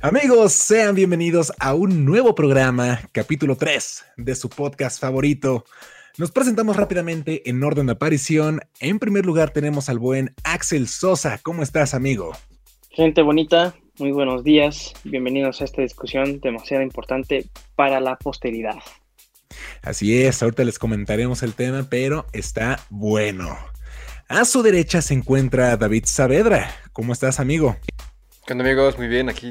Amigos, 0.00 0.52
sean 0.52 0.94
bienvenidos 0.94 1.52
a 1.58 1.74
un 1.74 2.04
nuevo 2.04 2.36
programa, 2.36 3.00
capítulo 3.10 3.56
3 3.56 4.04
de 4.18 4.36
su 4.36 4.48
podcast 4.48 5.00
favorito. 5.00 5.64
Nos 6.18 6.30
presentamos 6.30 6.76
rápidamente 6.76 7.50
en 7.50 7.64
orden 7.64 7.86
de 7.86 7.92
aparición. 7.92 8.60
En 8.78 9.00
primer 9.00 9.26
lugar 9.26 9.50
tenemos 9.50 9.88
al 9.88 9.98
buen 9.98 10.36
Axel 10.44 10.86
Sosa. 10.86 11.40
¿Cómo 11.42 11.64
estás, 11.64 11.94
amigo? 11.94 12.30
Gente 12.90 13.22
bonita, 13.22 13.74
muy 13.98 14.12
buenos 14.12 14.44
días. 14.44 14.92
Bienvenidos 15.02 15.60
a 15.60 15.64
esta 15.64 15.82
discusión 15.82 16.38
demasiado 16.38 16.84
importante 16.84 17.46
para 17.74 17.98
la 17.98 18.16
posteridad. 18.18 18.76
Así 19.82 20.22
es, 20.22 20.40
ahorita 20.44 20.62
les 20.62 20.78
comentaremos 20.78 21.42
el 21.42 21.54
tema, 21.54 21.88
pero 21.90 22.24
está 22.32 22.78
bueno. 22.88 23.58
A 24.28 24.44
su 24.44 24.62
derecha 24.62 25.02
se 25.02 25.14
encuentra 25.14 25.76
David 25.76 26.04
Saavedra. 26.06 26.70
¿Cómo 26.92 27.12
estás, 27.12 27.40
amigo? 27.40 27.76
¿Qué 28.46 28.52
onda, 28.52 28.64
amigos? 28.64 28.96
Muy 28.96 29.08
bien, 29.08 29.28
aquí 29.28 29.50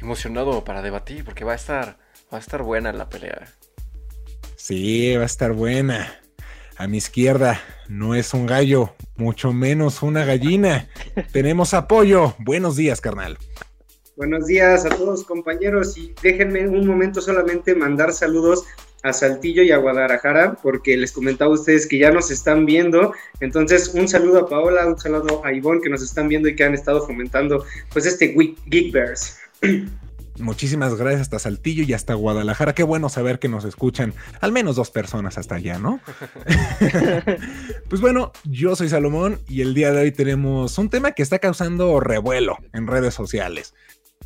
emocionado 0.00 0.64
para 0.64 0.82
debatir 0.82 1.24
porque 1.24 1.44
va 1.44 1.52
a 1.52 1.56
estar, 1.56 1.98
va 2.32 2.38
a 2.38 2.40
estar 2.40 2.62
buena 2.62 2.92
la 2.92 3.08
pelea. 3.08 3.48
Sí, 4.56 5.14
va 5.16 5.22
a 5.22 5.26
estar 5.26 5.52
buena. 5.52 6.20
A 6.76 6.86
mi 6.86 6.96
izquierda 6.96 7.60
no 7.88 8.14
es 8.14 8.32
un 8.32 8.46
gallo, 8.46 8.94
mucho 9.16 9.52
menos 9.52 10.02
una 10.02 10.24
gallina. 10.24 10.88
Tenemos 11.32 11.74
apoyo. 11.74 12.34
Buenos 12.38 12.76
días, 12.76 13.00
carnal. 13.00 13.38
Buenos 14.16 14.46
días 14.46 14.84
a 14.84 14.90
todos 14.90 15.24
compañeros 15.24 15.96
y 15.96 16.14
déjenme 16.22 16.68
un 16.68 16.86
momento 16.86 17.20
solamente 17.20 17.74
mandar 17.74 18.12
saludos 18.12 18.64
a 19.02 19.12
Saltillo 19.12 19.62
y 19.62 19.72
a 19.72 19.78
Guadalajara 19.78 20.58
porque 20.62 20.96
les 20.96 21.12
comentaba 21.12 21.50
a 21.50 21.54
ustedes 21.54 21.86
que 21.86 21.98
ya 21.98 22.10
nos 22.10 22.30
están 22.30 22.66
viendo. 22.66 23.14
Entonces, 23.40 23.88
un 23.94 24.08
saludo 24.08 24.40
a 24.40 24.48
Paola, 24.48 24.86
un 24.86 24.98
saludo 24.98 25.44
a 25.44 25.52
Ivonne 25.52 25.80
que 25.80 25.88
nos 25.88 26.02
están 26.02 26.28
viendo 26.28 26.48
y 26.48 26.56
que 26.56 26.64
han 26.64 26.74
estado 26.74 27.06
fomentando 27.06 27.64
pues 27.92 28.06
este 28.06 28.34
Geekverse. 28.68 29.39
Muchísimas 30.38 30.94
gracias 30.94 31.22
hasta 31.22 31.38
Saltillo 31.38 31.84
y 31.84 31.92
hasta 31.92 32.14
Guadalajara. 32.14 32.74
Qué 32.74 32.82
bueno 32.82 33.08
saber 33.08 33.38
que 33.38 33.48
nos 33.48 33.64
escuchan 33.64 34.14
al 34.40 34.52
menos 34.52 34.76
dos 34.76 34.90
personas 34.90 35.36
hasta 35.36 35.56
allá, 35.56 35.78
¿no? 35.78 36.00
pues 37.88 38.00
bueno, 38.00 38.32
yo 38.44 38.74
soy 38.74 38.88
Salomón 38.88 39.38
y 39.48 39.60
el 39.60 39.74
día 39.74 39.92
de 39.92 40.02
hoy 40.02 40.12
tenemos 40.12 40.78
un 40.78 40.88
tema 40.88 41.12
que 41.12 41.22
está 41.22 41.38
causando 41.38 42.00
revuelo 42.00 42.58
en 42.72 42.86
redes 42.86 43.14
sociales. 43.14 43.74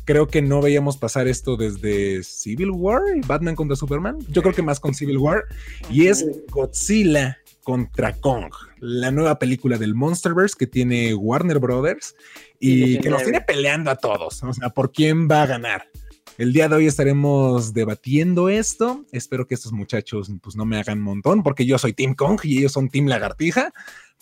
Creo 0.05 0.27
que 0.27 0.41
no 0.41 0.61
veíamos 0.61 0.97
pasar 0.97 1.27
esto 1.27 1.57
desde 1.57 2.23
Civil 2.23 2.69
War 2.71 3.01
y 3.15 3.21
Batman 3.21 3.55
contra 3.55 3.75
Superman. 3.75 4.19
Yo 4.29 4.41
creo 4.43 4.53
que 4.53 4.61
más 4.61 4.79
con 4.79 4.93
Civil 4.93 5.17
War. 5.17 5.45
Y 5.89 6.07
es 6.07 6.25
Godzilla 6.51 7.39
contra 7.63 8.13
Kong, 8.13 8.53
la 8.79 9.09
nueva 9.09 9.39
película 9.39 9.79
del 9.79 9.95
Monsterverse 9.95 10.55
que 10.57 10.67
tiene 10.67 11.15
Warner 11.15 11.57
Brothers 11.57 12.15
y 12.59 12.99
que 12.99 13.09
nos 13.09 13.23
tiene 13.23 13.41
peleando 13.41 13.91
a 13.91 13.95
todos. 13.95 14.43
O 14.43 14.53
sea, 14.53 14.69
¿por 14.69 14.91
quién 14.91 15.29
va 15.29 15.43
a 15.43 15.45
ganar? 15.45 15.89
El 16.37 16.51
día 16.51 16.67
de 16.67 16.75
hoy 16.75 16.87
estaremos 16.87 17.73
debatiendo 17.73 18.49
esto. 18.49 19.05
Espero 19.11 19.47
que 19.47 19.55
estos 19.55 19.71
muchachos 19.71 20.29
pues 20.41 20.55
no 20.55 20.65
me 20.65 20.77
hagan 20.77 20.99
montón 20.99 21.43
porque 21.43 21.65
yo 21.65 21.77
soy 21.77 21.93
Team 21.93 22.13
Kong 22.13 22.41
y 22.43 22.59
ellos 22.59 22.73
son 22.73 22.89
Team 22.89 23.07
Lagartija. 23.07 23.73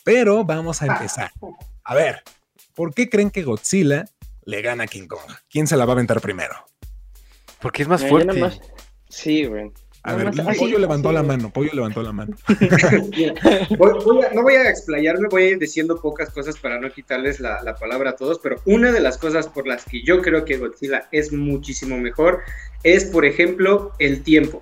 Pero 0.04 0.44
vamos 0.44 0.81
a 0.81 0.88
empezar. 0.88 1.31
A 1.84 1.95
ver, 1.95 2.22
¿por 2.76 2.94
qué 2.94 3.09
creen 3.09 3.31
que 3.31 3.44
Godzilla 3.44 4.06
le 4.45 4.61
gana 4.61 4.84
a 4.84 4.88
King 4.88 5.08
Kong? 5.08 5.31
¿Quién 5.50 5.66
se 5.66 5.76
la 5.76 5.86
va 5.86 5.94
a 5.94 5.95
aventar 5.95 6.22
primero? 6.22 6.54
Porque 7.59 7.81
es 7.81 7.88
más 7.88 8.06
fuerte. 8.06 8.59
Sí, 9.09 9.45
güey. 9.45 9.72
A 10.06 10.16
ver, 10.16 10.32
Pollo 10.58 10.78
levantó 10.78 11.14
la 11.14 11.23
mano, 11.23 11.50
Pollo 11.50 11.72
levantó 11.73 12.04
la 12.04 12.12
mano. 12.12 12.36
no 14.34 14.44
voy 14.44 14.54
a 14.56 14.70
explayarme, 14.70 15.30
voy 15.30 15.44
a 15.44 15.50
ir 15.52 15.60
diciendo 15.60 16.02
pocas 16.02 16.30
cosas 16.30 16.58
para 16.58 16.78
no 16.78 16.92
quitarles 16.92 17.40
la, 17.40 17.76
palabra 17.80 18.12
a 18.12 18.16
todos, 18.18 18.40
pero 18.40 18.58
una 18.66 18.92
de 18.92 19.00
las 19.00 19.18
cosas 19.18 19.48
por 19.48 19.66
las 19.66 19.86
que 19.86 20.04
yo 20.04 20.22
creo 20.22 20.44
que 20.44 20.58
Godzilla 20.58 21.08
es 21.14 21.32
muchísimo 21.32 21.98
mejor 21.98 22.42
es, 22.84 23.06
por 23.06 23.26
ejemplo, 23.26 23.94
el 23.98 24.23
tiempo. 24.23 24.62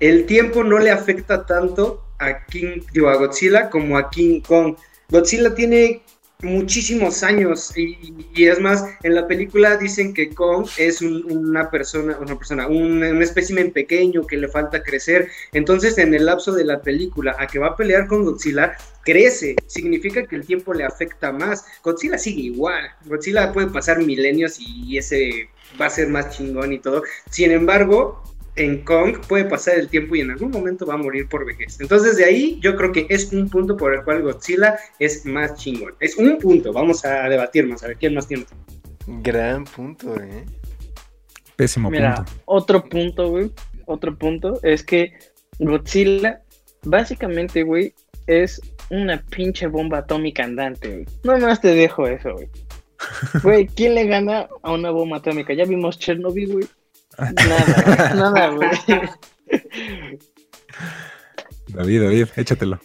El 0.00 0.26
tiempo 0.26 0.64
no 0.64 0.80
le 0.80 0.90
afecta 0.90 1.46
tanto 1.46 2.04
a, 2.18 2.44
King, 2.46 2.80
digo, 2.92 3.08
a 3.08 3.16
Godzilla 3.16 3.70
como 3.70 3.96
a 3.96 4.10
King 4.10 4.40
Kong. 4.40 4.74
Godzilla 5.08 5.54
tiene 5.54 6.02
muchísimos 6.42 7.22
años. 7.22 7.72
Y, 7.76 8.14
es 8.36 8.60
más, 8.60 8.84
en 9.02 9.14
la 9.14 9.26
película 9.26 9.76
dicen 9.76 10.12
que 10.12 10.30
Kong 10.30 10.66
es 10.76 11.00
una 11.00 11.70
persona, 11.70 12.18
una 12.18 12.36
persona, 12.36 12.66
un, 12.66 13.02
un 13.02 13.22
espécimen 13.22 13.70
pequeño 13.70 14.26
que 14.26 14.36
le 14.36 14.48
falta 14.48 14.82
crecer, 14.82 15.28
entonces 15.52 15.98
en 15.98 16.14
el 16.14 16.26
lapso 16.26 16.52
de 16.52 16.64
la 16.64 16.82
película 16.82 17.36
a 17.38 17.46
que 17.46 17.58
va 17.58 17.68
a 17.68 17.76
pelear 17.76 18.06
con 18.06 18.24
Godzilla, 18.24 18.76
crece, 19.04 19.56
significa 19.66 20.26
que 20.26 20.36
el 20.36 20.46
tiempo 20.46 20.74
le 20.74 20.84
afecta 20.84 21.32
más, 21.32 21.64
Godzilla 21.82 22.18
sigue 22.18 22.42
igual, 22.42 22.90
Godzilla 23.04 23.52
puede 23.52 23.68
pasar 23.68 23.98
milenios 23.98 24.58
y 24.58 24.96
ese 24.98 25.48
va 25.80 25.86
a 25.86 25.90
ser 25.90 26.08
más 26.08 26.30
chingón 26.30 26.72
y 26.72 26.78
todo, 26.78 27.02
sin 27.30 27.50
embargo, 27.50 28.22
en 28.56 28.84
Kong 28.84 29.18
puede 29.28 29.44
pasar 29.46 29.78
el 29.78 29.88
tiempo 29.88 30.14
y 30.14 30.20
en 30.20 30.30
algún 30.30 30.50
momento 30.50 30.84
va 30.84 30.94
a 30.94 30.98
morir 30.98 31.28
por 31.28 31.46
vejez. 31.46 31.80
Entonces 31.80 32.16
de 32.16 32.24
ahí 32.24 32.58
yo 32.60 32.76
creo 32.76 32.92
que 32.92 33.06
es 33.08 33.32
un 33.32 33.48
punto 33.48 33.76
por 33.76 33.94
el 33.94 34.04
cual 34.04 34.22
Godzilla 34.22 34.78
es 34.98 35.24
más 35.24 35.54
chingón. 35.54 35.94
Es 36.00 36.16
un 36.16 36.38
punto, 36.38 36.72
vamos 36.72 37.04
a 37.04 37.28
debatir 37.28 37.66
más, 37.66 37.82
a 37.82 37.88
ver 37.88 37.96
quién 37.96 38.14
más 38.14 38.28
tiene. 38.28 38.44
Gran 39.06 39.64
punto, 39.64 40.14
eh. 40.16 40.44
Pésimo 41.56 41.90
Mira, 41.90 42.24
Otro 42.44 42.84
punto, 42.84 43.30
güey, 43.30 43.50
otro 43.86 44.16
punto 44.16 44.60
es 44.62 44.82
que 44.82 45.12
Godzilla 45.58 46.42
básicamente, 46.84 47.62
güey, 47.62 47.94
es 48.26 48.60
una 48.90 49.22
pinche 49.30 49.66
bomba 49.66 49.98
atómica 49.98 50.44
andante, 50.44 50.88
güey. 50.88 51.06
No 51.24 51.38
más 51.46 51.60
te 51.60 51.74
dejo 51.74 52.06
eso, 52.06 52.34
güey. 52.34 52.48
Güey, 53.42 53.66
¿quién 53.66 53.96
le 53.96 54.06
gana 54.06 54.46
a 54.62 54.72
una 54.72 54.92
bomba 54.92 55.16
atómica? 55.16 55.52
Ya 55.52 55.64
vimos 55.64 55.98
Chernobyl, 55.98 56.52
güey 56.52 56.68
Nada, 57.18 58.14
nada, 58.14 58.48
güey. 58.48 58.70
David, 61.68 62.02
David, 62.02 62.28
échatelo. 62.36 62.80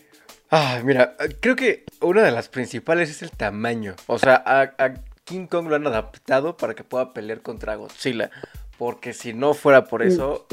Ah, 0.50 0.80
mira, 0.84 1.16
creo 1.42 1.56
que 1.56 1.86
una 2.02 2.24
de 2.24 2.32
las 2.32 2.48
principales 2.48 3.10
es 3.10 3.22
el 3.22 3.32
tamaño. 3.32 3.96
O 4.08 4.18
sea, 4.18 4.44
a, 4.46 4.94
King 5.26 5.48
Kong 5.48 5.68
lo 5.68 5.76
han 5.76 5.86
adaptado 5.88 6.56
para 6.56 6.74
que 6.74 6.86
pueda 6.86 7.14
pelear 7.14 7.42
contra 7.42 7.76
Godzilla. 7.76 8.32
Porque 8.78 9.14
si 9.14 9.34
no 9.34 9.54
fuera 9.54 9.86
por 9.86 10.04
eso, 10.04 10.46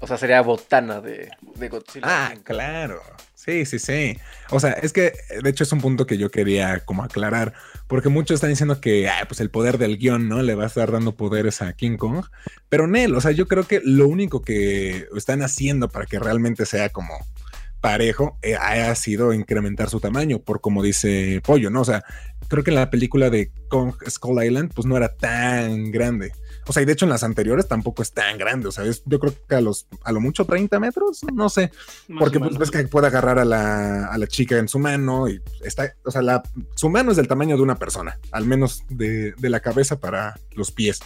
o 0.00 0.06
sea, 0.06 0.18
sería 0.18 0.42
botana 0.42 1.00
de, 1.00 1.30
de 1.54 1.68
Godzilla. 1.68 2.04
Ah, 2.06 2.34
claro. 2.42 3.00
Sí, 3.44 3.66
sí, 3.66 3.78
sí. 3.78 4.16
O 4.50 4.58
sea, 4.58 4.70
es 4.70 4.94
que 4.94 5.12
de 5.42 5.50
hecho 5.50 5.64
es 5.64 5.72
un 5.72 5.80
punto 5.82 6.06
que 6.06 6.16
yo 6.16 6.30
quería 6.30 6.80
como 6.80 7.04
aclarar, 7.04 7.52
porque 7.88 8.08
muchos 8.08 8.36
están 8.36 8.48
diciendo 8.48 8.80
que 8.80 9.06
pues 9.28 9.40
el 9.40 9.50
poder 9.50 9.76
del 9.76 9.98
guion, 9.98 10.30
¿no? 10.30 10.40
Le 10.40 10.54
va 10.54 10.64
a 10.64 10.68
estar 10.68 10.90
dando 10.90 11.14
poderes 11.14 11.60
a 11.60 11.74
King 11.74 11.98
Kong, 11.98 12.24
pero 12.70 12.86
Nel, 12.86 13.14
o 13.14 13.20
sea, 13.20 13.32
yo 13.32 13.46
creo 13.46 13.64
que 13.64 13.82
lo 13.84 14.08
único 14.08 14.40
que 14.40 15.08
están 15.14 15.42
haciendo 15.42 15.90
para 15.90 16.06
que 16.06 16.18
realmente 16.18 16.64
sea 16.64 16.88
como 16.88 17.12
parejo 17.82 18.38
eh, 18.40 18.54
ha 18.54 18.94
sido 18.94 19.34
incrementar 19.34 19.90
su 19.90 20.00
tamaño, 20.00 20.38
por 20.38 20.62
como 20.62 20.82
dice 20.82 21.42
Pollo, 21.44 21.68
¿no? 21.68 21.82
O 21.82 21.84
sea, 21.84 22.02
creo 22.48 22.64
que 22.64 22.70
la 22.70 22.88
película 22.88 23.28
de 23.28 23.52
Kong 23.68 23.92
Skull 24.08 24.42
Island 24.42 24.72
pues 24.74 24.86
no 24.86 24.96
era 24.96 25.14
tan 25.14 25.90
grande. 25.90 26.32
O 26.66 26.72
sea, 26.72 26.82
y 26.82 26.86
de 26.86 26.92
hecho 26.92 27.04
en 27.04 27.10
las 27.10 27.22
anteriores 27.22 27.68
tampoco 27.68 28.02
es 28.02 28.12
tan 28.12 28.38
grande. 28.38 28.68
O 28.68 28.72
sea, 28.72 28.84
yo 28.84 29.20
creo 29.20 29.34
que 29.48 29.54
a 29.54 29.60
los, 29.60 29.86
a 30.02 30.12
lo 30.12 30.20
mucho 30.20 30.44
30 30.44 30.78
metros, 30.80 31.20
no 31.32 31.48
sé. 31.48 31.70
porque 32.18 32.38
pues, 32.38 32.58
ves 32.58 32.70
que 32.70 32.84
puede 32.84 33.06
agarrar 33.06 33.38
a 33.38 33.44
la, 33.44 34.06
a 34.06 34.18
la, 34.18 34.26
chica 34.26 34.58
en 34.58 34.68
su 34.68 34.78
mano 34.78 35.28
y 35.28 35.40
está, 35.62 35.94
o 36.04 36.10
sea, 36.10 36.22
la, 36.22 36.42
su 36.74 36.88
mano 36.88 37.10
es 37.10 37.16
del 37.16 37.28
tamaño 37.28 37.56
de 37.56 37.62
una 37.62 37.76
persona, 37.76 38.18
al 38.32 38.46
menos 38.46 38.84
de, 38.88 39.32
de 39.32 39.50
la 39.50 39.60
cabeza 39.60 40.00
para 40.00 40.38
los 40.52 40.72
pies. 40.72 41.00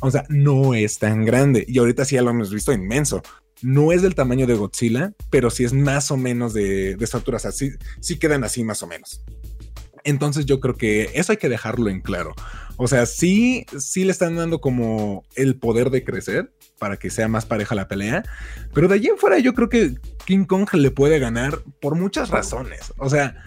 O 0.00 0.10
sea, 0.10 0.24
no 0.28 0.74
es 0.74 0.98
tan 0.98 1.24
grande. 1.24 1.64
Y 1.66 1.78
ahorita 1.78 2.04
sí 2.04 2.16
ya 2.16 2.22
lo 2.22 2.30
hemos 2.30 2.52
visto 2.52 2.72
inmenso. 2.72 3.22
No 3.62 3.92
es 3.92 4.02
del 4.02 4.14
tamaño 4.14 4.46
de 4.46 4.54
Godzilla, 4.54 5.12
pero 5.30 5.50
sí 5.50 5.64
es 5.64 5.72
más 5.72 6.10
o 6.10 6.16
menos 6.16 6.52
de, 6.52 6.96
de 6.96 7.04
estatura. 7.04 7.38
O 7.38 7.40
sea, 7.40 7.52
sí, 7.52 7.70
sí 8.00 8.18
quedan 8.18 8.44
así 8.44 8.62
más 8.64 8.82
o 8.82 8.86
menos. 8.86 9.22
Entonces 10.06 10.46
yo 10.46 10.60
creo 10.60 10.76
que 10.76 11.10
eso 11.14 11.32
hay 11.32 11.38
que 11.38 11.48
dejarlo 11.48 11.90
en 11.90 12.00
claro. 12.00 12.34
O 12.76 12.86
sea, 12.88 13.06
sí, 13.06 13.66
sí 13.78 14.04
le 14.04 14.12
están 14.12 14.36
dando 14.36 14.60
como 14.60 15.24
el 15.34 15.56
poder 15.56 15.90
de 15.90 16.04
crecer 16.04 16.52
para 16.78 16.96
que 16.96 17.10
sea 17.10 17.26
más 17.26 17.44
pareja 17.44 17.74
la 17.74 17.88
pelea, 17.88 18.22
pero 18.72 18.86
de 18.86 18.94
allí 18.94 19.08
en 19.08 19.18
fuera 19.18 19.38
yo 19.38 19.54
creo 19.54 19.68
que 19.68 19.94
King 20.26 20.44
Kong 20.44 20.68
le 20.74 20.90
puede 20.90 21.18
ganar 21.18 21.60
por 21.80 21.96
muchas 21.96 22.30
razones. 22.30 22.92
O 22.98 23.10
sea, 23.10 23.42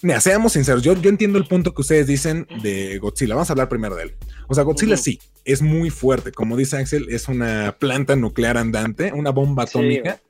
mira, 0.00 0.20
seamos 0.20 0.52
sinceros, 0.52 0.82
yo, 0.82 0.94
yo 0.94 1.10
entiendo 1.10 1.38
el 1.38 1.46
punto 1.46 1.74
que 1.74 1.82
ustedes 1.82 2.06
dicen 2.06 2.46
de 2.62 2.98
Godzilla. 2.98 3.34
Vamos 3.34 3.50
a 3.50 3.52
hablar 3.52 3.68
primero 3.68 3.96
de 3.96 4.04
él. 4.04 4.16
O 4.48 4.54
sea, 4.54 4.64
Godzilla 4.64 4.96
sí, 4.96 5.20
es 5.44 5.60
muy 5.60 5.90
fuerte. 5.90 6.32
Como 6.32 6.56
dice 6.56 6.78
Axel, 6.78 7.08
es 7.10 7.28
una 7.28 7.76
planta 7.78 8.16
nuclear 8.16 8.56
andante, 8.56 9.12
una 9.12 9.30
bomba 9.30 9.64
atómica. 9.64 10.20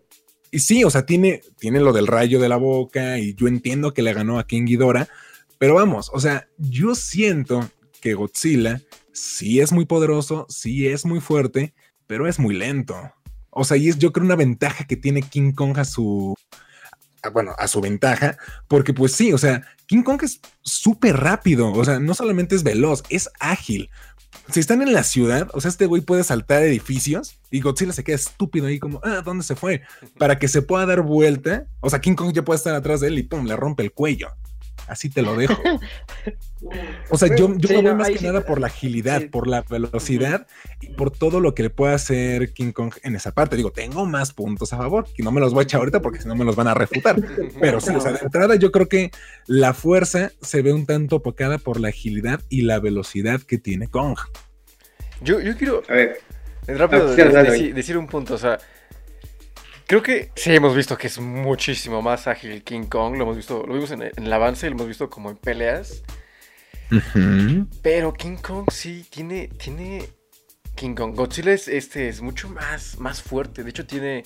Y 0.51 0.59
sí, 0.61 0.85
o 0.85 0.91
sea, 0.91 1.07
tiene, 1.07 1.43
tiene 1.59 1.81
lo 1.81 1.93
del 1.93 2.07
rayo 2.07 2.41
de 2.41 2.49
la 2.49 2.57
boca 2.57 3.19
y 3.19 3.35
yo 3.35 3.47
entiendo 3.47 3.95
que 3.95 4.03
le 4.03 4.13
ganó 4.13 4.39
a 4.39 4.47
King 4.47 4.65
Ghidorah, 4.65 5.09
pero 5.59 5.75
vamos, 5.75 6.11
o 6.13 6.21
sea, 6.21 6.49
yo 6.59 6.95
siento 6.95 7.69
que 8.01 8.15
Godzilla 8.15 8.81
sí 9.13 9.61
es 9.61 9.73
muy 9.73 9.85
poderoso, 9.85 10.47
sí 10.49 10.89
es 10.89 11.05
muy 11.05 11.21
fuerte, 11.21 11.75
pero 12.07 12.27
es 12.27 12.39
muy 12.39 12.55
lento. 12.55 12.97
O 13.51 13.65
sea, 13.65 13.77
y 13.77 13.89
es 13.89 13.99
yo 13.99 14.13
creo 14.13 14.25
una 14.25 14.37
ventaja 14.37 14.85
que 14.85 14.97
tiene 14.97 15.23
King 15.23 15.53
Kong 15.53 15.79
a 15.79 15.85
su, 15.85 16.35
bueno, 17.33 17.55
a 17.59 17.69
su 17.69 17.81
ventaja, 17.81 18.37
porque 18.69 18.95
pues 18.95 19.13
sí, 19.13 19.33
o 19.33 19.39
sea, 19.39 19.67
King 19.87 20.03
Kong 20.03 20.21
es 20.23 20.41
súper 20.63 21.17
rápido, 21.17 21.71
o 21.73 21.85
sea, 21.85 21.99
no 22.01 22.15
solamente 22.15 22.55
es 22.55 22.63
veloz, 22.63 23.03
es 23.11 23.29
ágil. 23.39 23.91
Si 24.51 24.61
están 24.61 24.83
en 24.83 24.93
la 24.93 25.05
ciudad, 25.05 25.49
o 25.53 25.61
sea, 25.61 25.69
este 25.69 25.87
güey 25.87 26.03
puede 26.03 26.25
saltar 26.25 26.63
edificios 26.63 27.39
y 27.51 27.61
Godzilla 27.61 27.93
se 27.93 28.05
queda 28.05 28.17
estúpido 28.17 28.67
ahí 28.67 28.79
como, 28.79 29.01
ah, 29.05 29.23
¿dónde 29.25 29.45
se 29.45 29.57
fue? 29.57 29.83
Para 30.19 30.39
que 30.39 30.49
se 30.49 30.63
pueda 30.63 30.87
dar 30.87 31.03
vuelta. 31.03 31.67
O 31.81 31.91
sea, 31.91 32.01
King 32.01 32.15
Kong 32.15 32.33
ya 32.33 32.45
puede 32.45 32.59
estar 32.59 32.75
atrás 32.75 33.01
de 33.01 33.09
él 33.09 33.19
y 33.19 33.23
pum, 33.23 33.47
le 33.47 33.57
rompe 33.57 33.83
el 33.83 33.93
cuello. 33.93 34.29
Así 34.89 35.09
te 35.11 35.23
lo 35.23 35.37
dejo. 35.37 35.61
O 37.09 37.17
sea, 37.17 37.35
yo, 37.35 37.57
yo 37.57 37.69
Sí, 37.69 37.75
veo 37.75 37.83
no, 37.83 37.95
más 37.97 38.11
que 38.11 38.19
sí- 38.19 38.25
nada 38.27 38.43
por 38.45 38.61
la 38.61 38.67
agilidad, 38.67 39.21
sí. 39.23 39.29
por 39.29 39.49
la 39.49 39.63
velocidad 39.63 40.47
y 40.83 40.89
por 40.91 41.11
todo 41.11 41.41
lo 41.41 41.55
que 41.55 41.63
le 41.63 41.71
puede 41.71 41.95
hacer 41.95 42.53
King 42.53 42.73
Kong 42.73 42.93
en 43.03 43.17
esa 43.17 43.33
parte. 43.33 43.57
Digo, 43.57 43.73
tengo 43.73 44.05
más 44.05 44.35
puntos 44.35 44.71
a 44.75 44.77
favor, 44.77 45.07
que 45.15 45.23
no 45.23 45.33
me 45.33 45.41
los 45.41 45.55
voy 45.55 45.63
a 45.63 45.65
echar 45.65 45.79
ahorita 45.81 46.03
porque 46.03 46.21
si 46.21 46.29
no 46.29 46.35
me 46.35 46.45
los 46.45 46.57
van 46.57 46.69
a 46.69 46.75
refutar. 46.75 47.17
Pero 47.61 47.81
sí, 47.81 47.95
o 47.95 48.01
sea, 48.03 48.13
de 48.13 48.19
entrada 48.19 48.57
yo 48.57 48.71
creo 48.73 48.89
que 48.91 49.11
la 49.47 49.73
fuerza 49.73 50.33
se 50.43 50.61
ve 50.61 50.75
un 50.75 50.85
tanto 50.85 51.17
opacada 51.17 51.57
por 51.57 51.81
la 51.81 51.89
agilidad 51.89 52.41
y 52.51 52.61
la 52.63 52.79
velocidad 52.79 53.41
que 53.41 53.57
tiene 53.57 53.89
Kong. 53.89 54.19
Yo, 55.23 55.41
yo 55.41 55.57
quiero 55.57 55.83
A 55.89 55.95
ver, 55.95 56.19
rápido 56.67 57.09
Ah, 57.11 57.43
de- 57.43 57.73
decir 57.73 57.97
un 57.97 58.07
punto. 58.07 58.35
O 58.35 58.39
sea, 58.39 58.59
creo 59.91 60.05
que 60.05 60.31
sí 60.37 60.55
hemos 60.55 60.77
visto 60.77 60.97
que 60.97 61.09
es 61.09 61.19
muchísimo 61.19 62.01
más 62.01 62.29
ágil 62.29 62.63
King 62.63 62.85
Kong. 62.85 63.17
Lo 63.17 63.25
hemos 63.25 63.37
visto, 63.37 63.67
lo 63.67 63.75
vimos 63.75 63.91
en, 63.91 64.03
en 64.03 64.13
el 64.25 64.33
avance, 64.33 64.71
lo 64.71 64.77
hemos 64.77 64.87
visto 64.87 65.11
como 65.11 65.31
en 65.31 65.37
peleas. 65.37 66.05
Pero 67.83 68.13
King 68.13 68.37
Kong 68.37 68.69
sí 68.71 69.05
tiene, 69.11 69.49
tiene 69.49 70.05
King 70.77 70.95
Kong. 70.95 71.17
Godzilla 71.17 71.51
es, 71.53 71.67
este, 71.67 72.09
es 72.09 72.23
mucho 72.23 72.49
más, 72.49 73.01
más 73.01 73.21
fuerte. 73.21 73.65
De 73.65 73.71
hecho, 73.71 73.85
tiene 73.85 74.23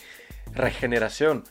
regeneración. 0.53 1.45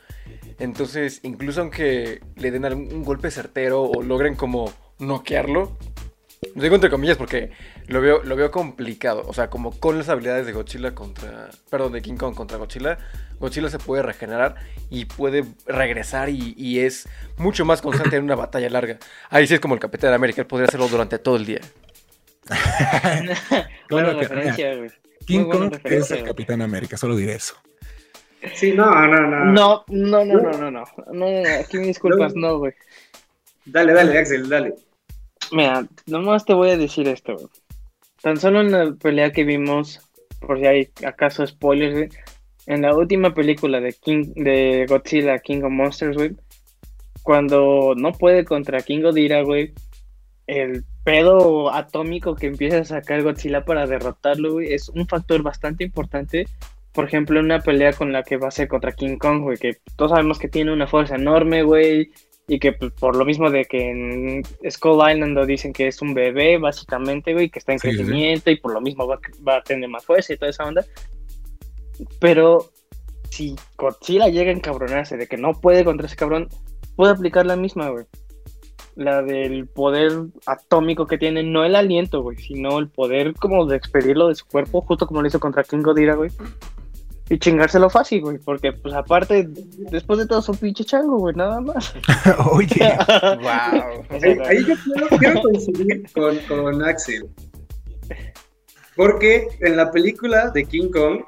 Entonces, 0.59 1.19
incluso 1.23 1.61
aunque 1.61 2.21
le 2.35 2.51
den 2.51 2.65
algún 2.65 2.93
un 2.93 3.03
golpe 3.03 3.31
certero 3.31 3.81
o 3.81 4.03
logren 4.03 4.35
como 4.35 4.71
noquearlo, 4.99 5.75
lo 6.55 6.61
digo 6.61 6.75
entre 6.75 6.89
comillas 6.89 7.17
porque 7.17 7.51
lo 7.87 8.01
veo, 8.01 8.23
lo 8.23 8.35
veo 8.35 8.51
complicado. 8.51 9.23
O 9.27 9.33
sea, 9.33 9.49
como 9.49 9.71
con 9.79 9.97
las 9.97 10.09
habilidades 10.09 10.45
de 10.45 10.53
Godzilla 10.53 10.93
contra. 10.93 11.49
Perdón, 11.69 11.93
de 11.93 12.01
King 12.01 12.15
Kong 12.15 12.35
contra 12.35 12.57
Godzilla. 12.57 12.97
Godzilla 13.39 13.69
se 13.69 13.79
puede 13.79 14.03
regenerar 14.03 14.55
y 14.89 15.05
puede 15.05 15.43
regresar 15.65 16.29
y, 16.29 16.79
es 16.79 17.09
mucho 17.37 17.65
más 17.65 17.81
constante 17.81 18.15
en 18.15 18.23
una 18.23 18.35
batalla 18.35 18.69
larga. 18.69 18.97
Ahí 19.29 19.47
sí 19.47 19.55
es 19.55 19.59
como 19.59 19.73
el 19.73 19.79
Capitán 19.79 20.11
de 20.11 20.15
América, 20.15 20.41
él 20.41 20.47
podría 20.47 20.67
hacerlo 20.67 20.87
durante 20.87 21.19
todo 21.19 21.35
el 21.35 21.45
día. 21.45 21.61
claro 23.87 24.19
referencia, 24.19 24.75
güey. 24.77 24.89
King 25.25 25.45
Kong 25.45 25.77
es 25.83 26.11
el 26.11 26.23
Capitán 26.23 26.61
América, 26.61 26.97
solo 26.97 27.15
diré 27.15 27.35
eso. 27.35 27.55
Sí, 28.55 28.73
no, 28.73 28.85
no, 29.07 29.21
no. 29.21 29.45
No, 29.45 29.83
no, 29.87 30.25
no, 30.25 30.35
no, 30.35 30.51
no, 30.51 30.71
no, 30.71 30.71
no, 30.71 30.85
no, 31.13 31.59
aquí 31.59 31.77
me 31.77 31.87
disculpas, 31.87 32.35
no, 32.35 32.59
güey. 32.59 32.73
Dale, 33.65 33.93
dale, 33.93 34.17
Axel, 34.17 34.49
dale. 34.49 34.75
Mira, 35.53 35.87
nomás 36.07 36.45
te 36.45 36.55
voy 36.55 36.71
a 36.71 36.77
decir 36.77 37.07
esto. 37.07 37.35
Tan 38.23 38.37
solo 38.37 38.61
en 38.61 38.71
la 38.71 38.95
pelea 38.95 39.31
que 39.31 39.43
vimos, 39.43 40.01
por 40.39 40.57
si 40.57 40.65
hay 40.65 40.89
acaso 41.05 41.45
spoilers, 41.45 42.11
en 42.65 42.81
la 42.81 42.95
última 42.95 43.35
película 43.35 43.79
de 43.79 43.93
King, 43.93 44.33
de 44.33 44.87
Godzilla, 44.89 45.37
King 45.37 45.61
of 45.61 45.71
Monsters, 45.71 46.17
güey, 46.17 46.35
cuando 47.21 47.93
no 47.95 48.13
puede 48.13 48.45
contra 48.45 48.81
King 48.81 49.01
Ghidorah, 49.03 49.43
güey, 49.43 49.73
el 50.47 50.85
pedo 51.03 51.71
atómico 51.71 52.33
que 52.33 52.47
empieza 52.47 52.79
a 52.79 52.85
sacar 52.85 53.21
Godzilla 53.21 53.63
para 53.63 53.85
derrotarlo, 53.85 54.53
güey, 54.53 54.73
es 54.73 54.89
un 54.89 55.05
factor 55.07 55.43
bastante 55.43 55.83
importante. 55.83 56.47
Por 56.93 57.05
ejemplo, 57.05 57.39
en 57.39 57.45
una 57.45 57.59
pelea 57.59 57.93
con 57.93 58.11
la 58.11 58.23
que 58.23 58.37
va 58.37 58.47
a 58.47 58.51
ser 58.51 58.67
contra 58.67 58.93
King 58.93 59.17
Kong, 59.17 59.43
güey, 59.43 59.57
que 59.57 59.77
todos 59.97 60.11
sabemos 60.11 60.39
que 60.39 60.47
tiene 60.47 60.73
una 60.73 60.87
fuerza 60.87 61.13
enorme, 61.13 61.61
güey, 61.61 62.11
y 62.47 62.59
que 62.59 62.73
pues, 62.73 62.91
por 62.93 63.15
lo 63.15 63.25
mismo 63.25 63.49
de 63.49 63.65
que 63.65 63.89
en 63.89 64.43
Skull 64.69 65.09
Island 65.09 65.33
lo 65.33 65.45
dicen 65.45 65.71
que 65.73 65.87
es 65.87 66.01
un 66.01 66.13
bebé, 66.13 66.57
básicamente, 66.57 67.33
güey, 67.33 67.49
que 67.49 67.59
está 67.59 67.71
en 67.71 67.79
Sí, 67.79 67.89
sí, 67.89 67.97
sí. 67.97 68.03
crecimiento 68.03 68.51
y 68.51 68.57
por 68.57 68.73
lo 68.73 68.81
mismo 68.81 69.07
va, 69.07 69.19
va 69.47 69.57
a 69.57 69.63
tener 69.63 69.89
más 69.89 70.05
fuerza 70.05 70.33
y 70.33 70.37
toda 70.37 70.51
esa 70.51 70.65
onda. 70.65 70.85
Pero 72.19 72.69
si 73.29 73.55
Godzilla 73.77 74.27
llega 74.27 74.51
a 74.51 74.55
encabronarse 74.55 75.17
de 75.17 75.27
que 75.27 75.37
no 75.37 75.53
puede 75.53 75.85
contra 75.85 76.07
ese 76.07 76.15
cabrón, 76.15 76.49
puede 76.95 77.13
aplicar 77.13 77.45
la 77.45 77.55
misma, 77.55 77.89
güey. 77.89 78.05
La 78.95 79.23
del 79.23 79.67
poder 79.67 80.11
atómico 80.45 81.07
que 81.07 81.17
tiene, 81.17 81.41
no 81.41 81.63
el 81.65 81.75
aliento, 81.75 82.21
güey, 82.21 82.37
sino 82.37 82.77
el 82.77 82.89
poder 82.89 83.33
como 83.33 83.65
de 83.65 83.75
expedirlo 83.77 84.27
de 84.27 84.35
su 84.35 84.45
cuerpo, 84.45 84.81
justo 84.81 85.07
como 85.07 85.21
lo 85.21 85.27
hizo 85.27 85.39
contra 85.39 85.63
King 85.63 85.81
Ghidorah, 85.81 86.15
güey. 86.15 86.29
Y 87.29 87.39
chingárselo 87.39 87.89
fácil, 87.89 88.21
güey, 88.21 88.37
porque 88.37 88.73
pues 88.73 88.93
aparte, 88.93 89.47
después 89.47 90.19
de 90.19 90.27
todo 90.27 90.39
es 90.39 90.49
un 90.49 90.57
pinche 90.57 90.83
chango, 90.83 91.17
güey, 91.19 91.35
nada 91.35 91.61
más. 91.61 91.93
Oye, 92.51 92.97
¡Wow! 93.41 94.43
Ahí 94.45 94.65
yo 94.65 94.75
quiero, 94.83 95.07
quiero 95.17 95.41
coincidir 95.41 96.03
con, 96.13 96.37
con 96.39 96.83
Axel. 96.83 97.29
Porque 98.95 99.47
en 99.61 99.77
la 99.77 99.89
película 99.91 100.49
de 100.49 100.65
King 100.65 100.89
Kong 100.91 101.23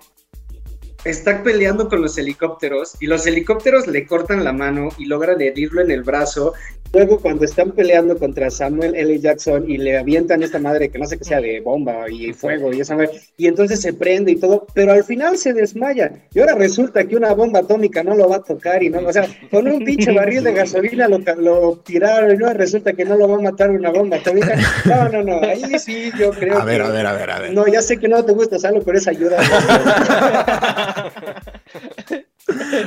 está 1.05 1.43
peleando 1.43 1.87
con 1.87 2.01
los 2.01 2.17
helicópteros 2.17 2.95
y 2.99 3.07
los 3.07 3.25
helicópteros 3.27 3.87
le 3.87 4.05
cortan 4.05 4.43
la 4.43 4.51
mano 4.53 4.89
y 4.97 5.05
logran 5.05 5.39
herirlo 5.41 5.81
en 5.81 5.91
el 5.91 6.03
brazo. 6.03 6.53
Luego 6.93 7.19
cuando 7.19 7.43
están 7.43 7.71
peleando 7.71 8.17
contra 8.17 8.49
Samuel 8.49 8.95
L. 8.95 9.19
Jackson 9.19 9.69
y 9.69 9.77
le 9.77 9.97
avientan 9.97 10.43
esta 10.43 10.59
madre 10.59 10.87
que 10.89 10.97
no 10.97 11.05
sé 11.05 11.17
qué 11.17 11.25
sea 11.25 11.41
de 11.41 11.59
bomba 11.59 12.09
y 12.09 12.31
fuego 12.31 12.71
y 12.71 12.79
esa 12.79 12.95
madre, 12.95 13.09
y 13.35 13.47
entonces 13.47 13.81
se 13.81 13.91
prende 13.91 14.31
y 14.31 14.37
todo, 14.37 14.65
pero 14.73 14.93
al 14.93 15.03
final 15.03 15.37
se 15.37 15.51
desmaya. 15.51 16.11
Y 16.33 16.39
ahora 16.39 16.55
resulta 16.55 17.03
que 17.03 17.17
una 17.17 17.33
bomba 17.33 17.59
atómica 17.59 18.01
no 18.01 18.15
lo 18.15 18.29
va 18.29 18.37
a 18.37 18.43
tocar 18.43 18.81
y 18.81 18.89
no, 18.89 18.99
o 18.99 19.11
sea, 19.11 19.27
con 19.51 19.67
un 19.67 19.83
pinche 19.83 20.13
barril 20.13 20.43
de 20.43 20.53
gasolina 20.53 21.09
lo, 21.09 21.17
lo 21.37 21.79
tiraron 21.79 22.33
y 22.33 22.37
no 22.37 22.53
resulta 22.53 22.93
que 22.93 23.03
no 23.03 23.17
lo 23.17 23.27
va 23.27 23.35
a 23.35 23.41
matar 23.41 23.71
una 23.71 23.89
bomba 23.91 24.15
atómica. 24.17 24.55
No, 24.85 25.09
no, 25.09 25.21
no, 25.23 25.41
ahí 25.45 25.77
sí 25.79 26.11
yo 26.17 26.29
creo 26.31 26.57
a 26.59 26.63
ver, 26.63 26.81
que- 26.81 26.87
a 26.87 26.91
ver, 26.91 27.05
a 27.07 27.13
ver, 27.13 27.29
a 27.31 27.39
ver. 27.41 27.53
No, 27.53 27.67
ya 27.67 27.81
sé 27.81 27.97
que 27.97 28.07
no 28.07 28.23
te 28.23 28.31
gusta 28.31 28.57
Salo, 28.57 28.81
pero 28.83 28.97
esa 28.97 29.09
ayuda. 29.11 29.37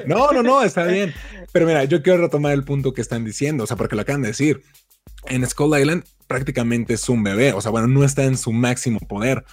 No, 0.07 0.33
no, 0.33 0.43
no, 0.43 0.63
está 0.63 0.85
bien. 0.85 1.13
Pero 1.53 1.67
mira, 1.67 1.85
yo 1.85 2.03
quiero 2.03 2.23
retomar 2.23 2.53
el 2.53 2.65
punto 2.65 2.93
que 2.93 3.01
están 3.01 3.25
diciendo, 3.25 3.65
o 3.65 3.67
sea, 3.67 3.77
porque 3.77 3.97
lo 3.97 4.03
acaban 4.03 4.23
de 4.23 4.29
decir. 4.29 4.63
En 5.27 5.47
Skull 5.47 5.79
Island 5.79 6.05
prácticamente 6.27 6.95
es 6.95 7.09
un 7.09 7.23
bebé, 7.23 7.53
o 7.53 7.61
sea, 7.61 7.71
bueno, 7.71 7.89
no 7.89 8.05
está 8.05 8.25
en 8.25 8.37
su 8.37 8.53
máximo 8.53 9.01
poder. 9.01 9.45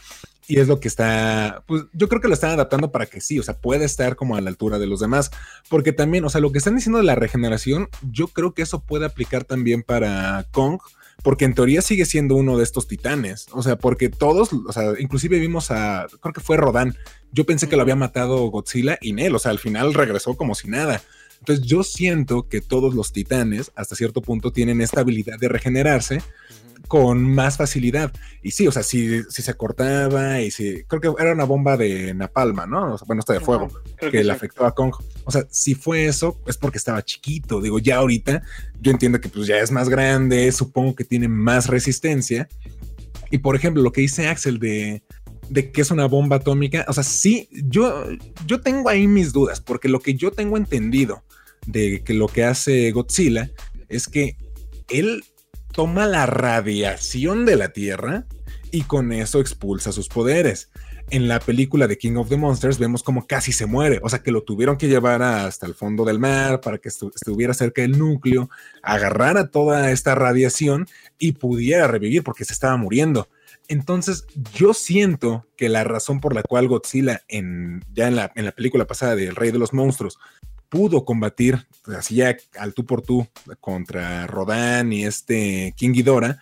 Y 0.47 0.59
es 0.59 0.67
lo 0.67 0.79
que 0.79 0.87
está, 0.87 1.63
pues 1.65 1.85
yo 1.91 2.07
creo 2.07 2.21
que 2.21 2.27
lo 2.27 2.35
están 2.35 2.51
adaptando 2.51 2.91
para 2.91 3.07
que 3.07 3.19
sí, 3.19 3.39
o 3.39 3.43
sea, 3.43 3.57
puede 3.57 3.83
estar 3.85 4.15
como 4.15 4.35
a 4.35 4.41
la 4.41 4.49
altura 4.49 4.77
de 4.77 4.85
los 4.85 4.99
demás. 4.99 5.31
Porque 5.69 5.91
también, 5.91 6.23
o 6.23 6.29
sea, 6.29 6.39
lo 6.39 6.51
que 6.51 6.59
están 6.59 6.75
diciendo 6.75 6.99
de 6.99 7.05
la 7.05 7.15
regeneración, 7.15 7.89
yo 8.11 8.27
creo 8.27 8.53
que 8.53 8.61
eso 8.61 8.83
puede 8.83 9.05
aplicar 9.07 9.43
también 9.43 9.81
para 9.81 10.45
Kong, 10.51 10.79
porque 11.25 11.45
en 11.45 11.55
teoría 11.55 11.81
sigue 11.81 12.05
siendo 12.05 12.35
uno 12.35 12.55
de 12.55 12.63
estos 12.63 12.87
titanes. 12.87 13.47
O 13.51 13.63
sea, 13.63 13.79
porque 13.79 14.09
todos, 14.09 14.53
o 14.53 14.71
sea, 14.71 14.93
inclusive 14.99 15.39
vimos 15.39 15.71
a, 15.71 16.05
creo 16.21 16.33
que 16.33 16.39
fue 16.39 16.55
Rodan. 16.55 16.95
Yo 17.31 17.47
pensé 17.47 17.67
que 17.67 17.75
lo 17.75 17.81
había 17.81 17.95
matado 17.95 18.45
Godzilla 18.51 18.99
y 19.01 19.13
Nel, 19.13 19.33
o 19.33 19.39
sea, 19.39 19.49
al 19.49 19.57
final 19.57 19.95
regresó 19.95 20.37
como 20.37 20.53
si 20.53 20.67
nada. 20.67 21.01
Entonces 21.39 21.65
yo 21.65 21.81
siento 21.81 22.47
que 22.47 22.61
todos 22.61 22.93
los 22.93 23.11
titanes, 23.11 23.71
hasta 23.75 23.95
cierto 23.95 24.21
punto, 24.21 24.53
tienen 24.53 24.81
esta 24.81 25.01
habilidad 25.01 25.39
de 25.39 25.47
regenerarse 25.47 26.21
con 26.87 27.23
más 27.23 27.57
facilidad. 27.57 28.13
Y 28.43 28.51
sí, 28.51 28.67
o 28.67 28.71
sea, 28.71 28.83
si, 28.83 29.23
si 29.23 29.41
se 29.41 29.55
cortaba 29.55 30.41
y 30.41 30.51
si, 30.51 30.83
creo 30.83 31.01
que 31.01 31.23
era 31.23 31.33
una 31.33 31.45
bomba 31.45 31.75
de 31.75 32.13
napalma, 32.13 32.67
¿no? 32.67 32.93
O 32.93 32.97
sea, 32.99 33.05
bueno, 33.07 33.21
esta 33.21 33.33
de 33.33 33.39
fuego 33.39 33.69
que 33.99 34.11
que 34.11 34.17
le 34.19 34.25
sí. 34.25 34.29
afectó 34.29 34.63
a 34.63 34.75
Kong. 34.75 34.93
O 35.25 35.31
sea, 35.31 35.45
si 35.49 35.75
fue 35.75 36.05
eso, 36.05 36.39
es 36.47 36.57
porque 36.57 36.77
estaba 36.77 37.03
chiquito. 37.03 37.59
Digo, 37.59 37.79
ya 37.79 37.97
ahorita 37.97 38.43
yo 38.79 38.91
entiendo 38.91 39.19
que 39.19 39.27
pues 39.27 39.47
ya 39.47 39.57
es 39.57 39.71
más 39.71 39.89
grande, 39.89 40.51
supongo 40.51 40.95
que 40.95 41.03
tiene 41.03 41.27
más 41.27 41.67
resistencia. 41.67 42.47
Y 43.31 43.39
por 43.39 43.55
ejemplo, 43.55 43.81
lo 43.81 43.91
que 43.91 44.01
dice 44.01 44.27
Axel 44.27 44.59
de, 44.59 45.03
de 45.49 45.71
que 45.71 45.81
es 45.81 45.91
una 45.91 46.05
bomba 46.05 46.37
atómica, 46.37 46.85
o 46.87 46.93
sea, 46.93 47.03
sí, 47.03 47.49
yo, 47.51 48.05
yo 48.45 48.61
tengo 48.61 48.87
ahí 48.87 49.07
mis 49.07 49.33
dudas, 49.33 49.59
porque 49.59 49.89
lo 49.89 49.99
que 49.99 50.13
yo 50.13 50.31
tengo 50.31 50.57
entendido 50.57 51.23
de 51.65 52.03
que 52.03 52.13
lo 52.13 52.27
que 52.27 52.43
hace 52.43 52.91
Godzilla 52.91 53.49
es 53.89 54.07
que 54.07 54.37
él 54.89 55.23
toma 55.71 56.05
la 56.05 56.25
radiación 56.25 57.45
de 57.45 57.55
la 57.55 57.69
Tierra 57.69 58.25
y 58.71 58.83
con 58.83 59.11
eso 59.11 59.39
expulsa 59.39 59.91
sus 59.91 60.07
poderes 60.07 60.69
en 61.09 61.27
la 61.27 61.39
película 61.39 61.87
de 61.87 61.97
King 61.97 62.15
of 62.15 62.29
the 62.29 62.37
Monsters 62.37 62.79
vemos 62.79 63.03
como 63.03 63.27
casi 63.27 63.51
se 63.51 63.65
muere, 63.65 63.99
o 64.03 64.09
sea 64.09 64.19
que 64.19 64.31
lo 64.31 64.43
tuvieron 64.43 64.77
que 64.77 64.87
llevar 64.87 65.21
hasta 65.21 65.65
el 65.65 65.75
fondo 65.75 66.03
del 66.05 66.19
mar 66.19 66.61
para 66.61 66.77
que 66.77 66.89
estu 66.89 67.11
estuviera 67.13 67.53
cerca 67.53 67.81
del 67.81 67.97
núcleo, 67.97 68.49
agarrara 68.81 69.47
toda 69.47 69.91
esta 69.91 70.15
radiación 70.15 70.87
y 71.19 71.33
pudiera 71.33 71.87
revivir 71.87 72.23
porque 72.23 72.45
se 72.45 72.53
estaba 72.53 72.75
muriendo. 72.77 73.27
Entonces 73.67 74.25
yo 74.53 74.73
siento 74.73 75.47
que 75.55 75.69
la 75.69 75.83
razón 75.83 76.19
por 76.19 76.35
la 76.35 76.43
cual 76.43 76.67
Godzilla 76.67 77.23
en, 77.27 77.83
ya 77.93 78.07
en 78.07 78.15
la, 78.15 78.31
en 78.35 78.45
la 78.45 78.51
película 78.51 78.85
pasada 78.85 79.15
de 79.15 79.27
El 79.27 79.35
Rey 79.35 79.51
de 79.51 79.59
los 79.59 79.73
Monstruos 79.73 80.19
pudo 80.69 81.05
combatir 81.05 81.67
así 81.97 82.15
ya 82.15 82.35
al 82.57 82.73
tú 82.73 82.85
por 82.85 83.01
tú 83.01 83.27
contra 83.59 84.27
Rodan 84.27 84.91
y 84.91 85.05
este 85.05 85.73
King 85.77 85.93
Ghidorah 85.93 86.39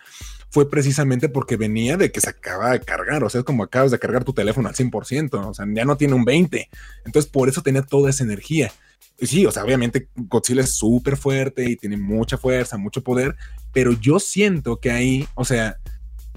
fue 0.54 0.70
precisamente 0.70 1.28
porque 1.28 1.56
venía 1.56 1.96
de 1.96 2.12
que 2.12 2.20
se 2.20 2.30
acaba 2.30 2.70
de 2.70 2.80
cargar, 2.80 3.24
o 3.24 3.28
sea, 3.28 3.40
es 3.40 3.44
como 3.44 3.64
acabas 3.64 3.90
de 3.90 3.98
cargar 3.98 4.22
tu 4.22 4.32
teléfono 4.32 4.68
al 4.68 4.76
100%, 4.76 5.48
o 5.48 5.52
sea, 5.52 5.66
ya 5.68 5.84
no 5.84 5.96
tiene 5.96 6.14
un 6.14 6.24
20, 6.24 6.70
entonces 7.04 7.28
por 7.28 7.48
eso 7.48 7.60
tenía 7.60 7.82
toda 7.82 8.10
esa 8.10 8.22
energía. 8.22 8.70
Y 9.18 9.26
sí, 9.26 9.44
o 9.46 9.50
sea, 9.50 9.64
obviamente 9.64 10.06
Godzilla 10.14 10.62
es 10.62 10.76
súper 10.76 11.16
fuerte 11.16 11.68
y 11.68 11.74
tiene 11.74 11.96
mucha 11.96 12.38
fuerza, 12.38 12.76
mucho 12.76 13.02
poder, 13.02 13.34
pero 13.72 13.94
yo 13.94 14.20
siento 14.20 14.76
que 14.76 14.92
ahí, 14.92 15.26
o 15.34 15.44
sea, 15.44 15.78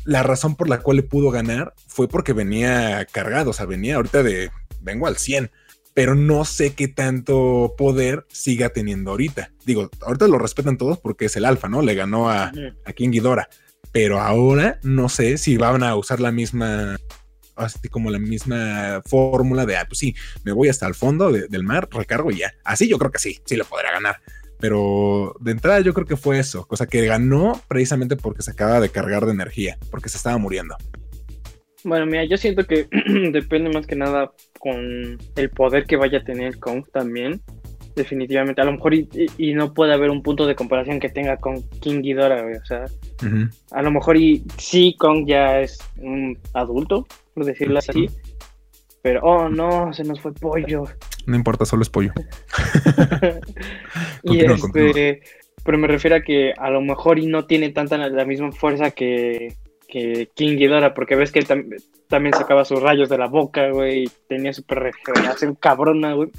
la 0.03 0.23
razón 0.23 0.55
por 0.55 0.67
la 0.67 0.79
cual 0.79 0.97
le 0.97 1.03
pudo 1.03 1.29
ganar 1.29 1.75
fue 1.85 2.07
porque 2.07 2.33
venía 2.33 3.05
cargado, 3.05 3.51
o 3.51 3.53
sea, 3.53 3.67
venía 3.67 3.97
ahorita 3.97 4.23
de, 4.23 4.49
vengo 4.81 5.05
al 5.05 5.17
100, 5.17 5.51
pero 5.93 6.15
no 6.15 6.43
sé 6.43 6.73
qué 6.73 6.87
tanto 6.87 7.75
poder 7.77 8.25
siga 8.29 8.69
teniendo 8.69 9.11
ahorita. 9.11 9.51
Digo, 9.63 9.91
ahorita 10.01 10.27
lo 10.27 10.39
respetan 10.39 10.77
todos 10.77 10.97
porque 10.97 11.25
es 11.25 11.35
el 11.35 11.45
alfa, 11.45 11.69
¿no? 11.69 11.83
Le 11.83 11.93
ganó 11.93 12.31
a, 12.31 12.51
a 12.83 12.93
King 12.93 13.11
Ghidorah, 13.11 13.47
pero 13.97 14.19
ahora 14.19 14.77
no 14.83 15.09
sé 15.09 15.39
si 15.39 15.57
van 15.57 15.81
a 15.81 15.95
usar 15.95 16.19
la 16.19 16.31
misma 16.31 16.97
así 17.55 17.89
como 17.89 18.11
la 18.11 18.19
misma 18.19 19.01
fórmula 19.03 19.65
de, 19.65 19.75
ah, 19.75 19.85
pues 19.89 19.97
sí, 19.97 20.15
me 20.43 20.51
voy 20.51 20.69
hasta 20.69 20.85
el 20.85 20.93
fondo 20.93 21.31
del 21.31 21.63
mar, 21.63 21.89
recargo 21.91 22.29
y 22.29 22.37
ya. 22.37 22.53
Así 22.63 22.87
yo 22.87 22.99
creo 22.99 23.09
que 23.09 23.17
sí, 23.17 23.39
sí 23.43 23.57
le 23.57 23.63
podrá 23.63 23.91
ganar. 23.91 24.17
Pero 24.59 25.35
de 25.39 25.51
entrada 25.51 25.79
yo 25.79 25.95
creo 25.95 26.05
que 26.05 26.15
fue 26.15 26.37
eso, 26.37 26.67
cosa 26.67 26.85
que 26.85 27.07
ganó 27.07 27.59
precisamente 27.67 28.15
porque 28.15 28.43
se 28.43 28.51
acaba 28.51 28.79
de 28.79 28.89
cargar 28.89 29.25
de 29.25 29.31
energía, 29.31 29.79
porque 29.89 30.09
se 30.09 30.17
estaba 30.17 30.37
muriendo. 30.37 30.75
Bueno, 31.83 32.05
mira, 32.05 32.23
yo 32.25 32.37
siento 32.37 32.67
que 32.67 32.87
depende 33.31 33.71
más 33.71 33.87
que 33.87 33.95
nada 33.95 34.31
con 34.59 35.17
el 35.37 35.49
poder 35.49 35.85
que 35.85 35.95
vaya 35.95 36.19
a 36.19 36.23
tener 36.23 36.59
Kong 36.59 36.85
también. 36.93 37.41
Definitivamente, 37.97 38.61
a 38.61 38.65
lo 38.65 38.73
mejor 38.73 38.93
y, 38.93 39.53
no 39.55 39.73
puede 39.73 39.91
haber 39.91 40.11
un 40.11 40.21
punto 40.21 40.45
de 40.45 40.53
comparación 40.53 40.99
que 40.99 41.09
tenga 41.09 41.37
con 41.37 41.67
King 41.79 42.03
Ghidorah, 42.03 42.45
o 42.45 42.65
sea, 42.65 42.85
a 43.71 43.81
lo 43.81 43.89
mejor 43.89 44.17
y 44.17 44.43
sí 44.55 44.95
Kong 44.99 45.25
ya 45.25 45.61
es 45.61 45.79
un 45.97 46.37
adulto, 46.53 47.07
por 47.33 47.43
decirlo 47.43 47.79
así, 47.79 48.07
pero 49.01 49.21
oh 49.23 49.49
no, 49.49 49.91
se 49.93 50.03
nos 50.03 50.21
fue 50.21 50.31
pollo. 50.31 50.83
No 51.25 51.35
importa, 51.35 51.65
solo 51.65 51.81
es 51.81 51.89
pollo. 51.89 52.13
y 54.23 54.45
este, 54.45 55.21
pero 55.65 55.79
me 55.79 55.87
refiero 55.87 56.17
a 56.17 56.21
que 56.21 56.53
a 56.55 56.69
lo 56.69 56.81
mejor 56.81 57.17
y 57.17 57.25
no 57.25 57.45
tiene 57.45 57.69
tanta 57.69 57.97
la 57.97 58.25
misma 58.25 58.51
fuerza 58.51 58.91
que, 58.91 59.55
que 59.87 60.29
King 60.35 60.57
Ghidorah, 60.57 60.93
porque 60.93 61.15
ves 61.15 61.31
que 61.31 61.39
él 61.39 61.47
también 62.07 62.35
sacaba 62.35 62.63
sus 62.63 62.79
rayos 62.79 63.09
de 63.09 63.17
la 63.17 63.25
boca, 63.25 63.71
güey, 63.71 64.03
y 64.03 64.11
tenía 64.27 64.53
super 64.53 64.77
regeneración 64.77 65.55
cabrona, 65.55 66.13
güey. 66.13 66.29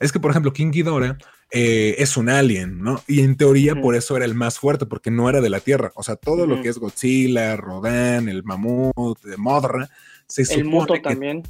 Es 0.00 0.12
que, 0.12 0.20
por 0.20 0.30
ejemplo, 0.30 0.52
King 0.52 0.70
Ghidorah 0.70 1.18
eh, 1.50 1.96
es 1.98 2.16
un 2.16 2.28
alien, 2.28 2.82
¿no? 2.82 3.02
Y 3.06 3.20
en 3.20 3.36
teoría 3.36 3.80
por 3.80 3.94
eso 3.94 4.16
era 4.16 4.26
el 4.26 4.34
más 4.34 4.58
fuerte, 4.58 4.86
porque 4.86 5.10
no 5.10 5.28
era 5.28 5.40
de 5.40 5.50
la 5.50 5.60
Tierra. 5.60 5.92
O 5.94 6.02
sea, 6.02 6.16
todo 6.16 6.46
lo 6.46 6.60
que 6.62 6.68
es 6.68 6.78
Godzilla, 6.78 7.56
Rodan, 7.56 8.28
el 8.28 8.44
mamut, 8.44 9.18
Modra, 9.36 9.88
se 10.26 10.42
el 10.42 10.64
supone 10.64 11.00
también. 11.00 11.42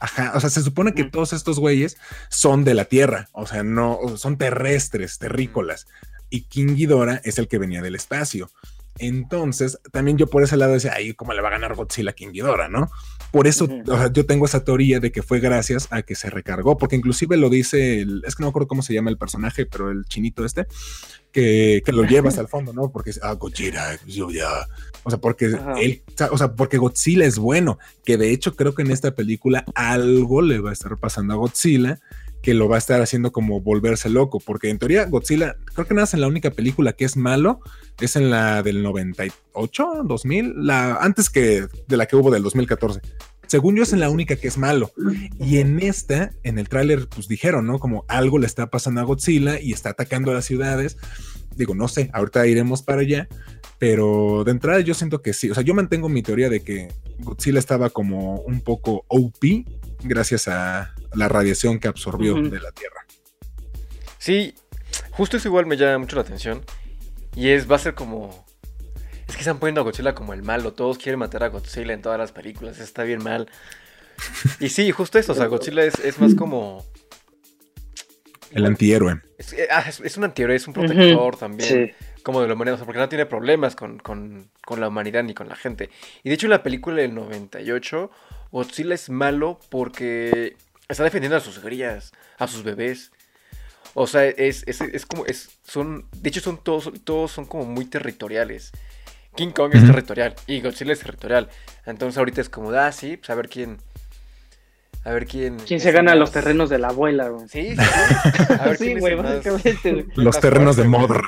Ajá, 0.00 0.32
o 0.34 0.40
sea, 0.40 0.50
se 0.50 0.62
supone 0.62 0.92
que 0.92 1.04
todos 1.04 1.32
estos 1.32 1.60
güeyes 1.60 1.96
son 2.28 2.64
de 2.64 2.74
la 2.74 2.84
Tierra, 2.86 3.28
o 3.32 3.46
sea, 3.46 3.62
no, 3.62 4.00
son 4.16 4.36
terrestres, 4.36 5.18
terrícolas. 5.18 5.86
Y 6.30 6.42
King 6.42 6.74
Ghidorah 6.74 7.20
es 7.24 7.38
el 7.38 7.46
que 7.46 7.58
venía 7.58 7.80
del 7.80 7.94
espacio. 7.94 8.50
Entonces, 8.98 9.78
también 9.90 10.16
yo 10.16 10.28
por 10.28 10.42
ese 10.42 10.56
lado 10.56 10.72
decía, 10.72 10.92
ay, 10.94 11.14
¿cómo 11.14 11.32
le 11.32 11.42
va 11.42 11.48
a 11.48 11.52
ganar 11.52 11.74
Godzilla 11.74 12.10
a 12.10 12.12
King 12.14 12.32
Ghidorah, 12.32 12.68
no? 12.68 12.90
Por 13.32 13.48
eso, 13.48 13.64
o 13.64 13.96
sea, 13.96 14.12
yo 14.12 14.24
tengo 14.26 14.44
esa 14.44 14.64
teoría 14.64 15.00
de 15.00 15.10
que 15.10 15.22
fue 15.22 15.40
gracias 15.40 15.88
a 15.90 16.02
que 16.02 16.14
se 16.14 16.30
recargó, 16.30 16.78
porque 16.78 16.94
inclusive 16.94 17.36
lo 17.36 17.50
dice, 17.50 18.00
el, 18.00 18.22
es 18.24 18.36
que 18.36 18.42
no 18.42 18.46
me 18.46 18.50
acuerdo 18.50 18.68
cómo 18.68 18.82
se 18.82 18.94
llama 18.94 19.10
el 19.10 19.18
personaje, 19.18 19.66
pero 19.66 19.90
el 19.90 20.04
chinito 20.04 20.44
este, 20.44 20.66
que, 21.32 21.82
que 21.84 21.92
lo 21.92 22.04
llevas 22.04 22.38
al 22.38 22.46
fondo, 22.46 22.72
¿no? 22.72 22.92
Porque, 22.92 23.10
ah, 23.22 23.32
Godzilla, 23.32 23.98
yo 24.06 24.30
ya, 24.30 24.68
o 25.02 25.10
sea, 25.10 25.18
porque 25.18 25.56
él, 25.80 26.02
o 26.30 26.38
sea, 26.38 26.52
porque 26.54 26.78
Godzilla 26.78 27.26
es 27.26 27.38
bueno, 27.38 27.78
que 28.04 28.16
de 28.16 28.30
hecho 28.30 28.54
creo 28.54 28.74
que 28.74 28.82
en 28.82 28.92
esta 28.92 29.16
película 29.16 29.64
algo 29.74 30.40
le 30.40 30.60
va 30.60 30.70
a 30.70 30.72
estar 30.72 30.96
pasando 30.96 31.34
a 31.34 31.36
Godzilla 31.36 32.00
que 32.44 32.52
lo 32.52 32.68
va 32.68 32.76
a 32.76 32.78
estar 32.78 33.00
haciendo 33.00 33.32
como 33.32 33.62
volverse 33.62 34.10
loco, 34.10 34.38
porque 34.38 34.68
en 34.68 34.78
teoría 34.78 35.06
Godzilla, 35.06 35.56
creo 35.72 35.86
que 35.86 35.94
nada 35.94 36.06
en 36.12 36.20
la 36.20 36.28
única 36.28 36.50
película 36.50 36.92
que 36.92 37.06
es 37.06 37.16
malo, 37.16 37.60
es 37.98 38.16
en 38.16 38.30
la 38.30 38.62
del 38.62 38.82
98, 38.82 40.02
2000, 40.04 40.66
la 40.66 40.96
antes 40.96 41.30
que 41.30 41.66
de 41.88 41.96
la 41.96 42.04
que 42.04 42.16
hubo 42.16 42.30
del 42.30 42.42
2014. 42.42 43.00
Según 43.46 43.76
yo 43.76 43.82
es 43.82 43.92
en 43.92 44.00
la 44.00 44.10
única 44.10 44.36
que 44.36 44.48
es 44.48 44.58
malo. 44.58 44.92
Y 45.38 45.58
en 45.58 45.80
esta, 45.80 46.32
en 46.42 46.58
el 46.58 46.68
tráiler, 46.68 47.08
pues 47.08 47.28
dijeron, 47.28 47.66
¿no? 47.66 47.78
Como 47.78 48.04
algo 48.08 48.38
le 48.38 48.46
está 48.46 48.70
pasando 48.70 49.00
a 49.00 49.04
Godzilla 49.04 49.60
y 49.60 49.72
está 49.72 49.90
atacando 49.90 50.30
a 50.30 50.34
las 50.34 50.44
ciudades. 50.44 50.96
Digo, 51.56 51.74
no 51.74 51.88
sé, 51.88 52.10
ahorita 52.12 52.46
iremos 52.46 52.82
para 52.82 53.02
allá, 53.02 53.28
pero 53.78 54.42
de 54.44 54.50
entrada 54.50 54.80
yo 54.80 54.94
siento 54.94 55.22
que 55.22 55.32
sí. 55.32 55.50
O 55.50 55.54
sea, 55.54 55.62
yo 55.62 55.74
mantengo 55.74 56.08
mi 56.08 56.22
teoría 56.22 56.48
de 56.48 56.60
que 56.60 56.88
Godzilla 57.20 57.58
estaba 57.58 57.90
como 57.90 58.40
un 58.40 58.60
poco 58.60 59.04
OP 59.08 59.44
gracias 60.02 60.48
a 60.48 60.94
la 61.14 61.28
radiación 61.28 61.78
que 61.78 61.88
absorbió 61.88 62.34
de 62.34 62.60
la 62.60 62.72
Tierra. 62.72 63.06
Sí, 64.18 64.54
justo 65.10 65.36
eso 65.36 65.48
igual 65.48 65.66
me 65.66 65.76
llama 65.76 65.98
mucho 65.98 66.16
la 66.16 66.22
atención. 66.22 66.62
Y 67.36 67.48
es, 67.48 67.70
va 67.70 67.76
a 67.76 67.80
ser 67.80 67.94
como. 67.94 68.43
Es 69.28 69.34
que 69.34 69.40
están 69.40 69.58
poniendo 69.58 69.80
a 69.80 69.84
Godzilla 69.84 70.14
como 70.14 70.32
el 70.32 70.42
malo. 70.42 70.72
Todos 70.72 70.98
quieren 70.98 71.18
matar 71.18 71.42
a 71.44 71.48
Godzilla 71.48 71.92
en 71.92 72.02
todas 72.02 72.18
las 72.18 72.32
películas. 72.32 72.78
Está 72.78 73.04
bien 73.04 73.22
mal. 73.22 73.48
Y 74.60 74.68
sí, 74.68 74.90
justo 74.90 75.18
eso. 75.18 75.32
O 75.32 75.34
sea, 75.34 75.46
Godzilla 75.46 75.84
es, 75.84 76.18
más 76.20 76.34
como. 76.34 76.84
El 78.52 78.66
antihéroe. 78.66 79.20
Eh, 79.38 79.68
ah, 79.70 79.84
es, 79.88 80.16
un 80.16 80.24
antihéroe, 80.24 80.54
es 80.54 80.66
un 80.66 80.74
protector 80.74 81.36
también. 81.36 81.94
Como 82.22 82.40
de 82.40 82.48
la 82.48 82.54
humanidad. 82.54 82.74
O 82.74 82.78
sea, 82.78 82.86
porque 82.86 83.00
no 83.00 83.08
tiene 83.08 83.26
problemas 83.26 83.74
con, 83.74 83.98
con, 83.98 84.50
con, 84.64 84.80
la 84.80 84.88
humanidad 84.88 85.24
ni 85.24 85.34
con 85.34 85.48
la 85.48 85.56
gente. 85.56 85.90
Y 86.22 86.28
de 86.28 86.34
hecho, 86.34 86.46
en 86.46 86.50
la 86.50 86.62
película 86.62 86.96
del 86.96 87.14
98, 87.14 88.10
Godzilla 88.52 88.94
es 88.94 89.10
malo 89.10 89.58
porque 89.70 90.56
está 90.88 91.02
defendiendo 91.04 91.36
a 91.36 91.40
sus 91.40 91.58
crías, 91.58 92.12
a 92.38 92.46
sus 92.46 92.62
bebés. 92.62 93.10
O 93.94 94.06
sea, 94.06 94.24
es, 94.26 94.64
es, 94.66 95.06
como, 95.06 95.24
es, 95.26 95.50
son, 95.64 96.06
de 96.12 96.28
hecho 96.28 96.40
son 96.40 96.62
todos, 96.62 96.92
todos 97.04 97.30
son 97.30 97.46
como 97.46 97.64
muy 97.64 97.84
territoriales. 97.84 98.72
King 99.36 99.50
Kong 99.50 99.72
es 99.74 99.84
territorial 99.84 100.34
y 100.46 100.60
Godzilla 100.60 100.92
es 100.92 101.00
territorial. 101.00 101.48
Entonces 101.86 102.18
ahorita 102.18 102.40
es 102.40 102.48
como, 102.48 102.70
ah, 102.70 102.92
sí, 102.92 103.16
pues 103.16 103.30
a 103.30 103.34
ver 103.34 103.48
quién, 103.48 103.78
a 105.04 105.12
ver 105.12 105.26
quién. 105.26 105.58
¿Quién 105.58 105.80
se 105.80 105.92
gana 105.92 106.14
los 106.14 106.32
terrenos 106.32 106.70
de 106.70 106.78
la 106.78 106.88
abuela, 106.88 107.28
güey? 107.28 107.46
Sí, 107.48 107.76
sí. 107.76 107.82
A 108.58 108.68
ver 108.68 108.76
sí, 108.78 108.94
güey, 108.94 109.14
básicamente. 109.14 110.06
Los 110.16 110.40
terrenos 110.40 110.76
de 110.76 110.84
Modra. 110.84 111.22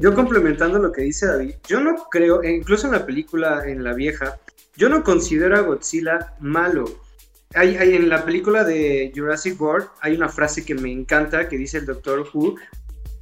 yo 0.00 0.14
complementando 0.14 0.78
lo 0.78 0.90
que 0.90 1.02
dice 1.02 1.26
David, 1.26 1.54
yo 1.68 1.80
no 1.80 1.94
creo, 2.10 2.42
e 2.42 2.50
incluso 2.50 2.86
en 2.86 2.94
la 2.94 3.06
película, 3.06 3.62
en 3.66 3.84
la 3.84 3.94
vieja, 3.94 4.38
yo 4.76 4.88
no 4.88 5.04
considero 5.04 5.56
a 5.56 5.60
Godzilla 5.60 6.34
malo. 6.40 6.84
Hay, 7.54 7.76
en 7.76 8.08
la 8.08 8.24
película 8.24 8.64
de 8.64 9.12
Jurassic 9.14 9.60
World 9.60 9.88
hay 10.00 10.16
una 10.16 10.28
frase 10.28 10.64
que 10.64 10.74
me 10.74 10.90
encanta 10.90 11.48
que 11.48 11.56
dice 11.56 11.78
el 11.78 11.86
Doctor 11.86 12.28
Who 12.34 12.56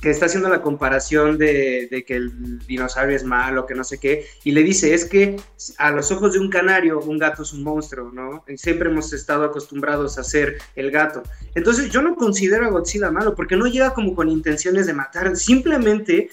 que 0.04 0.10
está 0.10 0.26
haciendo 0.26 0.50
la 0.50 0.60
comparación 0.60 1.38
de, 1.38 2.04
que 2.06 2.14
el 2.14 2.58
dinosaurio 2.66 3.16
es 3.16 3.24
malo, 3.24 3.64
que 3.64 3.74
no 3.74 3.84
sé 3.84 3.96
qué, 3.98 4.26
y 4.44 4.52
le 4.52 4.62
dice, 4.62 4.92
es 4.92 5.06
que 5.06 5.36
a 5.78 5.90
los 5.92 6.12
ojos 6.12 6.34
de 6.34 6.40
un 6.40 6.50
canario, 6.50 7.00
un 7.00 7.16
gato 7.16 7.42
es 7.42 7.54
un 7.54 7.62
monstruo, 7.62 8.12
¿no? 8.12 8.44
Y 8.46 8.58
siempre 8.58 8.90
hemos 8.90 9.14
estado 9.14 9.44
acostumbrados 9.44 10.18
a 10.18 10.22
ser 10.22 10.58
el 10.76 10.90
gato. 10.90 11.22
Entonces 11.54 11.90
yo 11.90 12.02
no 12.02 12.16
considero 12.16 12.66
a 12.66 12.68
Godzilla 12.68 13.10
malo, 13.10 13.34
porque 13.34 13.56
no 13.56 13.66
llega 13.66 13.94
como 13.94 14.14
con 14.14 14.28
intenciones 14.28 14.86
de 14.86 14.92
matar, 14.92 15.34
simplemente 15.36 16.28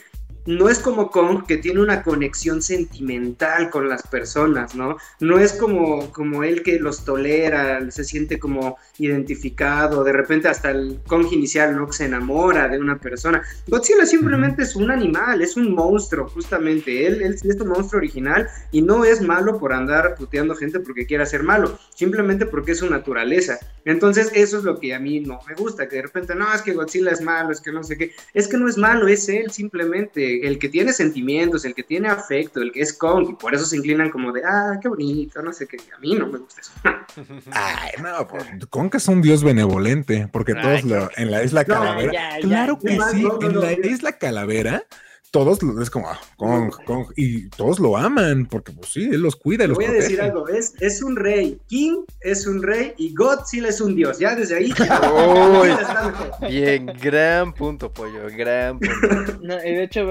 no 0.46 0.70
es 0.70 0.80
como 0.80 1.12
Kong 1.12 1.46
que 1.46 1.58
tiene 1.58 1.82
una 1.82 2.04
conexión 2.04 2.62
sentimental 2.62 3.70
con 3.70 3.88
las 3.88 4.02
personas, 4.08 4.76
¿no? 4.76 4.98
No 5.20 5.40
es 5.40 5.54
como, 5.54 6.12
como 6.12 6.44
él 6.44 6.64
que 6.64 6.80
los 6.80 7.06
tolera, 7.06 7.90
se 7.92 8.04
siente 8.04 8.40
como 8.40 8.78
identificado, 9.06 10.04
de 10.04 10.14
repente 10.14 10.48
hasta 10.48 10.72
el 10.72 11.00
Kong 11.08 11.28
inicial, 11.32 11.76
¿no? 11.76 11.92
Se 11.92 12.06
enamora 12.06 12.68
de 12.68 12.80
una 12.80 13.00
persona. 13.00 13.42
Godzilla 13.68 14.06
simplemente 14.06 14.64
es 14.64 14.76
un 14.76 14.92
animal, 14.92 15.42
es 15.42 15.58
un 15.58 15.74
monstruo, 15.74 16.28
justamente. 16.30 17.08
Él, 17.08 17.22
él 17.22 17.34
es 17.34 17.62
un 17.62 17.70
monstruo 17.70 18.00
original 18.00 18.48
y 18.72 18.82
no 18.82 19.06
es 19.06 19.22
malo 19.22 19.60
por 19.60 19.74
andar 19.74 20.16
puteando 20.16 20.56
gente 20.56 20.80
porque 20.80 21.06
quiera 21.06 21.26
ser 21.26 21.44
malo, 21.44 21.78
simplemente 21.96 22.46
porque 22.46 22.74
es 22.74 22.80
su 22.80 22.90
naturaleza. 22.90 23.60
Entonces, 23.86 24.32
eso 24.34 24.60
es 24.60 24.64
lo 24.64 24.80
que 24.80 24.94
a 24.94 25.00
mí 25.00 25.20
no 25.22 25.40
me 25.48 25.56
gusta, 25.56 25.88
que 25.88 25.98
de 25.98 26.04
repente, 26.04 26.36
no, 26.36 26.54
es 26.54 26.62
que 26.62 26.74
Godzilla 26.74 27.12
es 27.12 27.22
malo, 27.22 27.52
es 27.52 27.62
que 27.62 27.72
no 27.72 27.84
sé 27.84 27.98
qué. 27.98 28.12
Es 28.34 28.48
que 28.48 28.58
no 28.58 28.68
es 28.68 28.78
malo, 28.78 29.08
es 29.08 29.28
él 29.30 29.52
simplemente 29.52 30.48
el 30.48 30.60
que 30.60 30.70
tiene 30.70 30.94
sentimientos, 30.94 31.66
el 31.66 31.74
que 31.74 31.84
tiene 31.84 32.10
afecto, 32.10 32.62
el 32.62 32.72
que 32.72 32.82
es 32.82 32.94
Kong, 32.94 33.30
y 33.30 33.34
por 33.34 33.56
eso 33.56 33.66
se 33.66 33.78
inclinan 33.78 34.10
como 34.10 34.32
de, 34.32 34.44
ah, 34.46 34.78
qué 34.82 34.88
bonito, 34.88 35.42
no 35.42 35.52
sé 35.54 35.68
qué, 35.68 35.78
a 35.96 36.00
mí 36.00 36.16
no 36.16 36.28
me 36.28 36.40
gusta 36.40 36.62
eso. 36.62 36.72
Ay, 37.52 37.92
no, 38.02 38.28
pues, 38.28 38.46
Kong 38.70 38.91
es 38.98 39.08
un 39.08 39.22
dios 39.22 39.44
benevolente, 39.44 40.28
porque 40.32 40.54
todos 40.54 40.84
lo, 40.84 41.10
en 41.18 41.32
la 41.32 41.44
isla 41.44 41.66
Calavera, 41.66 42.38
claro 42.42 42.80
que 42.80 42.98
sí, 43.12 43.28
en 43.42 43.60
la 43.60 43.74
isla 43.74 44.14
Calavera 44.14 44.86
todos 45.32 45.60
es 45.82 45.90
como 45.90 46.10
ah, 46.10 46.20
Kong, 46.36 46.74
Kong, 46.86 47.08
y 47.16 47.48
todos 47.50 47.80
lo 47.80 47.96
aman, 47.96 48.46
porque 48.46 48.74
pues 48.74 48.92
sí, 48.92 49.06
él 49.06 49.22
los 49.22 49.38
cuida, 49.38 49.66
los 49.66 49.78
Voy 49.78 49.86
a 49.86 49.92
decir 49.92 50.22
algo, 50.22 50.48
es, 50.50 50.74
es 50.82 51.02
un 51.02 51.16
rey, 51.16 51.58
King 51.68 52.04
es 52.20 52.46
un 52.46 52.62
rey 52.62 52.94
y 52.98 53.14
Godzilla 53.16 53.70
es 53.70 53.80
un 53.80 53.96
dios, 53.96 54.20
ya 54.20 54.36
desde 54.36 54.58
ahí. 54.58 54.74
bien, 56.50 56.88
gran 57.02 57.54
punto, 57.54 57.92
pollo, 57.92 58.28
gran 58.38 58.78
punto. 58.80 58.92
No, 59.42 59.58
y 59.58 59.74
de 59.74 59.84
hecho, 59.84 60.08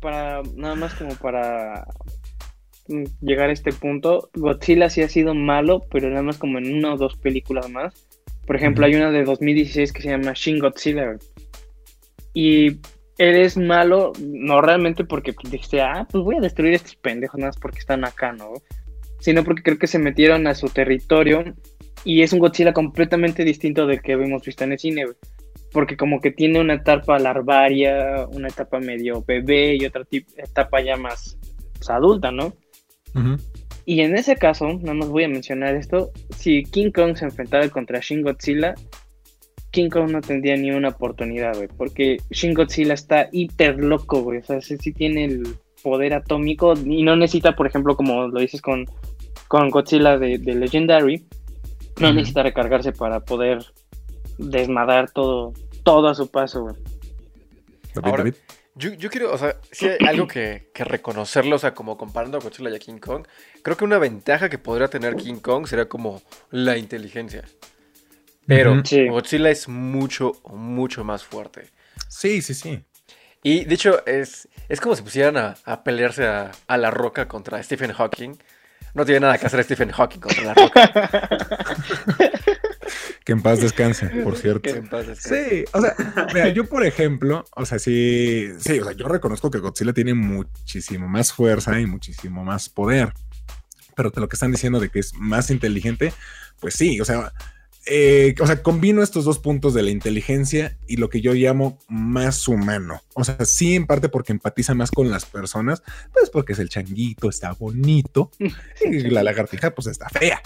para 0.00 0.42
nada 0.54 0.74
más 0.76 0.94
como 0.94 1.14
para 1.16 1.86
llegar 3.20 3.50
a 3.50 3.52
este 3.52 3.72
punto, 3.72 4.30
Godzilla 4.34 4.90
sí 4.90 5.02
ha 5.02 5.08
sido 5.08 5.34
malo, 5.34 5.84
pero 5.90 6.08
nada 6.10 6.22
más 6.22 6.38
como 6.38 6.58
en 6.58 6.74
una 6.74 6.94
o 6.94 6.96
dos 6.96 7.16
películas 7.16 7.70
más. 7.70 7.94
Por 8.46 8.56
ejemplo, 8.56 8.84
hay 8.84 8.94
una 8.94 9.10
de 9.10 9.24
2016 9.24 9.92
que 9.92 10.02
se 10.02 10.10
llama 10.10 10.32
Shin 10.34 10.58
Godzilla. 10.58 11.16
Y 12.34 12.80
él 13.16 13.36
es 13.36 13.56
malo, 13.56 14.12
no 14.20 14.60
realmente 14.60 15.04
porque 15.04 15.34
dijiste, 15.50 15.80
ah, 15.80 16.06
pues 16.10 16.24
voy 16.24 16.36
a 16.36 16.40
destruir 16.40 16.74
estos 16.74 16.96
pendejos, 16.96 17.38
nada 17.38 17.50
más 17.50 17.58
porque 17.58 17.78
están 17.78 18.04
acá, 18.04 18.32
¿no? 18.32 18.52
Sino 19.20 19.44
porque 19.44 19.62
creo 19.62 19.78
que 19.78 19.86
se 19.86 19.98
metieron 19.98 20.46
a 20.46 20.54
su 20.54 20.68
territorio 20.68 21.44
y 22.04 22.22
es 22.22 22.32
un 22.32 22.40
Godzilla 22.40 22.72
completamente 22.72 23.44
distinto 23.44 23.86
del 23.86 24.02
que 24.02 24.12
hemos 24.12 24.42
visto 24.42 24.64
en 24.64 24.72
el 24.72 24.78
cine. 24.78 25.06
Porque 25.72 25.96
como 25.96 26.20
que 26.20 26.30
tiene 26.30 26.60
una 26.60 26.74
etapa 26.74 27.18
larvaria, 27.18 28.26
una 28.30 28.48
etapa 28.48 28.78
medio 28.78 29.24
bebé 29.26 29.76
y 29.76 29.86
otra 29.86 30.04
etapa 30.36 30.80
ya 30.80 30.96
más 30.96 31.36
pues, 31.72 31.90
adulta, 31.90 32.30
¿no? 32.30 32.54
Y 33.86 34.00
en 34.00 34.16
ese 34.16 34.36
caso, 34.36 34.66
nada 34.66 34.94
más 34.94 35.08
voy 35.08 35.24
a 35.24 35.28
mencionar 35.28 35.74
esto, 35.74 36.10
si 36.36 36.64
King 36.64 36.90
Kong 36.90 37.16
se 37.16 37.26
enfrentara 37.26 37.68
contra 37.68 38.00
Shin 38.00 38.22
Godzilla, 38.22 38.74
King 39.70 39.90
Kong 39.90 40.10
no 40.10 40.20
tendría 40.20 40.56
ni 40.56 40.70
una 40.70 40.88
oportunidad, 40.88 41.54
güey, 41.56 41.68
porque 41.68 42.18
Shin 42.30 42.54
Godzilla 42.54 42.94
está 42.94 43.28
hiper 43.32 43.78
loco, 43.78 44.22
güey, 44.22 44.38
o 44.38 44.44
sea, 44.44 44.60
sí, 44.60 44.78
tiene 44.92 45.24
el 45.26 45.56
poder 45.82 46.14
atómico 46.14 46.72
y 46.74 47.02
no 47.02 47.14
necesita, 47.16 47.54
por 47.54 47.66
ejemplo, 47.66 47.94
como 47.94 48.28
lo 48.28 48.40
dices 48.40 48.62
con, 48.62 48.86
con 49.48 49.68
Godzilla 49.68 50.16
de, 50.16 50.38
Legendary, 50.38 51.26
no 52.00 52.12
necesita 52.12 52.42
recargarse 52.42 52.92
para 52.92 53.20
poder 53.20 53.64
desmadar 54.38 55.10
todo, 55.10 55.52
todo 55.82 56.08
a 56.08 56.14
su 56.14 56.30
paso, 56.30 56.62
güey. 56.62 56.76
Yo, 58.76 58.92
yo, 58.92 59.08
quiero, 59.08 59.32
o 59.32 59.38
sea, 59.38 59.56
si 59.70 59.86
hay 59.86 59.98
algo 60.06 60.26
que, 60.26 60.70
que, 60.74 60.84
reconocerlo, 60.84 61.56
o 61.56 61.58
sea, 61.58 61.74
como 61.74 61.96
comparando 61.96 62.38
a 62.38 62.40
Godzilla 62.40 62.70
y 62.70 62.74
a 62.74 62.78
King 62.80 62.98
Kong, 62.98 63.24
creo 63.62 63.76
que 63.76 63.84
una 63.84 63.98
ventaja 63.98 64.48
que 64.48 64.58
podría 64.58 64.88
tener 64.88 65.14
King 65.14 65.36
Kong 65.36 65.68
sería 65.68 65.88
como 65.88 66.20
la 66.50 66.76
inteligencia. 66.76 67.44
Pero 68.46 68.82
Godzilla 69.10 69.50
es 69.50 69.68
mucho, 69.68 70.32
mucho 70.50 71.04
más 71.04 71.24
fuerte. 71.24 71.70
Sí, 72.08 72.42
sí, 72.42 72.54
sí. 72.54 72.84
Y 73.42 73.64
de 73.64 73.74
hecho, 73.74 74.04
es, 74.06 74.48
es 74.68 74.80
como 74.80 74.96
si 74.96 75.02
pusieran 75.02 75.36
a, 75.36 75.54
a 75.64 75.84
pelearse 75.84 76.26
a, 76.26 76.50
a, 76.66 76.76
la 76.76 76.90
roca 76.90 77.28
contra 77.28 77.62
Stephen 77.62 77.92
Hawking. 77.92 78.38
No 78.94 79.04
tiene 79.04 79.20
nada 79.20 79.38
que 79.38 79.46
hacer 79.46 79.62
Stephen 79.64 79.90
Hawking 79.90 80.20
contra 80.20 80.44
la 80.44 80.54
roca. 80.54 81.28
Que 83.24 83.32
en 83.32 83.42
paz 83.42 83.60
descanse, 83.60 84.06
por 84.24 84.36
cierto. 84.36 84.70
Sí, 85.18 85.64
o 85.72 85.80
sea, 85.80 85.94
mira, 86.32 86.48
yo 86.50 86.66
por 86.66 86.84
ejemplo, 86.84 87.44
o 87.56 87.64
sea, 87.64 87.78
sí, 87.78 88.50
sí, 88.58 88.78
o 88.78 88.84
sea, 88.84 88.92
yo 88.92 89.08
reconozco 89.08 89.50
que 89.50 89.58
Godzilla 89.58 89.94
tiene 89.94 90.14
muchísimo 90.14 91.08
más 91.08 91.32
fuerza 91.32 91.80
y 91.80 91.86
muchísimo 91.86 92.44
más 92.44 92.68
poder. 92.68 93.12
Pero 93.96 94.12
lo 94.14 94.28
que 94.28 94.36
están 94.36 94.52
diciendo 94.52 94.80
de 94.80 94.90
que 94.90 94.98
es 94.98 95.14
más 95.14 95.50
inteligente, 95.50 96.12
pues 96.60 96.74
sí, 96.74 97.00
o 97.00 97.04
sea, 97.04 97.32
eh, 97.86 98.34
o 98.40 98.46
sea, 98.46 98.62
combino 98.62 99.02
estos 99.02 99.24
dos 99.24 99.38
puntos 99.38 99.74
de 99.74 99.82
la 99.82 99.90
inteligencia 99.90 100.76
y 100.86 100.96
lo 100.96 101.10
que 101.10 101.20
yo 101.20 101.34
llamo 101.34 101.78
más 101.88 102.48
humano. 102.48 103.02
O 103.14 103.24
sea, 103.24 103.36
sí, 103.44 103.74
en 103.74 103.86
parte 103.86 104.08
porque 104.08 104.32
empatiza 104.32 104.74
más 104.74 104.90
con 104.90 105.10
las 105.10 105.26
personas, 105.26 105.82
pues 106.12 106.30
porque 106.30 106.54
es 106.54 106.58
el 106.58 106.70
changuito, 106.70 107.28
está 107.28 107.52
bonito, 107.52 108.30
y 108.84 109.00
la 109.10 109.22
lagartija, 109.22 109.74
pues 109.74 109.86
está 109.88 110.08
fea. 110.08 110.40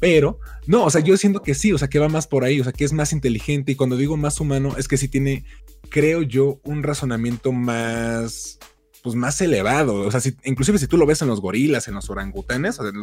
Pero, 0.00 0.38
no, 0.66 0.84
o 0.84 0.90
sea, 0.90 1.00
yo 1.00 1.16
siento 1.16 1.42
que 1.42 1.54
sí, 1.54 1.72
o 1.72 1.78
sea, 1.78 1.88
que 1.88 1.98
va 1.98 2.08
más 2.08 2.26
por 2.26 2.44
ahí, 2.44 2.60
o 2.60 2.64
sea, 2.64 2.72
que 2.72 2.84
es 2.84 2.92
más 2.92 3.12
inteligente. 3.12 3.72
Y 3.72 3.74
cuando 3.74 3.96
digo 3.96 4.16
más 4.16 4.40
humano, 4.40 4.74
es 4.78 4.86
que 4.86 4.96
sí 4.96 5.08
tiene, 5.08 5.44
creo 5.88 6.22
yo, 6.22 6.60
un 6.64 6.82
razonamiento 6.82 7.52
más, 7.52 8.58
pues 9.02 9.16
más 9.16 9.40
elevado. 9.40 10.06
O 10.06 10.10
sea, 10.10 10.20
si, 10.20 10.36
inclusive 10.44 10.78
si 10.78 10.86
tú 10.86 10.96
lo 10.96 11.06
ves 11.06 11.22
en 11.22 11.28
los 11.28 11.40
gorilas, 11.40 11.88
en 11.88 11.94
los 11.94 12.10
orangutanes, 12.10 12.78
o 12.78 12.88
en, 12.88 12.94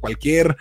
cualquier 0.00 0.56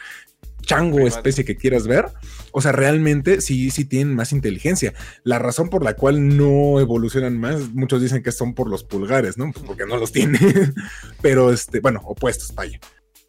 chango 0.62 1.00
especie 1.00 1.44
que 1.44 1.58
quieras 1.58 1.88
ver, 1.88 2.06
o 2.54 2.62
sea, 2.62 2.72
realmente 2.72 3.42
sí, 3.42 3.70
sí 3.70 3.86
tienen 3.86 4.16
más 4.16 4.32
inteligencia. 4.32 4.94
La 5.24 5.38
razón 5.38 5.70
por 5.70 5.84
la 5.84 5.96
cual 5.96 6.38
no 6.38 6.80
evolucionan 6.80 7.38
más, 7.38 7.74
muchos 7.74 8.02
dicen 8.02 8.24
que 8.24 8.32
son 8.32 8.54
por 8.54 8.70
los 8.70 8.84
pulgares, 8.84 9.38
¿no? 9.38 9.52
Pues 9.52 9.66
porque 9.66 9.86
no 9.86 9.98
los 9.98 10.12
tienen. 10.12 10.74
Pero, 11.22 11.52
este, 11.52 11.82
bueno, 11.82 12.02
opuestos, 12.06 12.56
vaya. 12.56 12.80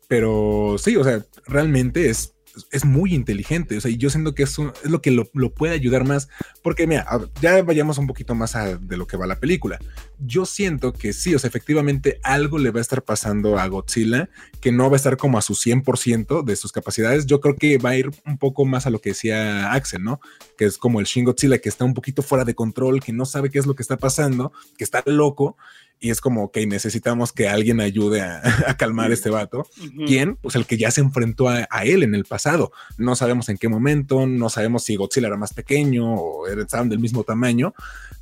Pero 0.06 0.76
sí, 0.78 0.96
o 0.96 1.04
sea, 1.04 1.24
realmente 1.46 2.08
es 2.08 2.33
es 2.70 2.84
muy 2.84 3.14
inteligente. 3.14 3.76
O 3.76 3.80
sea, 3.80 3.90
y 3.90 3.96
yo 3.96 4.10
siento 4.10 4.34
que 4.34 4.44
eso 4.44 4.72
es 4.84 4.90
lo 4.90 5.00
que 5.00 5.10
lo, 5.10 5.24
puede 5.54 5.74
ayudar 5.74 6.04
más. 6.04 6.28
Porque, 6.62 6.86
mira, 6.86 7.06
ya 7.40 7.62
vayamos 7.62 7.98
un 7.98 8.06
poquito 8.06 8.34
más 8.34 8.56
a, 8.56 8.76
de 8.76 8.96
lo 8.96 9.06
que 9.06 9.16
va 9.16 9.26
la 9.26 9.40
película. 9.40 9.78
Yo 10.18 10.46
siento 10.46 10.92
que 10.92 11.12
sí, 11.12 11.34
o 11.34 11.38
sea, 11.38 11.48
efectivamente 11.48 12.18
algo 12.22 12.58
le 12.58 12.70
va 12.70 12.78
a 12.78 12.82
estar 12.82 13.02
pasando 13.02 13.58
a 13.58 13.66
Godzilla 13.66 14.28
que 14.60 14.72
no 14.72 14.90
va 14.90 14.96
a 14.96 14.96
estar 14.96 15.16
como 15.16 15.38
a 15.38 15.42
su 15.42 15.54
100% 15.54 16.44
de 16.44 16.56
sus 16.56 16.72
capacidades. 16.72 17.26
Yo 17.26 17.40
creo 17.40 17.56
que 17.56 17.78
va 17.78 17.90
a 17.90 17.96
ir 17.96 18.10
un 18.26 18.38
poco 18.38 18.64
más 18.64 18.86
a 18.86 18.90
lo 18.90 19.00
que 19.00 19.10
decía 19.10 19.72
Axel, 19.72 20.02
¿no? 20.02 20.20
Que 20.56 20.64
es 20.64 20.78
como 20.78 21.00
el 21.00 21.06
Shin 21.06 21.24
Godzilla 21.24 21.58
que 21.58 21.68
está 21.68 21.84
un 21.84 21.94
poquito 21.94 22.22
fuera 22.22 22.44
de 22.44 22.54
control, 22.54 23.02
que 23.02 23.12
no 23.12 23.26
sabe 23.26 23.50
qué 23.50 23.58
es 23.58 23.66
lo 23.66 23.74
que 23.74 23.82
está 23.82 23.96
pasando, 23.96 24.52
que 24.78 24.84
está 24.84 25.02
loco 25.06 25.56
y 26.04 26.10
es 26.10 26.20
como, 26.20 26.52
que 26.52 26.66
necesitamos 26.66 27.32
que 27.32 27.48
alguien 27.48 27.80
ayude 27.80 28.20
a, 28.20 28.42
calmar 28.78 29.10
este 29.10 29.30
vato. 29.30 29.66
¿Quién? 30.06 30.36
Pues 30.36 30.54
el 30.54 30.66
que 30.66 30.76
ya 30.76 30.90
se 30.90 31.00
enfrentó 31.00 31.48
a, 31.48 31.64
él 31.82 32.02
en 32.02 32.14
el 32.14 32.26
pasado. 32.26 32.72
No 32.98 33.16
sabemos 33.16 33.48
en 33.48 33.56
qué 33.56 33.70
momento, 33.70 34.26
no 34.26 34.50
sabemos 34.50 34.84
si 34.84 34.96
Godzilla 34.96 35.28
era 35.28 35.38
más 35.38 35.54
pequeño 35.54 36.14
o 36.14 36.46
estaban 36.46 36.90
del 36.90 36.98
mismo 36.98 37.24
tamaño, 37.24 37.72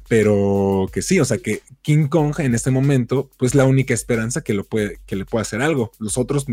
pero 0.06 0.88
que 0.92 1.02
sí, 1.02 1.18
o 1.18 1.24
sea 1.24 1.38
que 1.38 1.62
King 1.82 2.06
Kong 2.06 2.38
en 2.38 2.54
este 2.54 2.70
momento, 2.70 3.28
pues 3.36 3.56
la 3.56 3.64
única 3.64 3.94
esperanza 3.94 4.42
que, 4.42 4.54
lo 4.54 4.62
puede, 4.62 5.00
que 5.04 5.16
le 5.16 5.24
pueda 5.24 5.42
hacer 5.42 5.60
algo. 5.60 5.90
Los 5.98 6.18
otros 6.18 6.44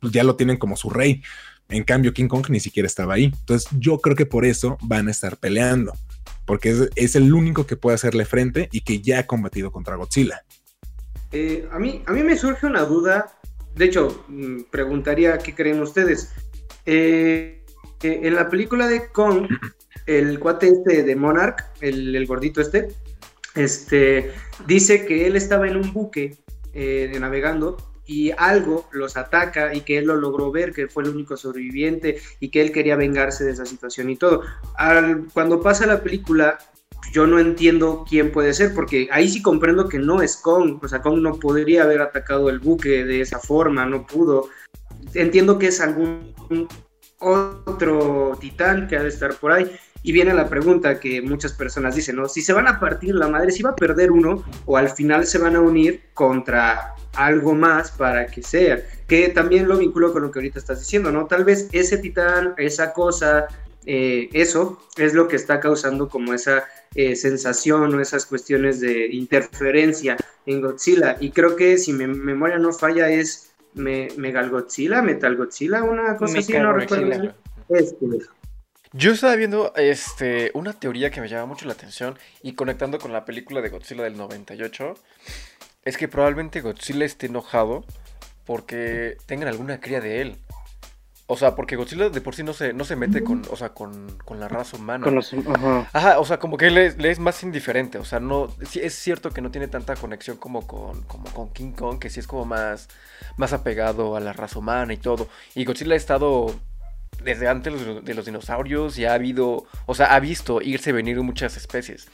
pues, 0.00 0.12
ya 0.12 0.24
lo 0.24 0.34
tienen 0.34 0.56
como 0.56 0.76
su 0.76 0.90
rey. 0.90 1.22
En 1.68 1.84
cambio, 1.84 2.12
King 2.12 2.26
Kong 2.26 2.46
ni 2.48 2.58
siquiera 2.58 2.88
estaba 2.88 3.14
ahí. 3.14 3.26
Entonces, 3.26 3.68
yo 3.78 4.00
creo 4.00 4.16
que 4.16 4.26
por 4.26 4.44
eso 4.44 4.78
van 4.80 5.06
a 5.06 5.12
estar 5.12 5.36
peleando, 5.36 5.92
porque 6.44 6.70
es, 6.70 6.90
es 6.96 7.14
el 7.14 7.32
único 7.32 7.68
que 7.68 7.76
puede 7.76 7.94
hacerle 7.94 8.24
frente 8.24 8.68
y 8.72 8.80
que 8.80 9.00
ya 9.00 9.20
ha 9.20 9.26
combatido 9.28 9.70
contra 9.70 9.94
Godzilla. 9.94 10.42
Eh, 11.32 11.66
a, 11.72 11.78
mí, 11.78 12.02
a 12.06 12.12
mí 12.12 12.22
me 12.22 12.36
surge 12.36 12.66
una 12.66 12.84
duda, 12.84 13.32
de 13.74 13.86
hecho, 13.86 14.24
mm, 14.28 14.64
preguntaría 14.70 15.38
qué 15.38 15.54
creen 15.54 15.80
ustedes. 15.80 16.30
Eh, 16.84 17.64
eh, 18.02 18.20
en 18.22 18.34
la 18.34 18.48
película 18.50 18.86
de 18.86 19.08
Kong, 19.08 19.48
el 20.06 20.38
cuate 20.38 20.68
este 20.68 21.02
de 21.02 21.16
Monarch, 21.16 21.64
el, 21.80 22.26
gordito 22.26 22.60
este, 22.60 22.88
este, 23.54 24.30
dice 24.66 25.06
que 25.06 25.26
él 25.26 25.36
estaba 25.36 25.66
en 25.68 25.76
un 25.76 25.92
buque 25.92 26.36
navegando 27.18 27.76
y 28.04 28.32
algo 28.36 28.88
los 28.92 29.16
ataca 29.16 29.74
y 29.74 29.82
que 29.82 29.98
él 29.98 30.06
lo 30.06 30.16
logró 30.16 30.50
ver, 30.50 30.72
que 30.72 30.88
fue 30.88 31.04
el 31.04 31.10
único 31.10 31.36
sobreviviente 31.36 32.18
y 32.40 32.48
que 32.48 32.60
él 32.60 32.72
quería 32.72 32.96
vengarse 32.96 33.44
de 33.44 33.52
esa 33.52 33.64
situación 33.64 34.10
y 34.10 34.16
todo. 34.16 34.42
cuando 35.32 35.62
pasa 35.62 35.86
la 35.86 36.02
película, 36.02 36.58
yo 37.10 37.26
no 37.26 37.38
entiendo 37.38 38.04
quién 38.08 38.30
puede 38.32 38.54
ser, 38.54 38.74
porque 38.74 39.08
ahí 39.10 39.28
sí 39.28 39.42
comprendo 39.42 39.88
que 39.88 39.98
no 39.98 40.22
es 40.22 40.36
Kong, 40.36 40.78
o 40.82 40.88
sea, 40.88 41.02
Kong 41.02 41.20
no 41.20 41.34
podría 41.34 41.82
haber 41.82 42.00
atacado 42.00 42.48
el 42.48 42.58
buque 42.58 43.04
de 43.04 43.20
esa 43.20 43.38
forma, 43.38 43.84
no 43.86 44.06
pudo. 44.06 44.48
Entiendo 45.14 45.58
que 45.58 45.68
es 45.68 45.80
algún 45.80 46.34
otro 47.18 48.36
titán 48.40 48.88
que 48.88 48.96
ha 48.96 49.02
de 49.02 49.08
estar 49.08 49.34
por 49.34 49.52
ahí. 49.52 49.70
Y 50.04 50.10
viene 50.10 50.34
la 50.34 50.48
pregunta 50.48 50.98
que 50.98 51.22
muchas 51.22 51.52
personas 51.52 51.94
dicen, 51.94 52.16
¿no? 52.16 52.28
Si 52.28 52.42
se 52.42 52.52
van 52.52 52.66
a 52.66 52.80
partir 52.80 53.14
la 53.14 53.28
madre, 53.28 53.52
si 53.52 53.62
va 53.62 53.70
a 53.70 53.76
perder 53.76 54.10
uno, 54.10 54.44
o 54.66 54.76
al 54.76 54.90
final 54.90 55.26
se 55.26 55.38
van 55.38 55.54
a 55.54 55.60
unir 55.60 56.02
contra 56.12 56.96
algo 57.14 57.54
más 57.54 57.92
para 57.92 58.26
que 58.26 58.42
sea. 58.42 58.82
Que 59.06 59.28
también 59.28 59.68
lo 59.68 59.76
vinculo 59.76 60.12
con 60.12 60.22
lo 60.22 60.32
que 60.32 60.40
ahorita 60.40 60.58
estás 60.58 60.80
diciendo, 60.80 61.12
¿no? 61.12 61.26
Tal 61.26 61.44
vez 61.44 61.68
ese 61.70 61.98
titán, 61.98 62.54
esa 62.56 62.92
cosa, 62.92 63.46
eh, 63.86 64.28
eso 64.32 64.80
es 64.96 65.14
lo 65.14 65.28
que 65.28 65.36
está 65.36 65.60
causando 65.60 66.08
como 66.08 66.34
esa 66.34 66.64
eh, 66.94 67.16
sensación 67.16 67.94
o 67.94 68.00
esas 68.00 68.26
cuestiones 68.26 68.80
de 68.80 69.06
interferencia 69.06 70.16
en 70.46 70.60
Godzilla. 70.60 71.16
Y 71.20 71.30
creo 71.30 71.56
que 71.56 71.78
si 71.78 71.92
mi 71.92 72.06
memoria 72.06 72.58
no 72.58 72.72
falla 72.72 73.10
es 73.10 73.52
me, 73.74 74.08
Megal 74.16 74.50
Godzilla, 74.50 75.02
Metal 75.02 75.36
Godzilla, 75.36 75.82
una 75.82 76.16
cosa 76.16 76.38
así, 76.38 76.52
no 76.52 76.72
recuerdo. 76.72 77.34
Este. 77.68 78.06
Yo 78.94 79.12
estaba 79.12 79.34
viendo 79.36 79.72
este, 79.74 80.50
una 80.52 80.74
teoría 80.74 81.10
que 81.10 81.22
me 81.22 81.28
llama 81.28 81.46
mucho 81.46 81.66
la 81.66 81.72
atención 81.72 82.18
y 82.42 82.54
conectando 82.54 82.98
con 82.98 83.12
la 83.12 83.24
película 83.24 83.62
de 83.62 83.70
Godzilla 83.70 84.02
del 84.02 84.18
98, 84.18 84.94
es 85.84 85.96
que 85.96 86.08
probablemente 86.08 86.60
Godzilla 86.60 87.06
esté 87.06 87.26
enojado 87.26 87.86
porque 88.44 89.16
tengan 89.24 89.48
alguna 89.48 89.80
cría 89.80 90.00
de 90.00 90.20
él. 90.20 90.36
O 91.32 91.36
sea, 91.38 91.54
porque 91.54 91.76
Godzilla 91.76 92.10
de 92.10 92.20
por 92.20 92.34
sí 92.34 92.42
no 92.42 92.52
se, 92.52 92.74
no 92.74 92.84
se 92.84 92.94
mete 92.94 93.24
con, 93.24 93.40
o 93.50 93.56
sea, 93.56 93.70
con, 93.70 94.18
la 94.38 94.48
raza 94.48 94.76
humana. 94.76 95.06
ajá. 95.94 96.20
o 96.20 96.26
sea, 96.26 96.38
como 96.38 96.58
que 96.58 96.70
le, 96.70 96.88
es 96.88 97.18
más 97.18 97.42
indiferente. 97.42 97.96
O 97.96 98.04
sea, 98.04 98.20
no. 98.20 98.54
Sí, 98.68 98.80
es 98.82 98.92
cierto 98.92 99.30
que 99.30 99.40
no 99.40 99.50
tiene 99.50 99.66
tanta 99.66 99.96
conexión 99.96 100.36
como 100.36 100.66
con, 100.66 101.00
como 101.04 101.24
con 101.32 101.48
King 101.54 101.72
Kong, 101.72 101.98
que 101.98 102.10
sí 102.10 102.20
es 102.20 102.26
como 102.26 102.44
más, 102.44 102.90
más 103.38 103.54
apegado 103.54 104.14
a 104.14 104.20
la 104.20 104.34
raza 104.34 104.58
humana 104.58 104.92
y 104.92 104.98
todo. 104.98 105.26
Y 105.54 105.64
Godzilla 105.64 105.94
ha 105.94 105.96
estado 105.96 106.54
desde 107.24 107.48
antes 107.48 108.04
de 108.04 108.12
los 108.14 108.26
dinosaurios 108.26 108.98
y 108.98 109.06
ha 109.06 109.14
habido. 109.14 109.64
O 109.86 109.94
sea, 109.94 110.14
ha 110.14 110.20
visto 110.20 110.60
irse 110.60 110.92
venir 110.92 111.18
muchas 111.22 111.56
especies. 111.56 112.08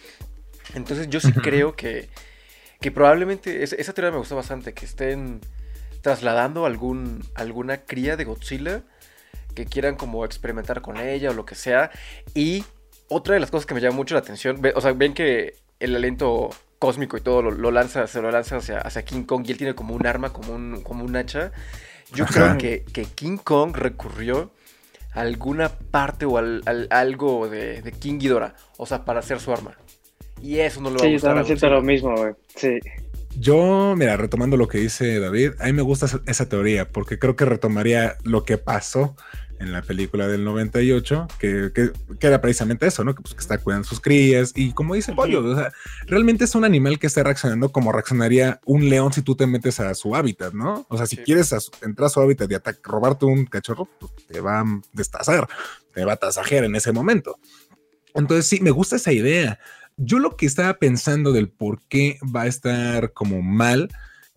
Entonces 0.74 1.11
yo 1.11 1.18
sí 1.18 1.33
creo 1.33 1.74
que. 1.74 2.09
Que 2.81 2.92
probablemente. 2.92 3.64
esa 3.64 3.92
teoría 3.92 4.12
me 4.12 4.18
gustó 4.18 4.37
bastante. 4.37 4.74
Que 4.74 4.85
estén 4.85 5.40
trasladando 6.02 6.66
algún, 6.66 7.24
alguna 7.35 7.78
cría 7.78 8.16
de 8.16 8.22
Godzilla 8.22 8.85
que 9.59 9.66
quieran 9.66 9.97
como 9.97 10.25
experimentar 10.25 10.81
con 10.81 10.99
ella 10.99 11.31
o 11.31 11.35
lo 11.35 11.44
que 11.44 11.57
sea. 11.57 11.90
Y 12.33 12.64
otra 13.09 13.35
de 13.35 13.40
las 13.40 13.51
cosas 13.51 13.66
que 13.66 13.75
me 13.75 13.81
llama 13.81 13.97
mucho 13.97 14.14
la 14.14 14.21
atención, 14.21 14.61
o 14.75 14.81
sea, 14.81 14.92
ven 14.92 15.14
que 15.14 15.55
el 15.81 15.97
aliento 15.97 16.51
cósmico 16.79 17.16
y 17.16 17.21
todo 17.21 17.42
lo, 17.42 17.71
lanza, 17.73 18.07
se 18.07 18.23
lo 18.23 18.31
lanza 18.31 18.59
hacia, 18.59 18.79
hacia, 18.79 19.05
King 19.05 19.25
Kong 19.25 19.44
y 19.47 19.51
él 19.51 19.59
tiene 19.59 19.75
como 19.75 19.94
un 19.94 20.07
arma, 20.07 20.33
como 20.33 20.55
un, 20.55 20.83
como 20.83 21.05
un 21.05 21.16
hacha. 21.16 21.51
Yo 22.14 22.25
creo 22.27 22.57
que, 22.57 22.85
que, 22.92 23.05
King 23.05 23.37
Kong 23.37 23.75
recurrió 23.75 24.53
a 25.12 25.23
alguna 25.23 25.71
parte 25.71 26.25
o 26.25 26.38
al, 26.38 26.62
algo 26.90 27.49
de, 27.49 27.92
King 27.99 28.18
Ghidorah, 28.18 28.55
o 28.77 28.87
sea, 28.87 29.05
para 29.05 29.18
hacer 29.18 29.40
su 29.40 29.53
arma. 29.53 29.77
Y 30.40 30.61
eso 30.61 30.81
no 30.81 30.90
lo 30.90 31.01
va 31.01 31.07
a 31.07 31.11
gustar. 31.11 31.44
Sí, 31.44 31.66
lo 31.66 31.83
mismo, 31.83 32.14
güey. 32.14 32.33
Sí. 32.55 32.79
Yo, 33.37 33.94
mira, 33.97 34.16
retomando 34.16 34.57
lo 34.57 34.68
que 34.68 34.79
dice 34.79 35.18
David, 35.18 35.53
a 35.59 35.66
mí 35.66 35.73
me 35.73 35.83
gusta 35.83 36.07
esa 36.27 36.49
teoría 36.49 36.88
porque 36.88 37.18
creo 37.18 37.35
que 37.35 37.44
retomaría 37.44 38.16
lo 38.23 38.44
que 38.44 38.57
pasó 38.57 39.16
en 39.61 39.73
la 39.73 39.83
película 39.83 40.27
del 40.29 40.44
98, 40.44 41.29
que, 41.38 41.71
que, 41.75 42.27
era 42.27 42.40
precisamente 42.40 42.87
eso, 42.87 43.05
¿no? 43.05 43.14
Que, 43.14 43.23
pues, 43.23 43.35
que 43.35 43.40
está 43.40 43.59
cuidando 43.59 43.87
sus 43.87 44.01
crías 44.01 44.53
y 44.55 44.73
como 44.73 44.94
dice 44.94 45.12
Pollo, 45.12 45.44
o 45.44 45.55
sea, 45.55 45.73
realmente 46.07 46.44
es 46.44 46.55
un 46.55 46.64
animal 46.64 46.99
que 46.99 47.07
está 47.07 47.23
reaccionando 47.23 47.71
como 47.71 47.92
reaccionaría 47.92 48.61
un 48.64 48.88
león 48.88 49.12
si 49.12 49.23
tú 49.23 49.35
te 49.35 49.47
metes 49.47 49.81
a 49.81 49.94
su 49.94 50.14
hábitat, 50.14 50.53
¿no? 50.53 50.87
O 50.88 50.97
sea, 50.97 51.07
si 51.07 51.16
quieres 51.16 51.53
entrar 51.83 52.07
a 52.07 52.11
su 52.11 52.21
hábitat 52.21 52.51
y 52.51 52.57
robarte 52.83 53.25
un 53.27 53.47
cachorro, 53.47 53.88
pues 53.99 54.12
te 54.27 54.40
va 54.40 54.61
a 54.61 54.64
destazar, 54.92 55.49
te 55.92 56.05
va 56.05 56.12
a 56.12 56.16
tasajear 56.16 56.64
en 56.64 56.77
ese 56.77 56.92
momento. 56.92 57.38
Entonces 58.14 58.47
sí, 58.47 58.61
me 58.61 58.71
gusta 58.71 58.97
esa 58.97 59.12
idea. 59.12 59.59
Yo 59.97 60.18
lo 60.18 60.37
que 60.37 60.47
estaba 60.47 60.75
pensando 60.75 61.33
del 61.33 61.49
por 61.49 61.83
qué 61.88 62.18
va 62.25 62.42
a 62.42 62.47
estar 62.47 63.12
como 63.12 63.42
mal 63.42 63.88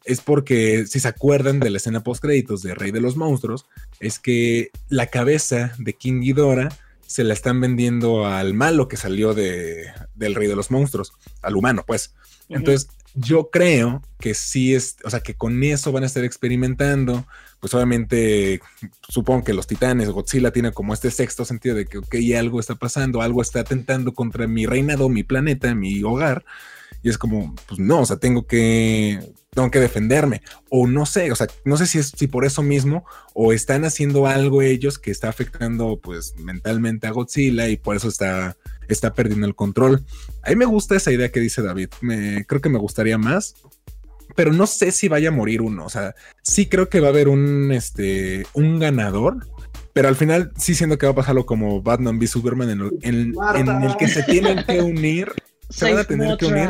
es 0.06 0.22
porque 0.22 0.86
si 0.88 1.00
se 1.00 1.08
acuerdan 1.08 1.60
de 1.60 1.70
la 1.70 1.78
escena 1.78 2.04
post 2.04 2.22
créditos 2.22 2.62
de 2.62 2.76
Rey 2.76 2.92
de 2.92 3.02
los 3.02 3.18
Monstruos, 3.18 3.66
es 4.00 4.20
que 4.20 4.72
la 4.90 5.08
cabeza 5.08 5.74
de 5.78 5.94
King 5.94 6.22
Ghidorah 6.22 6.70
se 7.06 7.24
la 7.24 7.34
están 7.34 7.60
vendiendo 7.60 8.26
al 8.26 8.54
malo 8.54 8.88
que 8.88 8.98
salió 8.98 9.34
de, 9.34 9.86
del 10.16 10.34
Rey 10.34 10.48
de 10.48 10.56
los 10.56 10.72
Monstruos, 10.72 11.14
al 11.42 11.56
humano, 11.56 11.84
pues. 11.86 12.14
Entonces, 12.48 12.90
yo 13.14 13.50
creo 13.50 14.02
que 14.20 14.34
sí 14.34 14.74
es, 14.74 14.96
o 15.04 15.10
sea, 15.10 15.20
que 15.20 15.36
con 15.36 15.62
eso 15.64 15.92
van 15.92 16.04
a 16.04 16.06
estar 16.06 16.24
experimentando. 16.24 17.26
Pues 17.60 17.74
obviamente, 17.74 18.62
supongo 19.08 19.44
que 19.44 19.54
los 19.54 19.68
titanes, 19.68 20.10
Godzilla 20.10 20.52
tiene 20.52 20.72
como 20.72 20.94
este 20.94 21.12
sexto 21.12 21.46
sentido 21.46 21.76
de 21.76 21.86
que, 21.86 21.98
ok, 21.98 22.16
algo 22.38 22.60
está 22.60 22.76
pasando, 22.76 23.22
algo 23.22 23.42
está 23.42 23.60
atentando 23.60 24.14
contra 24.14 24.48
mi 24.48 24.66
reinado, 24.66 25.10
mi 25.10 25.24
planeta, 25.24 25.76
mi 25.76 26.02
hogar. 26.04 26.46
Y 27.04 27.10
es 27.10 27.18
como, 27.18 27.56
pues 27.68 27.80
no, 27.80 28.02
o 28.02 28.06
sea, 28.06 28.18
tengo 28.18 28.46
que, 28.46 29.20
tengo 29.50 29.72
que 29.72 29.80
defenderme. 29.80 30.42
O 30.70 30.88
no 30.88 31.06
sé, 31.06 31.32
o 31.32 31.36
sea, 31.36 31.48
no 31.66 31.78
sé 31.78 31.88
si 31.88 32.00
es 32.00 32.14
si 32.16 32.28
por 32.28 32.46
eso 32.46 32.62
mismo 32.62 33.06
o 33.34 33.54
están 33.54 33.86
haciendo 33.86 34.28
algo 34.28 34.62
ellos 34.62 35.00
que 35.00 35.12
está 35.12 35.30
afectando 35.30 36.00
pues 36.02 36.36
mentalmente 36.38 37.08
a 37.08 37.12
Godzilla 37.12 37.68
y 37.70 37.78
por 37.78 37.96
eso 37.96 38.08
está, 38.08 38.56
está 38.88 39.14
perdiendo 39.14 39.48
el 39.48 39.56
control. 39.56 40.04
A 40.44 40.50
mí 40.50 40.56
me 40.56 40.66
gusta 40.66 40.96
esa 40.96 41.12
idea 41.12 41.32
que 41.32 41.40
dice 41.40 41.62
David. 41.62 41.90
Me, 42.02 42.46
creo 42.46 42.62
que 42.62 42.70
me 42.70 42.80
gustaría 42.80 43.18
más. 43.18 43.56
Pero 44.34 44.54
no 44.54 44.66
sé 44.66 44.92
si 44.94 45.10
vaya 45.10 45.28
a 45.28 45.34
morir 45.34 45.62
uno. 45.62 45.86
O 45.86 45.90
sea, 45.90 46.16
sí 46.42 46.68
creo 46.68 46.88
que 46.88 47.02
va 47.02 47.08
a 47.08 47.10
haber 47.10 47.28
un, 47.28 47.74
este, 47.74 48.46
un 48.54 48.80
ganador, 48.80 49.46
pero 49.94 50.08
al 50.08 50.16
final 50.16 50.54
sí 50.58 50.74
siento 50.74 50.98
que 50.98 51.06
va 51.06 51.12
a 51.12 51.16
pasarlo 51.16 51.46
como 51.46 51.82
Batman 51.82 52.18
v 52.18 52.28
Superman 52.28 52.70
en, 52.70 53.36
en 53.56 53.84
el 53.84 53.98
que 53.98 54.08
se 54.08 54.24
tienen 54.24 54.64
que 54.66 54.82
unir, 54.82 55.34
se 55.72 55.92
van 55.92 56.00
a 56.00 56.04
tener 56.04 56.38
que 56.38 56.46
unir 56.46 56.70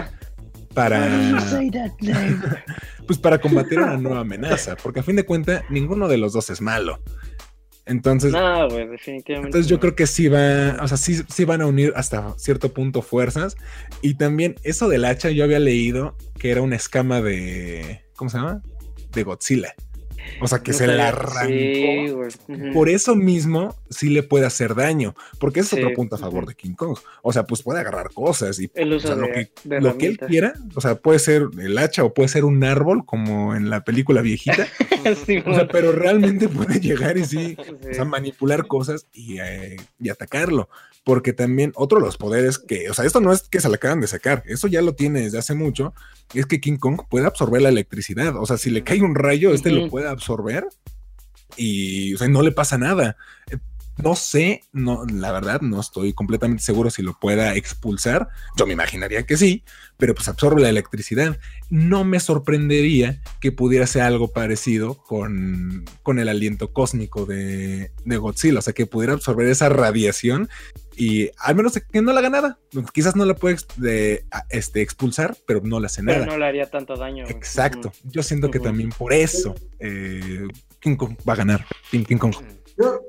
para 0.73 1.37
pues 3.07 3.19
para 3.19 3.39
combatir 3.39 3.79
una 3.79 3.97
nueva 3.97 4.21
amenaza, 4.21 4.75
porque 4.75 5.01
a 5.01 5.03
fin 5.03 5.15
de 5.15 5.25
cuentas 5.25 5.63
ninguno 5.69 6.07
de 6.07 6.17
los 6.17 6.33
dos 6.33 6.49
es 6.49 6.61
malo. 6.61 6.99
Entonces, 7.85 8.31
no, 8.31 8.67
definitivamente. 8.69 9.47
Entonces 9.47 9.67
yo 9.67 9.79
creo 9.79 9.95
que 9.95 10.07
sí 10.07 10.27
va, 10.27 10.77
o 10.81 10.87
sea, 10.87 10.97
sí, 10.97 11.21
sí 11.27 11.45
van 11.45 11.61
a 11.61 11.67
unir 11.67 11.91
hasta 11.95 12.33
cierto 12.37 12.71
punto 12.73 13.01
fuerzas. 13.01 13.57
Y 14.01 14.13
también 14.13 14.55
eso 14.63 14.87
del 14.87 15.03
hacha, 15.03 15.29
yo 15.31 15.43
había 15.43 15.59
leído 15.59 16.15
que 16.39 16.51
era 16.51 16.61
una 16.61 16.75
escama 16.75 17.21
de, 17.21 18.05
¿cómo 18.15 18.29
se 18.29 18.37
llama? 18.37 18.61
De 19.11 19.23
Godzilla. 19.23 19.73
O 20.41 20.47
sea, 20.47 20.59
que 20.59 20.73
se 20.73 20.87
la 20.87 21.09
arrancó. 21.09 22.27
Por 22.73 22.89
eso 22.89 23.15
mismo 23.15 23.75
sí 23.89 24.09
le 24.09 24.23
puede 24.23 24.45
hacer 24.45 24.75
daño, 24.75 25.15
porque 25.39 25.59
es 25.59 25.71
otro 25.73 25.93
punto 25.93 26.15
a 26.15 26.19
favor 26.19 26.47
de 26.47 26.55
King 26.55 26.73
Kong. 26.73 26.97
O 27.21 27.31
sea, 27.31 27.45
pues 27.45 27.61
puede 27.61 27.79
agarrar 27.79 28.11
cosas 28.11 28.59
y 28.59 28.71
lo, 28.75 28.99
que, 28.99 29.51
lo 29.65 29.97
que 29.97 30.07
él 30.07 30.17
quiera, 30.17 30.53
o 30.75 30.81
sea, 30.81 30.95
puede 30.95 31.19
ser 31.19 31.47
el 31.59 31.77
hacha 31.77 32.03
o 32.03 32.13
puede 32.13 32.29
ser 32.29 32.45
un 32.45 32.63
árbol, 32.63 33.05
como 33.05 33.55
en 33.55 33.69
la 33.69 33.83
película 33.83 34.21
viejita. 34.21 34.67
o 35.45 35.53
sea, 35.53 35.67
pero 35.67 35.91
realmente 35.91 36.47
puede 36.47 36.79
llegar 36.79 37.17
y 37.17 37.25
sí, 37.25 37.57
O 37.89 37.93
sea, 37.93 38.05
manipular 38.05 38.67
cosas 38.67 39.07
y, 39.13 39.39
eh, 39.39 39.77
y 39.99 40.09
atacarlo. 40.09 40.69
Porque 41.03 41.33
también 41.33 41.71
otro 41.75 41.99
de 41.99 42.05
los 42.05 42.17
poderes 42.17 42.59
que, 42.59 42.89
o 42.89 42.93
sea, 42.93 43.05
esto 43.05 43.21
no 43.21 43.33
es 43.33 43.43
que 43.43 43.59
se 43.59 43.69
la 43.69 43.75
acaban 43.75 44.01
de 44.01 44.07
sacar, 44.07 44.43
eso 44.45 44.67
ya 44.67 44.83
lo 44.83 44.93
tiene 44.93 45.21
desde 45.21 45.39
hace 45.39 45.55
mucho, 45.55 45.95
es 46.35 46.45
que 46.45 46.61
King 46.61 46.77
Kong 46.77 47.01
puede 47.09 47.25
absorber 47.25 47.63
la 47.63 47.69
electricidad, 47.69 48.35
o 48.35 48.45
sea, 48.45 48.57
si 48.57 48.69
le 48.69 48.83
cae 48.83 49.01
un 49.01 49.15
rayo, 49.15 49.51
este 49.51 49.71
lo 49.71 49.89
puede 49.89 50.07
absorber 50.11 50.67
y, 51.57 52.13
o 52.13 52.17
sea, 52.17 52.27
no 52.27 52.41
le 52.41 52.51
pasa 52.51 52.77
nada. 52.77 53.17
No 53.97 54.15
sé, 54.15 54.63
no, 54.71 55.05
la 55.05 55.31
verdad, 55.31 55.61
no 55.61 55.79
estoy 55.79 56.13
completamente 56.13 56.63
seguro 56.63 56.89
si 56.89 57.03
lo 57.03 57.19
pueda 57.19 57.55
expulsar. 57.55 58.29
Yo 58.57 58.65
me 58.65 58.73
imaginaría 58.73 59.25
que 59.25 59.37
sí, 59.37 59.63
pero 60.01 60.15
pues 60.15 60.27
absorbe 60.27 60.63
la 60.63 60.69
electricidad. 60.69 61.37
No 61.69 62.03
me 62.03 62.19
sorprendería 62.19 63.21
que 63.39 63.51
pudiera 63.51 63.85
ser 63.85 64.01
algo 64.01 64.29
parecido 64.33 64.95
con, 64.95 65.85
con 66.01 66.17
el 66.17 66.27
aliento 66.27 66.73
cósmico 66.73 67.27
de, 67.27 67.91
de, 68.03 68.17
Godzilla, 68.17 68.57
o 68.57 68.61
sea, 68.63 68.73
que 68.73 68.87
pudiera 68.87 69.13
absorber 69.13 69.45
esa 69.45 69.69
radiación 69.69 70.49
y 70.97 71.29
al 71.37 71.53
menos 71.53 71.79
que 71.79 72.01
no 72.01 72.13
la 72.13 72.19
haga 72.21 72.31
nada. 72.31 72.57
Quizás 72.91 73.15
no 73.15 73.25
la 73.25 73.35
puede 73.35 73.57
este, 74.49 74.81
expulsar, 74.81 75.37
pero 75.45 75.61
no 75.63 75.79
la 75.79 75.85
hace 75.85 76.01
nada. 76.01 76.25
no 76.25 76.35
le 76.35 76.45
haría 76.45 76.67
tanto 76.67 76.95
daño. 76.95 77.27
Exacto. 77.27 77.93
Yo 78.03 78.23
siento 78.23 78.49
que 78.49 78.59
también 78.59 78.89
por 78.89 79.13
eso 79.13 79.53
eh, 79.77 80.47
King 80.79 80.95
Kong 80.95 81.15
va 81.29 81.33
a 81.33 81.35
ganar. 81.35 81.67
King, 81.91 82.17
Kong. 82.17 82.33
Yo 82.75 83.03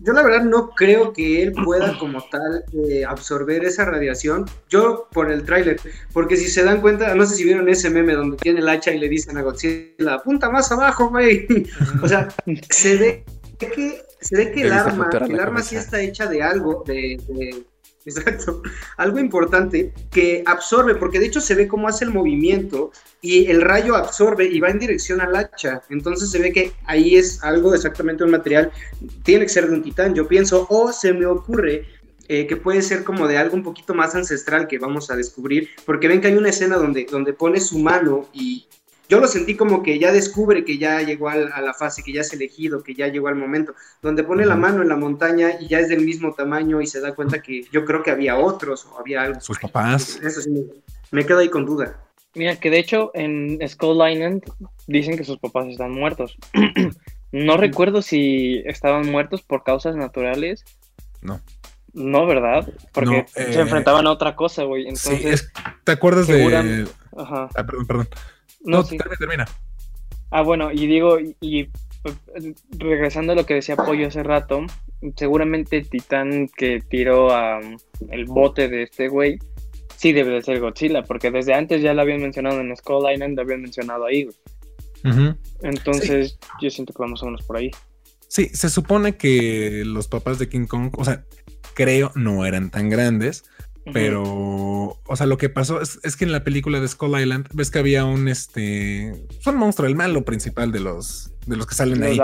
la 0.00 0.22
verdad 0.22 0.44
no 0.44 0.70
creo 0.70 1.12
que 1.12 1.42
él 1.42 1.52
pueda 1.52 1.96
como 1.98 2.22
tal 2.30 2.64
eh, 2.88 3.04
absorber 3.04 3.64
esa 3.64 3.84
radiación. 3.84 4.44
Yo 4.68 5.08
por 5.12 5.30
el 5.30 5.44
tráiler, 5.44 5.80
porque 6.12 6.36
si 6.36 6.48
se 6.48 6.64
dan 6.64 6.80
cuenta, 6.80 7.14
no 7.14 7.26
sé 7.26 7.36
si 7.36 7.44
vieron 7.44 7.68
ese 7.68 7.90
meme 7.90 8.14
donde 8.14 8.36
tiene 8.36 8.60
el 8.60 8.68
hacha 8.68 8.92
y 8.92 8.98
le 8.98 9.08
dicen 9.08 9.36
a 9.36 9.42
Godzilla, 9.42 10.14
apunta 10.14 10.50
más 10.50 10.70
abajo, 10.72 11.10
güey. 11.10 11.46
o 12.02 12.08
sea, 12.08 12.28
se 12.70 12.96
ve 12.96 13.24
que 13.58 14.02
se 14.20 14.36
ve 14.36 14.52
que 14.52 14.62
el 14.62 14.72
arma, 14.72 15.10
el 15.12 15.38
arma 15.38 15.62
sí 15.62 15.76
está 15.76 16.00
hecha 16.00 16.26
de 16.26 16.42
algo, 16.42 16.82
de 16.86 17.20
Exacto. 18.06 18.62
Algo 18.98 19.18
importante 19.18 19.92
que 20.10 20.42
absorbe, 20.46 20.94
porque 20.94 21.18
de 21.18 21.26
hecho 21.26 21.40
se 21.40 21.54
ve 21.54 21.66
cómo 21.66 21.88
hace 21.88 22.04
el 22.04 22.10
movimiento 22.10 22.92
y 23.22 23.46
el 23.46 23.62
rayo 23.62 23.96
absorbe 23.96 24.44
y 24.44 24.60
va 24.60 24.68
en 24.68 24.78
dirección 24.78 25.20
al 25.20 25.34
hacha. 25.34 25.82
Entonces 25.88 26.30
se 26.30 26.38
ve 26.38 26.52
que 26.52 26.72
ahí 26.84 27.16
es 27.16 27.42
algo 27.42 27.74
exactamente 27.74 28.24
un 28.24 28.30
material, 28.30 28.70
tiene 29.22 29.46
que 29.46 29.50
ser 29.50 29.68
de 29.68 29.74
un 29.74 29.82
titán, 29.82 30.14
yo 30.14 30.28
pienso, 30.28 30.66
o 30.68 30.92
se 30.92 31.14
me 31.14 31.24
ocurre 31.24 31.86
eh, 32.28 32.46
que 32.46 32.56
puede 32.56 32.82
ser 32.82 33.04
como 33.04 33.26
de 33.26 33.38
algo 33.38 33.54
un 33.54 33.62
poquito 33.62 33.94
más 33.94 34.14
ancestral 34.14 34.66
que 34.66 34.78
vamos 34.78 35.10
a 35.10 35.16
descubrir, 35.16 35.70
porque 35.86 36.08
ven 36.08 36.20
que 36.20 36.28
hay 36.28 36.36
una 36.36 36.50
escena 36.50 36.76
donde, 36.76 37.06
donde 37.10 37.32
pone 37.32 37.60
su 37.60 37.78
mano 37.78 38.28
y, 38.32 38.66
yo 39.08 39.20
lo 39.20 39.26
sentí 39.26 39.56
como 39.56 39.82
que 39.82 39.98
ya 39.98 40.12
descubre 40.12 40.64
que 40.64 40.78
ya 40.78 41.02
llegó 41.02 41.28
a 41.28 41.36
la 41.36 41.74
fase, 41.74 42.02
que 42.02 42.12
ya 42.12 42.22
es 42.22 42.32
elegido, 42.32 42.82
que 42.82 42.94
ya 42.94 43.08
llegó 43.08 43.28
al 43.28 43.36
momento, 43.36 43.74
donde 44.02 44.24
pone 44.24 44.46
la 44.46 44.56
mano 44.56 44.82
en 44.82 44.88
la 44.88 44.96
montaña 44.96 45.52
y 45.60 45.68
ya 45.68 45.80
es 45.80 45.88
del 45.88 46.04
mismo 46.04 46.32
tamaño 46.32 46.80
y 46.80 46.86
se 46.86 47.00
da 47.00 47.14
cuenta 47.14 47.42
que 47.42 47.64
yo 47.70 47.84
creo 47.84 48.02
que 48.02 48.10
había 48.10 48.38
otros 48.38 48.86
o 48.86 48.98
había 48.98 49.22
algo. 49.22 49.40
Sus 49.40 49.58
papás. 49.58 50.20
Eso 50.22 50.40
sí, 50.40 50.50
me 51.10 51.26
quedo 51.26 51.38
ahí 51.38 51.48
con 51.48 51.66
duda. 51.66 52.00
Mira, 52.34 52.56
que 52.56 52.70
de 52.70 52.78
hecho 52.78 53.10
en 53.14 53.58
Skull 53.66 54.10
Island 54.10 54.42
dicen 54.86 55.16
que 55.16 55.24
sus 55.24 55.38
papás 55.38 55.66
están 55.68 55.92
muertos. 55.92 56.36
no 57.32 57.56
recuerdo 57.56 58.02
si 58.02 58.62
estaban 58.64 59.10
muertos 59.10 59.42
por 59.42 59.62
causas 59.62 59.96
naturales. 59.96 60.64
No. 61.20 61.40
No, 61.92 62.26
¿verdad? 62.26 62.68
Porque 62.92 63.26
se 63.28 63.42
eh, 63.42 63.60
enfrentaban 63.60 64.06
a 64.08 64.10
otra 64.10 64.34
cosa, 64.34 64.64
güey. 64.64 64.88
Entonces, 64.88 65.40
sí, 65.40 65.62
¿te 65.84 65.92
acuerdas 65.92 66.26
de...? 66.26 66.88
Ajá. 67.16 67.48
Ah, 67.54 67.64
perdón, 67.64 67.86
perdón. 67.86 68.08
No, 68.64 68.84
termina, 68.84 69.46
Ah, 70.30 70.42
bueno, 70.42 70.72
y 70.72 70.86
digo, 70.86 71.18
y, 71.40 71.68
regresando 72.78 73.32
a 73.32 73.36
lo 73.36 73.46
que 73.46 73.54
decía 73.54 73.76
Pollo 73.76 74.08
hace 74.08 74.22
rato, 74.22 74.66
seguramente 75.16 75.76
el 75.76 75.88
titán 75.88 76.48
que 76.48 76.80
tiró 76.80 77.32
a, 77.32 77.60
el 78.10 78.24
bote 78.24 78.68
de 78.68 78.82
este 78.82 79.08
güey, 79.08 79.38
sí 79.96 80.12
debe 80.12 80.32
de 80.32 80.42
ser 80.42 80.60
Godzilla, 80.60 81.02
porque 81.02 81.30
desde 81.30 81.54
antes 81.54 81.82
ya 81.82 81.94
lo 81.94 82.02
habían 82.02 82.20
mencionado 82.20 82.60
en 82.60 82.76
Skull 82.76 83.10
Island, 83.12 83.36
lo 83.36 83.42
habían 83.42 83.62
mencionado 83.62 84.06
ahí, 84.06 84.28
Entonces, 85.62 86.38
yo 86.60 86.70
siento 86.70 86.92
que 86.92 87.02
vamos 87.02 87.22
a 87.22 87.26
menos 87.26 87.42
por 87.42 87.58
ahí. 87.58 87.70
Sí, 88.26 88.48
se 88.52 88.68
supone 88.70 89.16
que 89.16 89.84
los 89.86 90.08
papás 90.08 90.38
de 90.38 90.48
King 90.48 90.66
Kong, 90.66 90.90
o 90.98 91.04
sea, 91.04 91.24
creo 91.74 92.10
no 92.16 92.44
eran 92.44 92.70
tan 92.70 92.88
grandes, 92.88 93.44
pero, 93.92 94.98
o 95.06 95.16
sea, 95.16 95.26
lo 95.26 95.36
que 95.36 95.48
pasó 95.48 95.80
es, 95.80 96.16
que 96.16 96.24
en 96.24 96.32
la 96.32 96.42
película 96.42 96.80
de 96.80 96.88
Skull 96.88 97.20
Island 97.20 97.48
ves 97.52 97.70
que 97.70 97.78
había 97.78 98.04
un 98.04 98.28
este, 98.28 99.26
un 99.44 99.56
monstruo, 99.56 99.86
el 99.86 99.94
malo 99.94 100.24
principal 100.24 100.72
de 100.72 100.80
los 100.80 101.30
de 101.46 101.56
los 101.56 101.66
que 101.66 101.74
salen 101.74 102.02
ahí. 102.02 102.18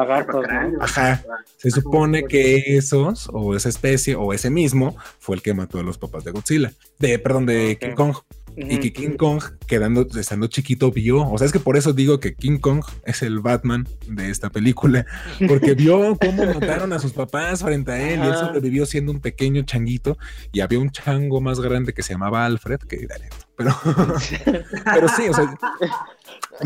Ajá. 0.80 1.22
Se 1.58 1.70
supone 1.70 2.24
que 2.24 2.76
esos 2.76 3.28
o 3.32 3.54
esa 3.54 3.68
especie 3.68 4.14
o 4.14 4.32
ese 4.32 4.48
mismo 4.48 4.96
fue 5.18 5.36
el 5.36 5.42
que 5.42 5.52
mató 5.52 5.78
a 5.78 5.82
los 5.82 5.98
papás 5.98 6.24
de 6.24 6.30
Godzilla, 6.30 6.72
de 6.98 7.18
perdón, 7.18 7.46
de 7.46 7.76
King 7.78 7.94
Kong. 7.94 8.16
Y 8.56 8.78
que 8.78 8.92
King 8.92 9.16
Kong, 9.16 9.42
quedando, 9.66 10.06
estando 10.18 10.46
chiquito, 10.46 10.90
vio. 10.90 11.28
O 11.28 11.38
sea, 11.38 11.46
es 11.46 11.52
que 11.52 11.60
por 11.60 11.76
eso 11.76 11.92
digo 11.92 12.20
que 12.20 12.34
King 12.34 12.58
Kong 12.58 12.82
es 13.04 13.22
el 13.22 13.40
Batman 13.40 13.88
de 14.06 14.30
esta 14.30 14.50
película, 14.50 15.06
porque 15.48 15.74
vio 15.74 16.16
cómo 16.16 16.44
mataron 16.46 16.92
a 16.92 16.98
sus 16.98 17.12
papás 17.12 17.62
frente 17.62 17.92
a 17.92 18.12
él 18.12 18.20
y 18.20 18.26
él 18.26 18.34
sobrevivió 18.34 18.86
siendo 18.86 19.12
un 19.12 19.20
pequeño 19.20 19.62
changuito 19.62 20.18
y 20.52 20.60
había 20.60 20.78
un 20.78 20.90
chango 20.90 21.40
más 21.40 21.60
grande 21.60 21.92
que 21.92 22.02
se 22.02 22.14
llamaba 22.14 22.44
Alfred, 22.44 22.80
que 22.80 23.04
era 23.04 23.16
pero, 23.56 23.76
pero 24.84 25.08
sí, 25.08 25.28
o 25.28 25.34
sea, 25.34 25.54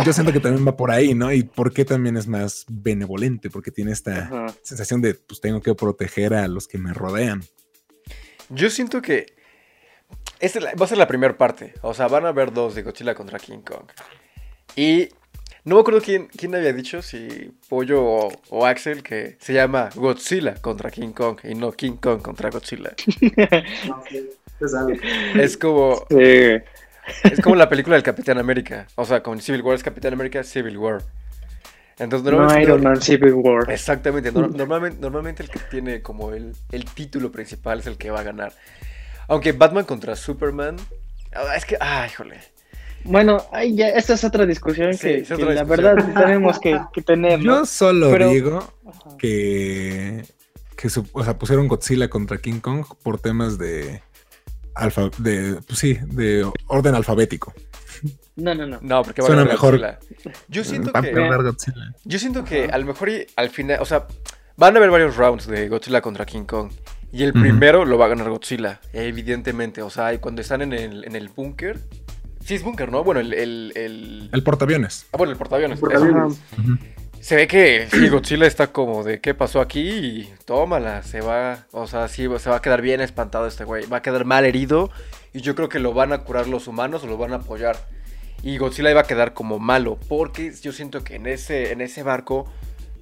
yo 0.05 0.13
siento 0.13 0.33
que 0.33 0.39
también 0.39 0.65
va 0.65 0.77
por 0.77 0.93
ahí, 0.93 1.13
¿no? 1.13 1.33
Y 1.33 1.43
por 1.43 1.73
qué 1.73 1.85
también 1.85 2.17
es 2.17 2.29
más 2.29 2.67
benevolente, 2.69 3.51
porque 3.51 3.73
tiene 3.73 3.91
esta 3.91 4.47
sensación 4.63 5.01
de, 5.01 5.15
pues 5.15 5.41
tengo 5.41 5.61
que 5.61 5.75
proteger 5.75 6.35
a 6.35 6.47
los 6.47 6.69
que 6.69 6.79
me 6.79 6.93
rodean. 6.93 7.43
Yo 8.49 8.71
siento 8.71 9.03
que 9.03 9.35
esta 10.45 10.61
va 10.61 10.85
a 10.85 10.89
ser 10.89 10.99
la 10.99 11.07
primera 11.07 11.37
parte. 11.37 11.75
O 11.83 11.95
sea, 11.95 12.09
van 12.09 12.27
a 12.27 12.29
haber 12.29 12.53
dos 12.53 12.75
de 12.75 12.83
Godzilla 12.83 13.15
contra 13.15 13.39
King 13.39 13.61
Kong. 13.61 13.87
Y 14.77 15.09
no 15.65 15.77
me 15.77 15.81
acuerdo 15.81 16.01
quién, 16.01 16.27
quién 16.27 16.55
había 16.55 16.73
dicho, 16.73 17.01
si 17.01 17.53
Pollo 17.69 18.29
o, 18.51 18.67
Axel, 18.67 19.03
que 19.03 19.37
se 19.41 19.55
llama 19.55 19.91
Godzilla 19.95 20.55
contra 20.61 20.91
King 20.91 21.13
Kong 21.13 21.39
y 21.45 21.55
no 21.55 21.73
King 21.73 21.97
Kong 22.01 22.21
contra 22.21 22.51
Godzilla. 22.51 22.95
es 25.35 25.57
como. 25.57 26.07
Es 26.11 27.41
como 27.43 27.57
la 27.57 27.69
película 27.69 27.97
del 27.97 28.03
Capitán 28.03 28.39
América. 28.39 28.87
O 28.97 29.05
sea, 29.05 29.23
con 29.23 29.41
Civil 29.41 29.63
War 29.63 29.75
es 29.75 29.83
Capitán 29.83 30.13
América, 30.13 30.43
Civil 30.43 30.79
War. 30.79 31.03
Entonces, 31.99 32.33
no 32.33 32.61
Iron 32.61 32.83
Man 32.83 33.01
Civil 33.01 33.35
War. 33.35 33.71
Exactamente. 33.71 34.33
normalmente, 34.33 34.99
normalmente 35.01 35.43
el 35.43 35.49
que 35.49 35.61
tiene 35.71 36.03
como 36.03 36.33
el, 36.33 36.55
el 36.73 36.85
título 36.87 37.31
principal 37.31 37.81
es 37.81 37.87
el 37.87 37.97
que 37.97 38.11
va 38.11 38.21
a 38.21 38.25
ganar. 38.25 38.53
Aunque 39.29 39.53
Batman 39.53 39.85
contra 39.85 40.17
Superman. 40.17 40.77
Ah, 41.33 41.57
es 41.57 41.65
que. 41.65 41.77
Ah, 41.81 42.07
híjole. 42.11 42.41
Bueno, 43.05 43.45
ay, 43.53 43.77
ya, 43.77 43.89
esta 43.91 44.15
es 44.15 44.25
otra 44.25 44.47
discusión 44.47 44.97
que, 44.97 45.27
la 45.29 45.65
verdad 45.65 45.95
tenemos 46.15 46.59
que, 46.59 46.81
tener. 47.05 47.41
Yo 47.41 47.67
solo 47.67 48.11
digo 48.29 48.73
que, 49.19 50.25
que 50.75 50.89
o 51.13 51.23
sea, 51.25 51.39
pusieron 51.39 51.69
Godzilla 51.69 52.09
contra 52.09 52.39
King 52.39 52.61
Kong 52.61 52.87
por 53.03 53.21
temas 53.21 53.59
de 53.59 54.03
alfa, 54.75 55.11
de, 55.19 55.61
pues 55.67 55.79
sí, 55.79 55.99
de 56.03 56.51
orden 56.67 56.95
alfabético. 56.95 57.53
No, 58.37 58.55
no, 58.55 58.67
no. 58.67 58.79
No, 58.81 59.03
porque 59.03 59.23
va 59.23 59.29
a 59.29 59.45
mejor. 59.45 59.99
Yo 60.49 60.65
siento 60.65 60.93
que. 60.93 61.31
Yo 62.05 62.19
siento 62.19 62.45
que 62.45 62.65
a 62.65 62.79
lo 62.79 62.87
mejor 62.87 63.11
al 63.37 63.51
final, 63.51 63.79
o 63.81 63.85
sea, 63.85 64.07
van 64.57 64.75
a 64.75 64.79
haber 64.79 64.91
varios 64.91 65.17
rounds 65.17 65.47
de 65.47 65.69
Godzilla 65.69 66.01
contra 66.01 66.25
King 66.25 66.45
Kong. 66.45 66.73
Y 67.15 67.23
el 67.23 67.33
primero 67.33 67.85
lo 67.85 67.97
va 67.97 68.07
a 68.07 68.09
ganar 68.09 68.29
Godzilla, 68.29 68.81
evidentemente. 68.93 69.83
O 69.83 69.89
sea, 69.89 70.21
cuando 70.21 70.43
están 70.43 70.63
en 70.63 70.73
el, 70.73 71.05
en 71.05 71.15
el 71.15 71.29
búnker. 71.29 71.79
Sí, 72.45 72.57
es 72.57 72.65
búnker, 72.65 72.91
¿no? 72.91 73.05
Bueno, 73.05 73.21
el. 73.21 73.33
El, 73.33 74.31
el... 74.33 74.43
portaaviones. 74.43 75.07
Ah, 75.13 75.19
bueno, 75.19 75.31
el 75.31 75.39
portaaviones. 75.39 75.79
Se 77.21 77.37
ve 77.37 77.47
que 77.47 77.87
Godzilla 78.11 78.49
está 78.49 78.73
como 78.73 79.05
de 79.05 79.21
qué 79.21 79.33
pasó 79.33 79.61
aquí 79.61 79.81
y 79.81 80.35
tómala, 80.45 81.05
se 81.05 81.21
va, 81.21 81.67
o 81.71 81.87
sea, 81.87 82.09
sí, 82.09 82.27
se 82.39 82.51
va 82.51 82.57
a 82.57 82.61
quedar 82.61 82.83
bien 82.83 83.01
espantado 83.01 83.47
este 83.47 83.65
güey, 83.65 83.87
va 83.87 83.99
a 83.99 84.03
quedar 84.03 84.27
mal 84.27 84.45
herido 84.45 84.91
y 85.33 85.41
yo 85.41 85.55
creo 85.55 85.71
que 85.71 85.79
lo 85.79 85.95
van 85.95 86.13
a 86.13 86.19
curar 86.19 86.49
los 86.49 86.67
humanos 86.67 87.03
o 87.05 87.07
lo 87.07 87.17
van 87.17 87.33
a 87.33 87.37
apoyar. 87.37 87.77
Y 88.43 88.59
Godzilla 88.59 88.91
iba 88.91 89.01
a 89.01 89.07
quedar 89.07 89.33
como 89.33 89.59
malo, 89.59 89.99
porque 90.07 90.53
yo 90.61 90.73
siento 90.73 91.03
que 91.03 91.15
en 91.15 91.27
ese, 91.27 91.73
en 91.73 91.81
ese 91.81 92.03
barco 92.03 92.53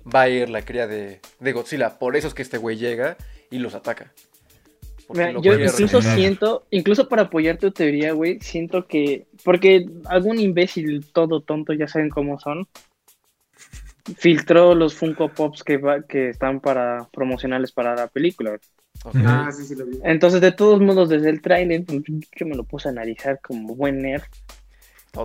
va 0.06 0.20
a 0.20 0.28
ir 0.28 0.50
la 0.50 0.62
cría 0.62 0.86
de, 0.86 1.20
de 1.40 1.52
Godzilla, 1.52 1.98
por 1.98 2.14
eso 2.14 2.28
es 2.28 2.34
que 2.34 2.42
este 2.42 2.58
güey 2.58 2.76
llega 2.76 3.16
y 3.52 3.58
los 3.58 3.74
ataca. 3.76 4.12
yo 5.40 5.54
incluso 5.54 6.02
siento, 6.02 6.66
incluso 6.70 7.08
para 7.08 7.22
apoyar 7.22 7.58
tu 7.58 7.70
teoría, 7.70 8.12
güey, 8.12 8.40
siento 8.40 8.86
que, 8.86 9.26
porque 9.44 9.86
algún 10.06 10.40
imbécil 10.40 11.06
todo 11.12 11.42
tonto, 11.42 11.72
ya 11.74 11.86
saben 11.86 12.08
cómo 12.08 12.40
son, 12.40 12.66
filtró 14.16 14.74
los 14.74 14.94
Funko 14.94 15.28
Pops 15.28 15.62
que, 15.62 15.80
que 16.08 16.30
están 16.30 16.60
para 16.60 17.08
promocionales 17.12 17.70
para 17.70 17.94
la 17.94 18.08
película. 18.08 18.58
Ah, 19.14 19.50
sí, 19.52 19.64
sí 19.64 19.74
lo 19.74 19.86
vi. 19.86 19.98
Entonces, 20.04 20.40
de 20.40 20.52
todos 20.52 20.80
modos, 20.80 21.08
desde 21.08 21.30
el 21.30 21.40
trailer, 21.40 21.84
pues, 21.84 22.00
yo 22.36 22.46
me 22.46 22.56
lo 22.56 22.64
puse 22.64 22.88
a 22.88 22.92
analizar 22.92 23.40
como 23.40 23.74
buen 23.74 24.00
nerd. 24.00 24.22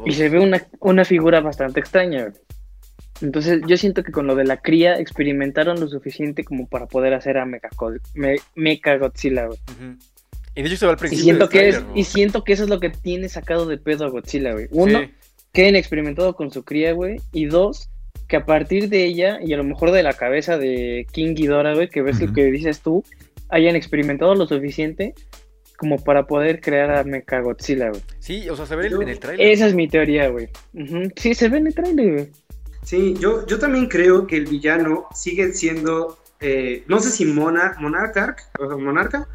Y 0.06 0.12
se 0.12 0.28
ve 0.30 0.40
una, 0.40 0.62
una 0.80 1.06
figura 1.06 1.40
bastante 1.40 1.80
extraña. 1.80 2.34
Entonces 3.22 3.62
yo 3.68 3.78
siento 3.78 4.04
que 4.04 4.12
con 4.12 4.28
lo 4.28 4.36
de 4.36 4.44
la 4.44 4.58
cría 4.58 5.00
experimentaron 5.00 5.80
lo 5.80 5.88
suficiente 5.88 6.44
como 6.44 6.68
para 6.68 6.86
poder 6.86 7.14
hacer 7.14 7.38
a 7.38 7.46
Mecha, 7.46 7.70
Godzilla. 8.98 9.48
Y 10.56 10.62
de 10.62 10.68
hecho 10.68 10.78
se 10.78 10.86
va 10.86 10.94
al 10.94 10.98
principio. 10.98 11.22
Y 11.22 11.24
siento, 11.24 11.50
que 11.50 11.70
es, 11.70 11.84
y 11.96 12.04
siento 12.04 12.44
que 12.44 12.54
eso 12.54 12.64
es 12.64 12.70
lo 12.70 12.80
que 12.80 12.90
tiene 12.90 13.30
sacado 13.30 13.66
de 13.66 13.78
pedo 13.78 14.06
a 14.06 14.10
Godzilla, 14.10 14.54
güey. 14.54 14.68
Uno, 14.72 15.02
que 15.54 15.62
hayan 15.62 15.76
experimentado 15.76 16.36
con 16.36 16.52
su 16.52 16.64
cría, 16.64 16.94
güey. 16.94 17.18
Y 17.32 17.46
dos, 17.46 17.90
que 18.28 18.38
a 18.38 18.46
partir 18.46 18.90
de 18.90 19.06
ella, 19.06 19.40
y 19.44 19.54
a 19.54 19.58
lo 19.58 19.64
mejor 19.64 19.92
de 19.92 20.04
la 20.04 20.14
cabeza 20.14 20.58
de 20.58 21.08
King 21.12 21.36
Ghidorah, 21.36 21.76
güey, 21.76 21.90
que 21.90 22.02
ves 22.02 22.20
lo 22.20 22.34
que 22.34 22.46
dices 22.46 22.82
tú, 22.82 23.04
hayan 23.50 23.76
experimentado 23.76 24.36
lo 24.36 24.48
suficiente 24.48 25.14
como 25.78 26.04
para 26.04 26.26
poder 26.26 26.60
crear 26.60 26.90
a 26.90 27.04
Mecha 27.04 27.40
Godzilla, 27.40 27.90
güey. 27.90 28.02
Sí, 28.20 28.50
o 28.50 28.56
sea, 28.56 28.66
se 28.66 28.76
ve 28.76 28.88
en 28.88 29.10
el 29.10 29.20
trailer. 29.20 29.48
Esa 29.48 29.68
es 29.68 29.76
mi 29.76 29.88
teoría, 29.88 30.28
güey. 30.30 30.50
Sí, 31.16 31.36
se 31.36 31.50
ve 31.50 31.60
en 31.60 31.68
el 31.68 31.76
trailer, 31.76 32.14
güey. 32.14 32.30
Sí, 32.88 33.16
yo, 33.20 33.46
yo 33.46 33.60
también 33.60 33.88
creo 33.88 34.26
que 34.28 34.38
el 34.38 34.46
villano 34.46 35.08
sigue 35.14 35.52
siendo, 35.52 36.20
eh, 36.40 36.86
no 36.88 37.02
sé 37.02 37.10
si 37.10 37.26
Mona, 37.26 37.76
Monarca, 37.82 38.38
Monarca, 38.80 39.28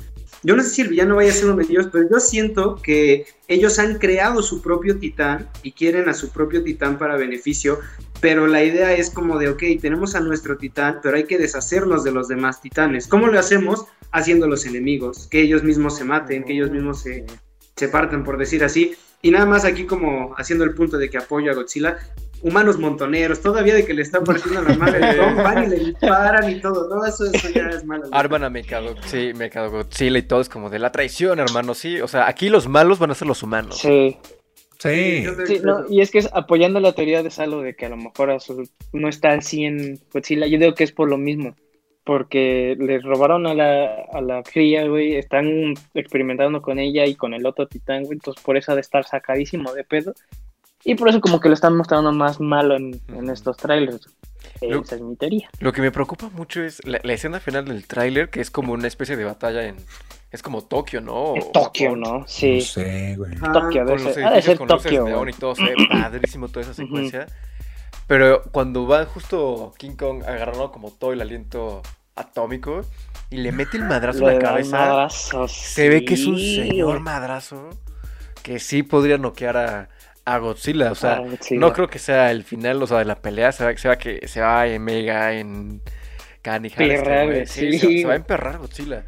yo 0.43 0.57
no 0.57 0.63
sé 0.63 0.71
si 0.71 0.81
el 0.81 0.89
villano 0.89 1.17
vaya 1.17 1.29
a 1.29 1.35
ser 1.35 1.51
uno 1.51 1.57
de 1.57 1.65
ellos, 1.65 1.91
pero 1.93 2.09
yo 2.11 2.19
siento 2.19 2.77
que 2.83 3.27
ellos 3.49 3.79
han 3.79 3.99
creado 3.99 4.43
su 4.43 4.63
propio 4.63 4.97
titán 4.99 5.51
y 5.63 5.73
quieren 5.73 6.09
a 6.09 6.15
su 6.15 6.31
propio 6.31 6.65
titán 6.65 6.97
para 6.97 7.19
beneficio, 7.19 7.79
pero 8.23 8.47
la 8.47 8.65
idea 8.65 8.95
es 8.95 9.11
como 9.11 9.39
de, 9.39 9.51
ok, 9.51 9.63
tenemos 9.83 10.15
a 10.15 10.21
nuestro 10.21 10.57
titán, 10.57 11.01
pero 11.03 11.19
hay 11.19 11.25
que 11.25 11.37
deshacernos 11.37 12.05
de 12.05 12.13
los 12.13 12.29
demás 12.29 12.63
titanes. 12.63 13.07
¿Cómo 13.07 13.27
lo 13.27 13.39
hacemos? 13.39 13.85
Haciendo 14.13 14.49
los 14.49 14.65
enemigos, 14.65 15.29
que 15.31 15.43
ellos 15.43 15.63
mismos 15.63 15.99
se 15.99 16.05
maten, 16.05 16.45
que 16.45 16.55
ellos 16.55 16.71
mismos 16.71 17.03
se, 17.03 17.27
se 17.77 17.89
partan, 17.89 18.25
por 18.25 18.39
decir 18.39 18.65
así. 18.65 18.95
Y 19.21 19.31
nada 19.31 19.45
más 19.45 19.67
aquí 19.67 19.85
como 19.85 20.35
haciendo 20.39 20.65
el 20.65 20.73
punto 20.73 20.97
de 20.97 21.11
que 21.11 21.19
apoyo 21.19 21.53
a 21.53 21.55
Godzilla, 21.55 21.99
humanos 22.43 22.79
montoneros, 22.79 23.41
todavía 23.41 23.75
de 23.75 23.85
que 23.85 23.95
le 23.95 24.03
están 24.03 24.25
partiendo 24.25 24.63
la 24.63 24.75
madre, 24.75 25.01
van 25.37 25.65
y 25.65 25.67
le 25.69 25.77
disparan 25.77 26.51
y 26.51 26.61
todo, 26.61 26.89
no, 26.95 27.05
eso, 27.05 27.25
ya 27.55 27.69
es 27.69 27.85
malo. 27.85 28.05
Arman 28.11 28.45
a 28.45 28.51
Mekado, 28.51 28.95
sí, 29.07 29.33
Mekado 29.35 29.71
Godzilla 29.71 30.19
y 30.19 30.23
todo 30.23 30.41
es 30.41 30.49
como 30.49 30.69
de 30.69 30.79
la 30.79 30.93
traición, 30.93 31.39
hermano, 31.39 31.75
sí, 31.75 32.01
o 32.01 32.09
sea, 32.09 32.29
aquí 32.29 32.49
los 32.49 32.69
malos 32.69 32.99
van 32.99 33.13
a 33.13 33.15
ser 33.15 33.29
los 33.29 33.43
humanos. 33.43 33.79
Sí. 33.79 34.17
Sí. 34.79 35.25
y 35.91 36.01
es 36.01 36.11
que 36.11 36.19
es 36.19 36.29
apoyando 36.33 36.81
la 36.81 36.93
teoría 36.93 37.23
de 37.23 37.31
Salo 37.31 37.61
de 37.61 37.77
que 37.77 37.87
a 37.87 37.89
lo 37.89 37.97
mejor 37.97 38.37
no 38.93 39.09
está 39.09 39.31
al 39.31 39.43
100 39.43 40.01
Godzilla, 40.13 40.49
yo 40.49 40.59
digo 40.59 40.75
que 40.75 40.83
es 40.83 40.91
por 40.91 41.09
lo 41.09 41.19
mismo, 41.19 41.55
porque 42.03 42.77
le 42.77 42.99
robaron 42.99 43.47
a 43.47 43.55
la, 43.55 43.85
a 44.13 44.21
la 44.21 44.43
cría, 44.43 44.89
güey, 44.89 45.15
están 45.15 45.75
experimentando 45.95 46.61
con 46.61 46.81
ella 46.81 47.07
y 47.07 47.15
con 47.15 47.33
el 47.33 47.47
otro 47.47 47.69
titán, 47.69 48.03
güey, 48.03 48.15
entonces 48.15 48.43
por 48.43 48.57
eso 48.57 48.73
ha 48.73 48.75
de 48.75 48.81
estar 48.81 49.05
sacadísimo 49.05 49.73
de 49.73 49.85
pedo 49.85 50.15
y 50.85 50.95
por 50.95 51.09
eso 51.09 51.21
como 51.21 51.41
que 51.41 51.49
lo 51.49 51.55
están 51.55 51.77
mostrando 51.77 52.13
más 52.13 52.41
malo 52.41 52.77
en, 52.77 53.01
estos 53.31 53.57
trailers. 53.57 54.09
Esa 54.61 54.97
es 54.97 55.01
mi 55.01 55.17
teoría. 55.17 55.49
Lo 55.61 55.73
que 55.73 55.81
me 55.81 55.91
preocupa 55.91 56.29
mucho 56.31 56.63
es 56.63 56.85
la, 56.85 56.99
escena 56.99 57.41
final 57.41 57.65
del 57.65 57.87
tráiler, 57.87 58.31
que 58.31 58.41
es 58.41 58.51
como 58.51 58.73
una 58.73 58.89
especie 58.89 59.17
de 59.17 59.25
batalla 59.25 59.65
en... 59.65 59.77
Es 60.31 60.43
como 60.43 60.63
Tokio, 60.63 61.03
¿no? 61.03 61.35
Tokio, 61.53 61.95
¿no? 61.95 62.25
Sí. 62.27 62.57
No 62.57 62.61
sé, 62.63 63.17
güey. 63.19 63.35
Tokio, 63.53 63.85
debe 63.85 63.99
ser, 63.99 64.25
ha 64.25 64.31
de 64.33 64.43
ser 64.43 64.59
Tokio. 64.59 65.29
y 65.29 65.33
todo, 65.35 65.55
se 65.55 65.65
ve 65.65 65.75
padrísimo 65.91 66.49
toda 66.49 66.63
esa 66.63 66.75
secuencia. 66.75 67.27
Pero 68.07 68.43
cuando 68.51 68.87
va 68.87 69.05
justo 69.05 69.73
King 69.77 69.97
Kong 69.97 70.23
agarrando 70.25 70.73
como 70.73 70.91
todo 70.91 71.13
el 71.13 71.21
aliento 71.21 71.83
atómico 72.17 72.83
y 73.31 73.39
le 73.39 73.53
mete 73.53 73.77
el 73.77 73.85
madrazo 73.85 74.29
en 74.29 74.39
la 74.39 74.41
cabeza, 74.41 75.09
se 75.49 75.89
ve 75.89 76.05
que 76.05 76.15
es 76.15 76.27
un 76.27 76.39
señor 76.39 77.01
madrazo 77.01 77.71
que 78.43 78.59
sí 78.59 78.83
podría 78.83 79.19
noquear 79.19 79.57
a, 79.57 79.89
a 80.25 80.39
Godzilla. 80.39 80.93
O 80.93 80.95
sea, 80.95 81.23
no 81.51 81.73
creo 81.73 81.89
que 81.89 81.99
sea 81.99 82.31
el 82.31 82.45
final, 82.45 82.83
o 82.83 82.87
sea, 82.87 82.99
de 82.99 83.05
la 83.05 83.21
pelea. 83.21 83.53
Se 83.53 83.65
va, 83.65 83.77
se 83.77 83.89
va 83.89 83.97
que 83.97 84.27
se 84.29 84.41
va 84.41 84.67
en 84.67 84.83
Mega, 84.83 85.33
en 85.35 85.81
Canijar. 86.43 87.47
sí, 87.47 87.79
se, 87.79 88.07
va 88.07 88.15
a 88.15 88.17
emperrar 88.17 88.59
Godzilla. 88.59 89.05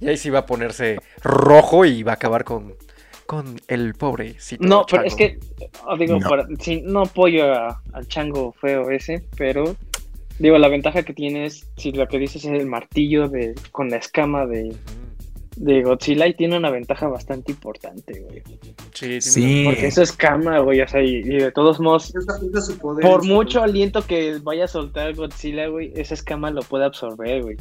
Y 0.00 0.08
ahí 0.08 0.16
sí 0.16 0.30
va 0.30 0.40
a 0.40 0.46
ponerse 0.46 0.98
rojo 1.22 1.84
y 1.84 2.02
va 2.02 2.12
a 2.12 2.14
acabar 2.16 2.44
con, 2.44 2.74
con 3.26 3.60
el 3.68 3.94
pobre. 3.94 4.36
No, 4.58 4.84
pero 4.90 5.04
es 5.04 5.14
que, 5.14 5.38
oh, 5.86 5.96
digo, 5.96 6.18
no, 6.18 6.30
no 6.82 7.02
apoyo 7.02 7.52
al 7.52 8.08
chango 8.08 8.52
feo 8.52 8.90
ese, 8.90 9.24
pero 9.36 9.76
digo, 10.38 10.58
la 10.58 10.68
ventaja 10.68 11.02
que 11.04 11.14
tiene 11.14 11.46
es, 11.46 11.66
si 11.76 11.92
lo 11.92 12.06
que 12.08 12.18
dices 12.18 12.44
es 12.44 12.52
el 12.52 12.66
martillo 12.66 13.28
de, 13.28 13.54
con 13.70 13.88
la 13.88 13.96
escama 13.96 14.46
de, 14.46 14.74
de 15.56 15.82
Godzilla 15.82 16.26
y 16.26 16.34
tiene 16.34 16.56
una 16.56 16.70
ventaja 16.70 17.06
bastante 17.08 17.52
importante, 17.52 18.20
güey. 18.20 18.42
Sí, 18.92 19.20
Sí. 19.20 19.62
Porque 19.64 19.86
eso 19.86 20.02
es 20.02 20.12
cama, 20.12 20.58
güey. 20.60 20.80
O 20.80 20.88
sea, 20.88 21.02
y, 21.02 21.16
y 21.16 21.22
de 21.38 21.52
todos 21.52 21.78
modos, 21.80 22.12
poder, 22.80 23.02
por 23.06 23.24
mucho 23.24 23.62
aliento 23.62 24.02
que 24.06 24.38
vaya 24.42 24.64
a 24.64 24.68
soltar 24.68 25.14
Godzilla, 25.14 25.68
güey, 25.68 25.92
esa 25.94 26.14
escama 26.14 26.50
lo 26.50 26.62
puede 26.62 26.84
absorber, 26.84 27.42
güey. 27.42 27.56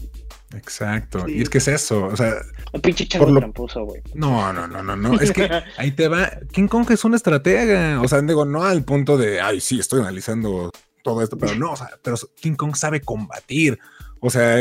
Exacto. 0.56 1.24
Sí. 1.26 1.38
Y 1.38 1.42
es 1.42 1.50
que 1.50 1.58
es 1.58 1.68
eso. 1.68 2.06
O 2.06 2.16
sea, 2.16 2.34
Un 2.74 2.82
pinche 2.82 3.08
Por 3.18 3.32
lo- 3.32 3.40
tramposo, 3.40 3.84
güey. 3.86 4.02
no, 4.14 4.52
no, 4.54 4.68
no, 4.68 4.84
no, 4.84 4.96
no. 4.96 5.20
Es 5.20 5.32
que 5.32 5.50
ahí 5.78 5.92
te 5.92 6.08
va. 6.08 6.30
King 6.52 6.68
Kong 6.68 6.86
es 6.92 7.04
una 7.06 7.16
estratega. 7.16 8.02
O 8.02 8.08
sea, 8.08 8.22
digo, 8.22 8.46
no 8.46 8.64
al 8.64 8.84
punto 8.84 9.18
de, 9.18 9.42
ay, 9.42 9.60
sí, 9.60 9.80
estoy 9.80 10.02
analizando 10.02 10.72
todo 11.04 11.22
esto, 11.22 11.38
pero 11.38 11.56
no, 11.56 11.74
o 11.74 11.76
sea, 11.76 11.90
pero 12.02 12.16
King 12.40 12.54
Kong 12.56 12.76
sabe 12.76 13.02
combatir. 13.02 13.78
O 14.20 14.30
sea, 14.30 14.58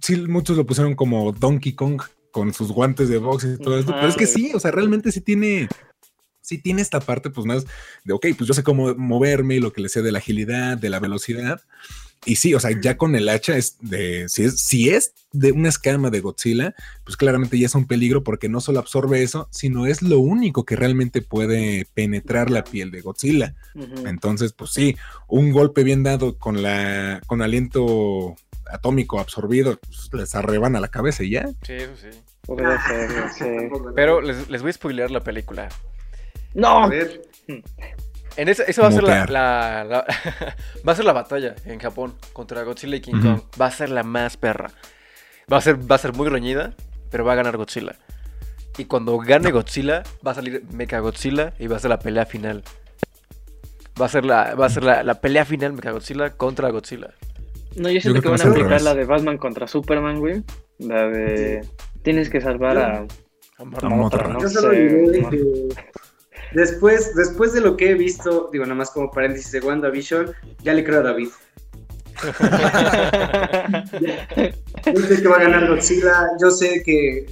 sí, 0.00 0.16
muchos 0.26 0.56
lo 0.56 0.66
pusieron 0.66 0.94
como 0.94 1.30
Donkey 1.32 1.72
Kong 1.74 2.02
con 2.32 2.52
sus 2.52 2.72
guantes 2.72 3.08
de 3.08 3.18
box 3.18 3.44
y 3.44 3.58
todo 3.58 3.78
esto, 3.78 3.92
Ajá, 3.92 4.00
pero 4.00 4.10
es 4.10 4.16
que 4.16 4.26
sí, 4.26 4.52
o 4.54 4.60
sea, 4.60 4.70
realmente 4.70 5.12
sí 5.12 5.20
tiene, 5.20 5.68
sí 6.40 6.58
tiene 6.58 6.82
esta 6.82 7.00
parte, 7.00 7.30
pues 7.30 7.46
más 7.46 7.64
de, 8.04 8.12
ok, 8.12 8.26
pues 8.36 8.48
yo 8.48 8.54
sé 8.54 8.62
cómo 8.62 8.94
moverme 8.94 9.56
y 9.56 9.60
lo 9.60 9.72
que 9.72 9.82
le 9.82 9.88
sé 9.88 10.02
de 10.02 10.12
la 10.12 10.18
agilidad, 10.18 10.78
de 10.78 10.90
la 10.90 11.00
velocidad. 11.00 11.60
Y 12.24 12.36
sí, 12.36 12.52
o 12.52 12.60
sea, 12.60 12.78
ya 12.78 12.96
con 12.96 13.14
el 13.14 13.28
hacha 13.28 13.56
es 13.56 13.76
de, 13.80 14.28
si 14.28 14.44
es, 14.44 14.60
si 14.60 14.90
es 14.90 15.12
de 15.32 15.52
una 15.52 15.68
escama 15.68 16.10
de 16.10 16.20
Godzilla, 16.20 16.74
pues 17.04 17.16
claramente 17.16 17.58
ya 17.58 17.66
es 17.66 17.74
un 17.74 17.86
peligro 17.86 18.24
porque 18.24 18.48
no 18.48 18.60
solo 18.60 18.80
absorbe 18.80 19.22
eso, 19.22 19.48
sino 19.52 19.86
es 19.86 20.02
lo 20.02 20.18
único 20.18 20.64
que 20.64 20.74
realmente 20.74 21.22
puede 21.22 21.86
penetrar 21.94 22.50
la 22.50 22.64
piel 22.64 22.90
de 22.90 23.02
Godzilla. 23.02 23.54
Entonces, 24.04 24.52
pues 24.52 24.72
sí, 24.72 24.96
un 25.28 25.52
golpe 25.52 25.84
bien 25.84 26.02
dado 26.02 26.38
con 26.38 26.60
la 26.60 27.20
con 27.26 27.40
aliento 27.40 28.36
atómico 28.70 29.18
absorbido, 29.20 29.78
pues, 29.78 30.08
les 30.12 30.34
arrebana 30.34 30.80
la 30.80 30.88
cabeza 30.88 31.22
y 31.24 31.30
ya. 31.30 31.48
Sí, 31.62 31.72
eso 31.74 31.96
sí. 31.96 32.08
Podría 32.46 32.80
ser, 32.86 33.10
no 33.10 33.32
sé. 33.32 33.56
Tampoco, 33.60 33.92
Pero 33.94 34.20
les, 34.20 34.48
les 34.48 34.62
voy 34.62 34.70
a 34.70 34.72
spoilear 34.72 35.10
la 35.10 35.20
película. 35.20 35.64
A 35.64 35.68
¡No! 36.54 36.88
ver, 36.88 37.22
En 38.36 38.48
esa, 38.48 38.62
esa 38.64 38.82
va 38.82 38.88
a 38.88 38.92
ser 38.92 39.02
la, 39.02 39.08
Mutear. 39.20 39.30
la- 39.30 39.84
la- 39.84 40.06
va 40.88 40.92
a 40.92 40.96
ser 40.96 41.04
la 41.04 41.12
batalla 41.12 41.54
en 41.64 41.78
Japón 41.80 42.14
contra 42.32 42.62
Godzilla 42.62 42.96
y 42.96 43.00
King. 43.00 43.20
Kong. 43.20 43.40
Va 43.60 43.66
a 43.66 43.70
ser 43.70 43.90
la 43.90 44.02
más 44.02 44.36
perra. 44.36 44.70
Va 45.52 45.56
a 45.58 45.60
ser, 45.60 45.76
va 45.90 45.96
a 45.96 45.98
ser 45.98 46.12
muy 46.14 46.28
reñida, 46.28 46.74
pero 47.10 47.24
va 47.24 47.32
a 47.32 47.36
ganar 47.36 47.56
Godzilla. 47.56 47.96
Y 48.78 48.84
cuando 48.84 49.18
gane 49.18 49.50
Godzilla, 49.50 50.04
va 50.26 50.30
a 50.30 50.34
salir 50.34 50.62
Mecha 50.72 51.00
Godzilla 51.00 51.52
y 51.58 51.66
va 51.66 51.76
a 51.76 51.80
ser 51.80 51.90
la 51.90 51.98
pelea 51.98 52.26
final. 52.26 52.62
Va 54.00 54.06
a 54.06 54.08
ser 54.08 54.24
la, 54.24 54.54
va 54.54 54.66
a 54.66 54.70
ser 54.70 54.84
la, 54.84 55.02
la 55.02 55.20
pelea 55.20 55.44
final 55.44 55.72
Mecha 55.72 55.90
Godzilla 55.90 56.30
contra 56.36 56.70
Godzilla. 56.70 57.08
No, 57.78 57.90
yo 57.90 58.00
siento 58.00 58.20
que 58.20 58.24
que 58.26 58.30
van 58.30 58.40
va 58.40 58.44
a 58.44 58.50
aplicar 58.50 58.82
la 58.82 58.94
de 58.94 59.04
Batman 59.04 59.38
contra 59.38 59.66
Superman, 59.66 60.20
güey. 60.20 60.42
La 60.78 61.08
de. 61.08 61.60
Tienes 62.02 62.28
que 62.30 62.40
salvar 62.40 62.78
a. 62.78 63.06
A 63.58 63.62
a 63.62 63.88
¿no? 63.88 64.40
yo 64.40 64.48
solo 64.48 64.70
sé, 64.72 64.86
diré 64.86 65.28
que 65.30 65.68
después, 66.52 67.14
después 67.16 67.52
de 67.52 67.60
lo 67.60 67.76
que 67.76 67.90
he 67.90 67.94
visto, 67.94 68.50
digo 68.52 68.64
nada 68.64 68.76
más 68.76 68.90
como 68.90 69.10
paréntesis 69.10 69.50
de 69.50 69.60
WandaVision, 69.60 70.32
ya 70.62 70.74
le 70.74 70.84
creo 70.84 71.00
a 71.00 71.02
David. 71.02 71.28
Yo 74.86 75.00
sé 75.02 75.22
que 75.22 75.28
va 75.28 75.36
a 75.36 75.42
ganar 75.42 75.68
Godzilla, 75.68 76.30
yo 76.40 76.50
sé 76.50 76.82
que 76.84 77.26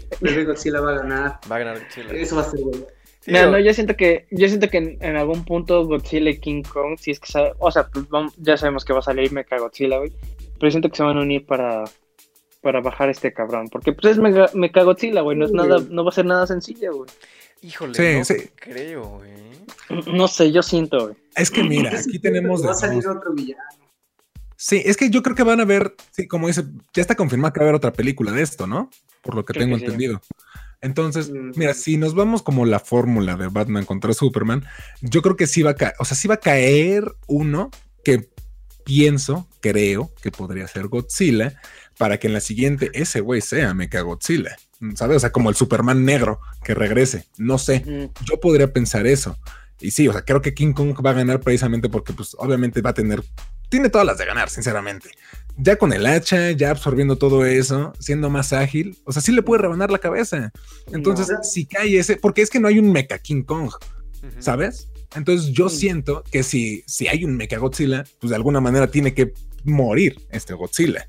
Godzilla 0.44 0.80
va 0.80 0.92
a 0.92 0.98
ganar. 0.98 1.38
Va 1.50 1.56
a 1.56 1.58
ganar 1.58 1.80
Godzilla. 1.80 2.12
Eso 2.12 2.36
va 2.36 2.42
a 2.42 2.44
ser 2.50 2.60
bueno. 2.60 2.86
Sí, 3.20 3.32
Mira, 3.32 3.46
no, 3.46 3.58
yo 3.58 3.74
siento 3.74 3.96
que, 3.96 4.26
yo 4.30 4.46
siento 4.46 4.68
que 4.68 4.78
en, 4.78 4.98
en 5.00 5.16
algún 5.16 5.44
punto 5.44 5.84
Godzilla 5.84 6.30
y 6.30 6.38
King 6.38 6.62
Kong, 6.62 6.96
si 7.00 7.10
es 7.10 7.18
que 7.18 7.26
sabe, 7.32 7.54
o 7.58 7.70
sea, 7.72 7.88
pues 7.88 8.08
vamos- 8.08 8.34
ya 8.36 8.56
sabemos 8.56 8.84
que 8.84 8.92
va 8.92 9.00
a 9.00 9.02
salir 9.02 9.32
Mecha 9.32 9.58
Godzilla, 9.58 9.98
güey, 9.98 10.12
pero 10.58 10.70
siento 10.70 10.88
que 10.90 10.96
se 10.96 11.02
van 11.02 11.16
a 11.18 11.22
unir 11.22 11.44
para, 11.46 11.84
para 12.62 12.80
bajar 12.80 13.08
este 13.10 13.32
cabrón, 13.32 13.68
porque 13.70 13.92
pues 13.92 14.12
es 14.12 14.18
Mega, 14.18 14.50
Mecha 14.54 14.82
Godzilla, 14.82 15.20
güey, 15.22 15.36
no 15.36 15.44
es 15.46 15.52
nada, 15.52 15.78
no 15.90 16.04
va 16.04 16.10
a 16.10 16.14
ser 16.14 16.24
nada 16.26 16.46
sencillo, 16.46 16.94
güey. 16.96 17.10
Híjole, 17.62 17.94
Sí, 17.94 18.18
no 18.18 18.24
sí. 18.24 18.50
creo, 18.56 19.02
güey. 19.18 19.46
No 20.14 20.28
sé, 20.28 20.52
yo 20.52 20.62
siento, 20.62 20.98
güey. 21.06 21.16
Es 21.34 21.50
que 21.50 21.62
mira, 21.62 21.90
aquí 21.98 22.18
tenemos 22.18 22.64
Va 22.64 22.72
a 22.72 22.74
salir 22.74 23.06
otro 23.06 23.32
villano. 23.32 23.62
Sí, 24.56 24.80
es 24.84 24.96
que 24.96 25.10
yo 25.10 25.22
creo 25.22 25.36
que 25.36 25.42
van 25.42 25.60
a 25.60 25.64
ver, 25.64 25.94
sí, 26.12 26.26
como 26.26 26.46
dice, 26.48 26.64
ya 26.94 27.02
está 27.02 27.14
confirmado 27.14 27.52
que 27.52 27.60
va 27.60 27.66
a 27.66 27.68
haber 27.68 27.76
otra 27.76 27.92
película 27.92 28.32
de 28.32 28.42
esto, 28.42 28.66
¿no? 28.66 28.90
Por 29.22 29.34
lo 29.34 29.44
que 29.44 29.52
Creo 29.52 29.64
tengo 29.66 29.76
que 29.76 29.80
sí. 29.80 29.84
entendido. 29.86 30.20
Entonces, 30.80 31.30
Mm. 31.30 31.52
mira, 31.56 31.74
si 31.74 31.96
nos 31.98 32.14
vamos 32.14 32.42
como 32.42 32.64
la 32.66 32.80
fórmula 32.80 33.36
de 33.36 33.48
Batman 33.48 33.84
contra 33.84 34.12
Superman, 34.14 34.64
yo 35.02 35.20
creo 35.22 35.36
que 35.36 35.46
sí 35.46 35.62
va 35.62 35.72
a 35.72 35.74
caer, 35.74 35.94
o 35.98 36.04
sea, 36.04 36.16
sí 36.16 36.26
va 36.28 36.34
a 36.34 36.40
caer 36.40 37.04
uno 37.26 37.70
que 38.04 38.28
pienso, 38.84 39.46
creo 39.70 40.12
que 40.22 40.30
podría 40.30 40.66
ser 40.68 40.88
Godzilla, 40.88 41.60
para 41.98 42.18
que 42.18 42.26
en 42.26 42.32
la 42.34 42.40
siguiente 42.40 42.90
ese 42.92 43.20
güey 43.20 43.40
sea 43.40 43.72
Mecha 43.74 44.00
Godzilla, 44.02 44.56
¿sabes? 44.94 45.16
O 45.16 45.20
sea, 45.20 45.32
como 45.32 45.48
el 45.50 45.56
Superman 45.56 46.04
negro 46.04 46.40
que 46.62 46.74
regrese, 46.74 47.26
no 47.38 47.58
sé, 47.58 48.10
yo 48.24 48.40
podría 48.40 48.72
pensar 48.72 49.06
eso. 49.06 49.38
Y 49.80 49.90
sí, 49.90 50.08
o 50.08 50.12
sea, 50.12 50.22
creo 50.22 50.40
que 50.40 50.54
King 50.54 50.72
Kong 50.72 50.94
va 51.04 51.10
a 51.10 51.14
ganar 51.14 51.40
precisamente 51.40 51.88
porque, 51.88 52.12
pues, 52.12 52.34
obviamente 52.38 52.80
va 52.80 52.90
a 52.90 52.94
tener, 52.94 53.22
tiene 53.68 53.90
todas 53.90 54.06
las 54.06 54.18
de 54.18 54.24
ganar, 54.26 54.48
sinceramente. 54.48 55.10
Ya 55.58 55.76
con 55.76 55.92
el 55.92 56.06
hacha, 56.06 56.50
ya 56.52 56.70
absorbiendo 56.70 57.16
todo 57.16 57.44
eso, 57.46 57.92
siendo 57.98 58.30
más 58.30 58.52
ágil, 58.52 58.98
o 59.04 59.12
sea, 59.12 59.20
sí 59.22 59.32
le 59.32 59.42
puede 59.42 59.62
rebanar 59.62 59.90
la 59.90 59.98
cabeza. 59.98 60.52
Entonces, 60.92 61.28
No. 61.30 61.42
si 61.42 61.66
cae 61.66 61.98
ese, 61.98 62.16
porque 62.16 62.42
es 62.42 62.50
que 62.50 62.60
no 62.60 62.68
hay 62.68 62.78
un 62.78 62.92
Mecha 62.92 63.18
King 63.18 63.42
Kong. 63.42 63.70
¿sabes? 64.40 64.88
Entonces, 65.14 65.52
yo 65.52 65.68
siento 65.68 66.24
que 66.30 66.42
si, 66.42 66.82
si 66.86 67.06
hay 67.06 67.24
un 67.24 67.36
Mecha 67.36 67.58
Godzilla, 67.58 68.04
pues 68.18 68.30
de 68.30 68.36
alguna 68.36 68.60
manera 68.60 68.88
tiene 68.90 69.14
que 69.14 69.32
morir 69.66 70.26
este 70.30 70.54
Godzilla. 70.54 71.08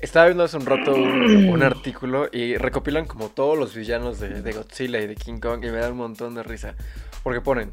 Estaba 0.00 0.26
viendo 0.26 0.44
hace 0.44 0.56
un 0.56 0.66
rato 0.66 0.94
un, 0.94 1.48
un 1.48 1.62
artículo 1.62 2.28
y 2.32 2.56
recopilan 2.56 3.06
como 3.06 3.28
todos 3.28 3.58
los 3.58 3.74
villanos 3.74 4.20
de, 4.20 4.42
de 4.42 4.52
Godzilla 4.52 5.00
y 5.00 5.06
de 5.06 5.14
King 5.14 5.38
Kong 5.40 5.64
y 5.64 5.70
me 5.70 5.78
da 5.78 5.90
un 5.90 5.96
montón 5.96 6.34
de 6.34 6.42
risa. 6.42 6.74
Porque 7.22 7.40
ponen, 7.40 7.72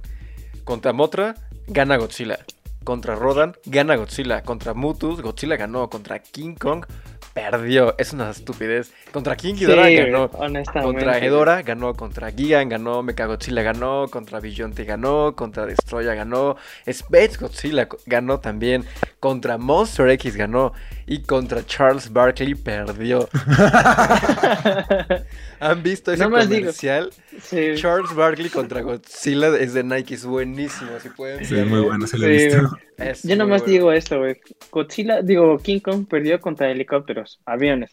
contra 0.63 0.93
Mothra, 0.93 1.35
gana 1.67 1.97
Godzilla. 1.97 2.39
Contra 2.83 3.15
Rodan, 3.15 3.55
gana 3.65 3.95
Godzilla. 3.95 4.43
Contra 4.43 4.73
Mutus, 4.73 5.21
Godzilla 5.21 5.57
ganó. 5.57 5.89
Contra 5.89 6.19
King 6.19 6.55
Kong, 6.55 6.85
perdió. 7.33 7.95
Es 7.97 8.13
una 8.13 8.29
estupidez. 8.29 8.91
Contra 9.11 9.35
King 9.35 9.55
Ghidorah 9.55 9.89
ganó. 9.89 10.29
honestamente. 10.33 10.93
Contra 10.93 11.17
Hedora 11.19 11.61
ganó, 11.61 11.93
contra 11.93 12.31
Gigan 12.31 12.69
ganó, 12.69 13.03
Mechagodzilla 13.03 13.61
ganó, 13.61 14.07
contra 14.09 14.39
Billonte 14.39 14.83
ganó, 14.85 15.35
contra 15.35 15.65
Destroya 15.65 16.13
ganó, 16.13 16.57
Space 16.85 17.37
Godzilla 17.39 17.87
ganó 18.05 18.39
también, 18.39 18.85
contra 19.19 19.57
Monster 19.57 20.09
X 20.09 20.35
ganó 20.35 20.73
y 21.11 21.23
contra 21.23 21.65
Charles 21.65 22.13
Barkley 22.13 22.53
perdió. 22.53 23.27
¿Han 25.59 25.81
visto 25.81 26.11
ese 26.11 26.23
digo. 26.23 26.37
comercial? 26.37 27.09
Sí. 27.41 27.71
Charles 27.75 28.13
Barkley 28.13 28.49
contra 28.49 28.81
Godzilla 28.81 29.47
es 29.57 29.73
de 29.73 29.83
Nike, 29.83 30.13
es 30.13 30.25
buenísimo, 30.25 30.91
si 31.01 31.09
pueden 31.09 31.43
Sí, 31.43 31.57
es 31.57 31.65
muy 31.65 31.81
bueno, 31.81 32.05
se 32.05 32.17
lo 32.19 32.27
he 32.27 32.39
Sí, 32.39 32.45
visto. 32.55 32.77
Es 32.97 33.23
Yo 33.23 33.35
nomás 33.35 33.61
bueno. 33.61 33.73
digo 33.73 33.91
esto, 33.91 34.19
güey. 34.19 34.39
Godzilla, 34.71 35.21
digo, 35.23 35.57
King 35.57 35.79
Kong 35.79 36.05
perdió 36.07 36.39
contra 36.39 36.69
helicópteros, 36.69 37.39
aviones. 37.45 37.91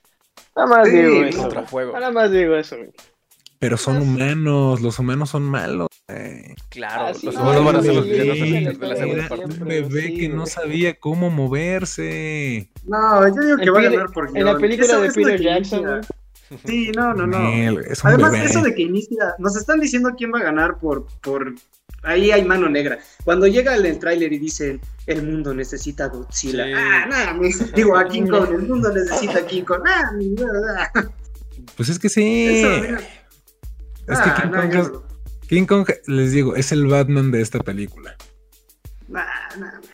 Nada 0.54 0.68
más 0.68 0.88
Sí, 0.88 0.96
digo 0.96 1.24
eso. 1.24 1.38
Contra 1.40 1.62
fuego. 1.62 1.92
Nada 1.94 2.10
más 2.10 2.30
digo 2.30 2.54
eso, 2.54 2.76
güey. 2.76 2.90
Pero 3.58 3.76
son 3.76 4.02
humanos, 4.02 4.80
los 4.82 4.98
humanos 4.98 5.30
son 5.30 5.42
malos. 5.44 5.88
güey. 6.08 6.54
Claro, 6.68 7.06
Ah, 7.08 7.14
sí, 7.14 7.26
los 7.26 7.34
no, 7.36 7.42
humanos 7.42 7.64
van 7.64 7.76
a 7.76 7.82
ser 7.82 7.94
los 7.94 8.04
villanos 8.04 8.38
de 8.38 8.86
la- 8.88 8.96
segunda 8.96 9.28
parte. 9.28 9.44
un 9.44 9.64
bebé 9.68 10.14
que 10.14 10.28
no 10.28 10.46
sabía 10.46 10.94
cómo 10.98 11.30
moverse. 11.30 12.68
No, 12.84 13.26
yo 13.34 13.42
digo 13.42 13.56
que 13.58 13.70
va 13.70 13.80
a 13.80 13.82
ganar 13.84 14.10
por 14.12 14.36
en 14.36 14.44
la 14.44 14.56
película 14.58 14.98
de 14.98 15.10
Peter 15.12 15.36
que 15.38 15.44
Jackson. 15.44 16.00
Sí, 16.64 16.92
no, 16.94 17.12
no, 17.14 17.26
no. 17.26 17.80
Es 17.80 18.04
un 18.04 18.10
Además, 18.10 18.32
bebé. 18.32 18.44
eso 18.44 18.62
de 18.62 18.74
que 18.74 18.82
inicia, 18.82 19.34
nos 19.38 19.56
están 19.56 19.80
diciendo 19.80 20.10
quién 20.16 20.32
va 20.32 20.38
a 20.38 20.42
ganar 20.44 20.78
por, 20.78 21.06
por, 21.20 21.54
ahí 22.04 22.30
hay 22.30 22.44
mano 22.44 22.68
negra. 22.68 22.98
Cuando 23.24 23.46
llega 23.48 23.74
el, 23.74 23.84
el 23.84 23.98
tráiler 23.98 24.32
y 24.32 24.38
dicen, 24.38 24.80
el 25.06 25.24
mundo 25.24 25.52
necesita 25.54 26.04
a 26.04 26.08
Godzilla. 26.08 26.64
Sí. 26.66 26.72
Ah, 26.76 27.06
nada, 27.08 27.36
digo 27.74 27.96
a 27.96 28.06
King 28.06 28.26
Kong, 28.28 28.48
el 28.52 28.62
mundo 28.62 28.92
necesita 28.92 29.40
a 29.40 29.46
King 29.46 29.62
Kong. 29.64 29.80
Ah, 29.86 30.12
mi 30.16 30.34
verdad. 30.34 30.88
Pues 31.76 31.88
es 31.88 31.98
que 31.98 32.08
sí. 32.08 32.46
Eso, 32.62 32.80
mira. 32.82 33.00
Es 34.08 34.18
que 34.20 34.30
Ah, 34.30 34.40
King 34.42 34.50
no, 34.50 34.60
Kong, 34.60 34.72
yo- 34.72 34.80
es- 34.82 35.48
King 35.48 35.64
Kong, 35.66 35.88
les 36.06 36.32
digo, 36.32 36.56
es 36.56 36.72
el 36.72 36.86
Batman 36.86 37.30
de 37.30 37.40
esta 37.40 37.60
película. 37.60 38.16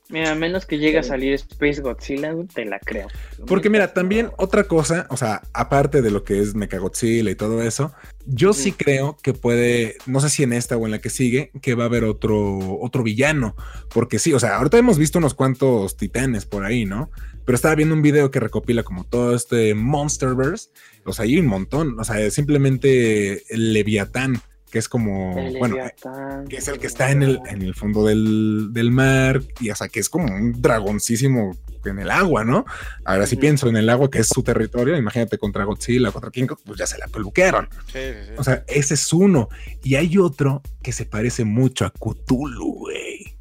Mira, 0.09 0.33
a 0.33 0.35
menos 0.35 0.67
que 0.67 0.79
llegue 0.79 0.99
a 0.99 1.03
salir 1.03 1.35
Space 1.35 1.81
Godzilla, 1.81 2.35
te 2.55 2.65
la 2.65 2.79
creo. 2.79 3.09
Porque 3.47 3.71
mira, 3.71 3.93
también 3.95 4.31
otra 4.37 4.65
cosa, 4.65 5.07
o 5.11 5.17
sea, 5.17 5.43
aparte 5.53 6.03
de 6.03 6.11
lo 6.11 6.25
que 6.25 6.41
es 6.41 6.55
Mechagodzilla 6.55 7.31
y 7.31 7.35
todo 7.35 7.63
eso, 7.63 7.93
yo 8.27 8.53
sí 8.53 8.73
creo 8.73 9.17
que 9.23 9.35
puede, 9.35 9.97
no 10.07 10.21
sé 10.21 10.29
si 10.29 10.43
en 10.43 10.53
esta 10.53 10.77
o 10.77 10.85
en 10.87 10.93
la 10.93 11.01
que 11.01 11.11
sigue, 11.11 11.51
que 11.61 11.75
va 11.75 11.85
a 11.85 11.87
haber 11.87 12.05
otro, 12.05 12.79
otro 12.81 13.03
villano. 13.03 13.57
Porque 13.93 14.19
sí, 14.19 14.33
o 14.33 14.41
sea, 14.41 14.57
ahorita 14.57 14.79
hemos 14.79 14.99
visto 14.99 15.19
unos 15.19 15.35
cuantos 15.35 15.97
titanes 15.97 16.47
por 16.47 16.65
ahí, 16.65 16.85
¿no? 16.85 17.11
Pero 17.45 17.57
estaba 17.57 17.75
viendo 17.75 17.95
un 17.95 18.03
video 18.03 18.31
que 18.31 18.41
recopila 18.41 18.83
como 18.83 19.05
todo 19.05 19.35
este 19.35 19.75
Monsterverse. 19.75 20.71
O 21.05 21.13
sea, 21.13 21.25
hay 21.25 21.39
un 21.39 21.47
montón. 21.47 21.99
O 21.99 22.05
sea, 22.05 22.31
simplemente 22.31 23.43
el 23.53 23.73
Leviatán 23.73 24.41
que 24.73 24.79
es 24.79 24.89
como, 24.89 25.39
El 25.39 25.59
bueno, 25.59 25.77
Leviatán. 25.77 26.49
que 26.49 26.57
es 26.57 26.67
el 26.67 26.79
que 26.79 26.87
está 26.87 27.11
en 27.11 27.23
el, 27.23 27.39
en 27.47 27.61
el 27.61 27.75
fondo 27.75 28.07
del, 28.07 28.69
del 28.73 28.91
mar, 28.91 29.43
y 29.61 29.69
o 29.71 29.77
sea, 29.77 29.89
que 29.89 30.01
es 30.01 30.09
como 30.09 30.35
un 30.35 30.63
dragoncísimo 30.63 31.55
en 31.85 31.99
el 31.99 32.11
agua, 32.11 32.43
¿no? 32.43 32.65
Ahora 33.05 33.27
si 33.27 33.35
Ujú. 33.35 33.41
pienso 33.43 33.69
en 33.69 33.77
el 33.77 33.91
agua, 33.91 34.11
que 34.11 34.21
es 34.21 34.29
su 34.29 34.43
territorio, 34.43 34.97
imagínate 34.97 35.37
contra 35.37 35.65
Godzilla, 35.65 36.11
contra 36.11 36.31
King 36.31 36.47
Kong, 36.47 36.59
pues 36.65 36.79
ya 36.79 36.87
se 36.87 36.97
la 36.97 37.07
peluquearon. 37.09 37.69
Sí, 37.87 37.99
sí, 37.99 38.29
sí. 38.29 38.33
O 38.39 38.45
sea, 38.45 38.65
ese 38.67 38.95
es 38.95 39.13
uno. 39.13 39.51
Y 39.85 39.97
hay 39.97 40.17
otro 40.17 40.63
que 40.83 40.93
se 40.93 41.05
parece 41.05 41.45
mucho 41.45 41.85
a 41.85 41.91
Cthulhu, 41.91 42.79
güey. 42.79 43.37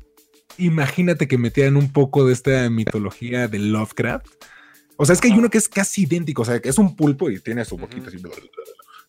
Imagínate 0.58 1.28
que 1.30 1.38
metieran 1.38 1.78
un 1.78 1.94
poco 1.94 2.26
de 2.26 2.34
esta 2.34 2.70
mitología 2.70 3.48
de 3.48 3.60
Lovecraft. 3.60 4.28
O 4.98 5.06
sea, 5.06 5.14
es 5.14 5.22
que 5.22 5.30
hay 5.30 5.38
uno 5.38 5.50
que 5.50 5.58
es 5.60 5.70
casi 5.70 6.04
idéntico, 6.04 6.42
o 6.42 6.46
sea, 6.46 6.60
que 6.60 6.68
es 6.70 6.78
un 6.78 6.96
pulpo 6.96 7.30
y 7.30 7.40
tiene 7.40 7.64
su 7.64 7.78
boquita 7.78 8.10
así, 8.10 8.18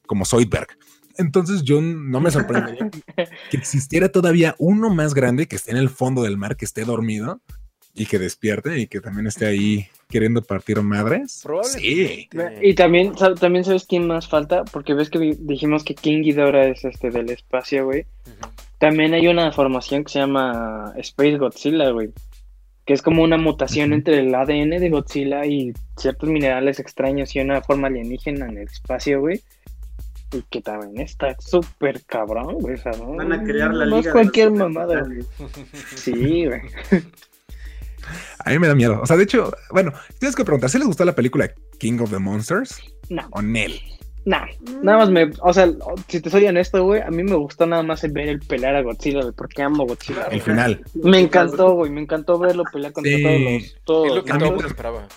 como 0.07 0.25
Zoidberg. 0.25 0.69
Entonces 1.19 1.63
yo 1.63 1.81
no 1.81 2.21
me 2.21 2.31
sorprendería 2.31 2.91
que 3.51 3.57
existiera 3.57 4.11
todavía 4.11 4.55
uno 4.59 4.91
más 4.95 5.15
grande 5.15 5.47
que 5.47 5.57
esté 5.57 5.73
en 5.73 5.77
el 5.77 5.89
fondo 5.89 6.23
del 6.23 6.37
mar, 6.37 6.57
que 6.57 6.65
esté 6.65 6.85
dormido 6.85 7.41
y 7.95 8.07
que 8.07 8.19
despierte 8.19 8.79
y 8.79 8.87
que 8.87 9.01
también 9.01 9.27
esté 9.27 9.47
ahí 9.47 9.89
queriendo 10.09 10.43
partir 10.43 10.81
madres. 10.83 11.43
Sí. 11.65 12.29
Y 12.61 12.75
también, 12.75 13.15
también 13.41 13.65
sabes 13.65 13.87
quién 13.87 14.07
más 14.07 14.29
falta, 14.29 14.65
porque 14.65 14.95
ves 14.95 15.11
que 15.11 15.37
dijimos 15.39 15.85
que 15.85 15.95
King 15.95 16.23
Ghidorah 16.23 16.69
es 16.69 16.85
este 16.85 17.11
del 17.11 17.31
espacio, 17.31 17.87
güey. 17.87 18.07
También 18.79 19.15
hay 19.15 19.27
una 19.29 19.53
formación 19.53 20.05
que 20.05 20.13
se 20.13 20.19
llama 20.19 20.93
Space 20.97 21.39
Godzilla, 21.39 21.91
güey. 21.91 22.11
Que 22.85 22.95
es 22.95 23.03
como 23.03 23.23
una 23.23 23.39
mutación 23.39 23.93
entre 23.93 24.19
el 24.19 24.35
ADN 24.35 24.71
de 24.71 24.91
Godzilla 24.91 25.47
y 25.47 25.73
ciertos 25.97 26.29
minerales 26.29 26.81
extraños 26.81 27.35
y 27.35 27.41
una 27.41 27.63
forma 27.63 27.89
alienígena 27.89 28.47
en 28.47 28.59
el 28.59 28.69
espacio, 28.69 29.21
güey. 29.21 29.41
Y 30.33 30.43
que 30.51 30.61
también 30.63 30.99
está 31.01 31.35
súper 31.39 32.03
cabrón, 32.05 32.55
güey. 32.61 32.75
O 32.75 32.79
sea, 32.79 32.93
no, 32.93 33.17
Van 33.17 33.33
a 33.33 33.43
crear 33.43 33.73
la 33.75 33.85
no 33.87 33.97
liga. 33.97 33.99
es 33.99 34.05
de 34.07 34.13
cualquier 34.13 34.51
mamada, 34.51 35.03
güey. 35.03 35.21
Sí, 35.97 36.47
güey. 36.47 36.61
A 38.45 38.51
mí 38.51 38.59
me 38.59 38.67
da 38.67 38.75
miedo. 38.75 38.99
O 39.01 39.07
sea, 39.07 39.17
de 39.17 39.25
hecho, 39.25 39.53
bueno, 39.71 39.93
tienes 40.19 40.35
que 40.35 40.45
preguntar 40.45 40.69
si 40.71 40.79
les 40.79 40.87
gustó 40.87 41.05
la 41.05 41.15
película 41.15 41.51
King 41.79 42.01
of 42.01 42.11
the 42.11 42.19
Monsters 42.19 42.81
No, 43.09 43.23
o 43.31 43.41
Nell. 43.43 43.81
no. 44.25 44.39
Nada 44.83 44.99
más 44.99 45.11
me. 45.11 45.31
O 45.43 45.53
sea, 45.53 45.69
si 46.09 46.21
te 46.21 46.29
soy 46.31 46.47
honesto, 46.47 46.83
güey, 46.83 47.01
a 47.03 47.11
mí 47.11 47.23
me 47.23 47.37
gustó 47.37 47.67
nada 47.67 47.83
más 47.85 48.03
el 48.05 48.11
ver 48.13 48.29
el 48.29 48.41
pelear 48.41 48.75
a 48.75 48.83
Godzilla, 48.83 49.21
güey, 49.23 49.33
porque 49.37 49.63
amo 49.63 49.87
Godzilla. 49.87 50.25
El 50.31 50.41
final. 50.41 50.81
Me 50.95 51.21
encantó, 51.21 51.75
güey, 51.75 51.91
me 51.93 52.01
encantó 52.01 52.39
verlo 52.39 52.65
pelear 52.73 52.93
contra 52.93 53.13
Sí. 53.17 53.23
todos 53.23 53.41
los. 53.41 53.77
todos 53.85 54.09
Es 54.09 54.15
lo 54.17 54.25
que 54.25 54.33
mí 54.33 54.39
todo 54.39 54.49
el 54.49 54.55
monstruos. 54.55 54.55
mundo 54.55 54.67
esperaba. 54.69 55.09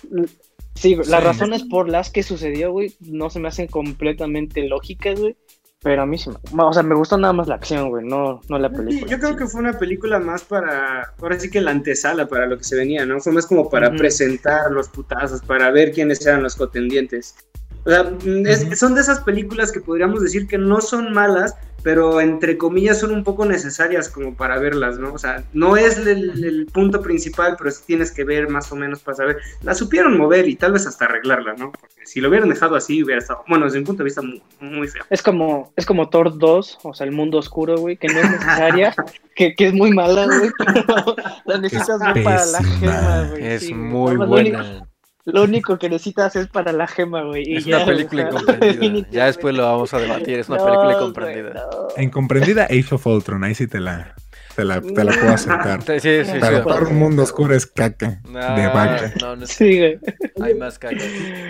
Sí, 0.76 0.94
las 0.94 1.06
Sí. 1.06 1.12
razones 1.14 1.64
por 1.64 1.88
las 1.88 2.10
que 2.10 2.22
sucedió, 2.22 2.70
güey, 2.70 2.94
no 3.00 3.30
se 3.30 3.40
me 3.40 3.48
hacen 3.48 3.66
completamente 3.66 4.66
lógicas, 4.68 5.18
güey. 5.18 5.36
Pero 5.82 6.02
a 6.02 6.06
mí 6.06 6.16
sí 6.18 6.30
me. 6.30 6.62
O 6.64 6.72
sea, 6.72 6.82
me 6.82 6.94
gustó 6.94 7.16
nada 7.18 7.32
más 7.32 7.48
la 7.48 7.56
acción, 7.56 7.90
güey, 7.90 8.04
no, 8.04 8.40
no 8.48 8.58
la 8.58 8.70
Sí, 8.70 8.76
película. 8.76 9.10
yo 9.10 9.18
creo 9.18 9.36
que 9.36 9.46
fue 9.46 9.60
una 9.60 9.78
película 9.78 10.18
más 10.18 10.42
para, 10.42 11.12
ahora 11.20 11.38
sí 11.38 11.50
que 11.50 11.60
la 11.60 11.70
antesala 11.70 12.26
para 12.26 12.46
lo 12.46 12.56
que 12.58 12.64
se 12.64 12.76
venía, 12.76 13.04
¿no? 13.06 13.20
Fue 13.20 13.32
más 13.32 13.46
como 13.46 13.68
para 13.68 13.88
Ujú. 13.88 13.98
presentar 13.98 14.70
los 14.72 14.88
putazos, 14.88 15.42
para 15.42 15.70
ver 15.70 15.92
quiénes 15.92 16.24
eran 16.26 16.42
los 16.42 16.56
contendientes. 16.56 17.36
O 17.84 17.90
sea, 17.90 18.10
es- 18.46 18.64
Ujú. 18.64 18.74
son 18.74 18.94
de 18.96 19.02
esas 19.02 19.20
películas 19.20 19.70
que 19.70 19.80
podríamos 19.80 20.22
decir 20.22 20.46
que 20.48 20.58
no 20.58 20.80
son 20.80 21.12
malas, 21.12 21.54
pero 21.86 22.20
entre 22.20 22.58
comillas 22.58 22.98
son 22.98 23.12
un 23.12 23.22
poco 23.22 23.46
necesarias 23.46 24.08
como 24.08 24.34
para 24.34 24.58
verlas, 24.58 24.98
¿no? 24.98 25.12
O 25.12 25.18
sea, 25.18 25.44
no 25.52 25.76
es 25.76 25.96
el, 25.98 26.44
el 26.44 26.66
punto 26.66 27.00
principal, 27.00 27.54
pero 27.56 27.70
sí 27.70 27.84
tienes 27.86 28.10
que 28.10 28.24
ver 28.24 28.48
más 28.48 28.72
o 28.72 28.74
menos 28.74 29.04
para 29.04 29.18
saber. 29.18 29.38
La 29.62 29.72
supieron 29.72 30.18
mover 30.18 30.48
y 30.48 30.56
tal 30.56 30.72
vez 30.72 30.84
hasta 30.84 31.04
arreglarla, 31.04 31.54
¿no? 31.54 31.70
Porque 31.70 32.04
si 32.04 32.20
lo 32.20 32.28
hubieran 32.28 32.48
dejado 32.48 32.74
así, 32.74 33.04
hubiera 33.04 33.20
estado, 33.20 33.44
bueno, 33.46 33.66
desde 33.66 33.78
mi 33.78 33.84
punto 33.84 34.02
de 34.02 34.06
vista, 34.06 34.20
muy, 34.20 34.42
muy 34.58 34.88
feo. 34.88 35.04
Es 35.10 35.22
como, 35.22 35.72
es 35.76 35.86
como 35.86 36.08
Thor 36.08 36.36
2, 36.36 36.78
o 36.82 36.92
sea, 36.92 37.06
el 37.06 37.12
mundo 37.12 37.38
oscuro, 37.38 37.78
güey, 37.78 37.96
que 37.96 38.08
no 38.08 38.18
es 38.18 38.32
necesaria, 38.32 38.92
que, 39.36 39.54
que 39.54 39.68
es 39.68 39.72
muy 39.72 39.92
mala, 39.92 40.26
güey, 40.26 40.50
pero 40.58 41.14
la 41.44 41.58
necesitas 41.58 42.00
ver 42.00 42.24
para 42.24 42.46
la 42.46 42.64
gema, 42.64 43.28
güey. 43.30 43.46
Es 43.46 43.62
sí, 43.62 43.74
muy 43.74 44.16
buena. 44.16 44.88
Lo 45.26 45.42
único 45.42 45.76
que 45.78 45.88
necesitas 45.90 46.34
es 46.36 46.46
para 46.48 46.72
la 46.72 46.86
gema, 46.86 47.22
güey. 47.24 47.42
y 47.46 47.56
Es 47.56 47.64
ya, 47.64 47.76
una 47.78 47.86
película 47.86 48.28
o 48.28 48.32
sea, 48.32 48.40
incomprendida. 48.54 49.08
Ya 49.12 49.26
después 49.26 49.54
lo 49.54 49.64
vamos 49.64 49.92
a 49.92 49.98
debatir. 49.98 50.38
Es 50.38 50.48
una 50.48 50.58
No, 50.58 50.64
película 50.64 50.84
güey, 50.86 50.96
incomprendida. 50.96 51.52
no. 51.96 52.02
Incomprendida 52.02 52.64
Age 52.64 52.86
of 52.94 53.06
Ultron. 53.06 53.42
Ahí 53.44 53.54
sí 53.56 53.66
te 53.66 53.80
la, 53.80 54.14
te 54.54 54.64
la, 54.64 54.80
te 54.80 55.04
la 55.04 55.12
puedo 55.12 55.32
aceptar. 55.32 55.82
Sí, 55.82 55.98
sí, 56.00 56.24
sí. 56.24 56.38
Pero 56.40 56.58
sí. 56.58 56.62
todo 56.64 56.88
un 56.88 56.96
mundo 56.98 57.22
oscuro 57.24 57.54
es 57.56 57.66
caca 57.66 58.20
No, 58.30 58.38
de 58.56 58.66
vaca. 58.68 59.12
no, 59.20 59.36
no, 59.36 59.46
Sí, 59.46 59.78
güey. 59.78 59.98
hay 60.40 60.54
más 60.54 60.78
caca. 60.78 60.96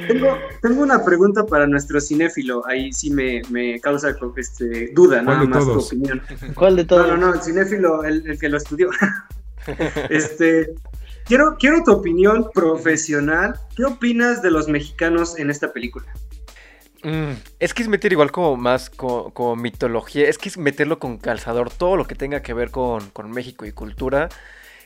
Tengo, 0.09 0.39
tengo 0.62 0.83
una 0.83 1.05
pregunta 1.05 1.45
para 1.45 1.66
nuestro 1.66 2.01
cinéfilo, 2.01 2.66
ahí 2.66 2.93
sí 2.95 3.11
me, 3.11 3.43
me 3.51 3.79
causa 3.81 4.14
este, 4.39 4.91
duda, 4.95 5.22
¿Cuál 5.22 5.27
nada 5.27 5.41
de 5.41 5.49
más 5.49 5.64
tu 5.64 5.79
opinión. 5.79 6.22
¿Cuál 6.55 6.77
de 6.77 6.83
No, 6.83 6.89
todos? 6.89 7.09
no, 7.09 7.16
no, 7.18 7.35
el 7.35 7.43
cinéfilo, 7.43 8.05
el, 8.05 8.27
el 8.27 8.39
que 8.39 8.49
lo 8.49 8.57
estudió. 8.57 8.89
este, 10.11 10.70
quiero, 11.27 11.57
quiero 11.59 11.83
tu 11.85 11.93
opinión 11.93 12.51
profesional. 12.55 13.61
¿Qué 13.77 13.85
opinas 13.85 14.43
de 14.43 14.51
los 14.51 14.68
mexicanos 14.68 15.39
en 15.39 15.51
esta 15.51 15.72
película? 15.72 16.07
Mm, 17.03 17.33
es 17.61 17.74
que 17.74 17.83
es 17.83 17.89
meter 17.89 18.12
igual 18.12 18.33
como 18.33 18.57
más 18.57 18.91
como, 18.91 19.55
mitología, 19.57 20.29
es 20.29 20.39
que 20.39 20.49
es 20.49 20.59
meterlo 20.59 20.99
con 20.99 21.18
calzador, 21.18 21.70
todo 21.70 21.97
lo 21.97 22.07
que 22.07 22.14
tenga 22.14 22.43
que 22.43 22.55
ver 22.55 22.70
con, 22.70 23.11
con 23.11 23.31
México 23.31 23.64
y 23.64 23.72
cultura, 23.72 24.29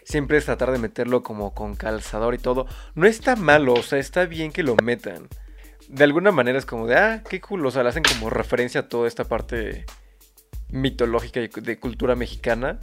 siempre 0.04 0.36
es 0.36 0.44
tratar 0.44 0.72
de 0.72 0.78
meterlo 0.78 1.22
como 1.22 1.54
con 1.54 1.76
calzador 1.76 2.34
y 2.34 2.38
todo. 2.38 2.66
No 2.94 3.06
está 3.06 3.36
malo, 3.36 3.74
o 3.74 3.82
sea, 3.82 3.98
está 3.98 4.26
bien 4.26 4.52
que 4.52 4.62
lo 4.62 4.76
metan. 4.82 5.28
De 5.88 6.04
alguna 6.04 6.30
manera 6.30 6.58
es 6.58 6.66
como 6.66 6.86
de, 6.86 6.96
ah, 6.96 7.22
qué 7.28 7.40
cool, 7.40 7.64
o 7.64 7.70
sea, 7.70 7.82
le 7.82 7.88
hacen 7.88 8.02
como 8.02 8.28
referencia 8.28 8.82
a 8.82 8.88
toda 8.88 9.08
esta 9.08 9.24
parte 9.24 9.86
mitológica 10.68 11.40
y 11.40 11.48
de 11.48 11.78
cultura 11.78 12.16
mexicana. 12.16 12.78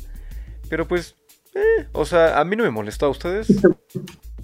Pero 0.70 0.88
pues, 0.88 1.16
eh, 1.58 1.88
o 1.94 2.06
sea, 2.06 2.40
a 2.40 2.44
mí 2.46 2.56
no 2.56 2.64
me 2.64 2.72
molestó 2.72 3.08
a 3.08 3.10
ustedes. 3.10 3.50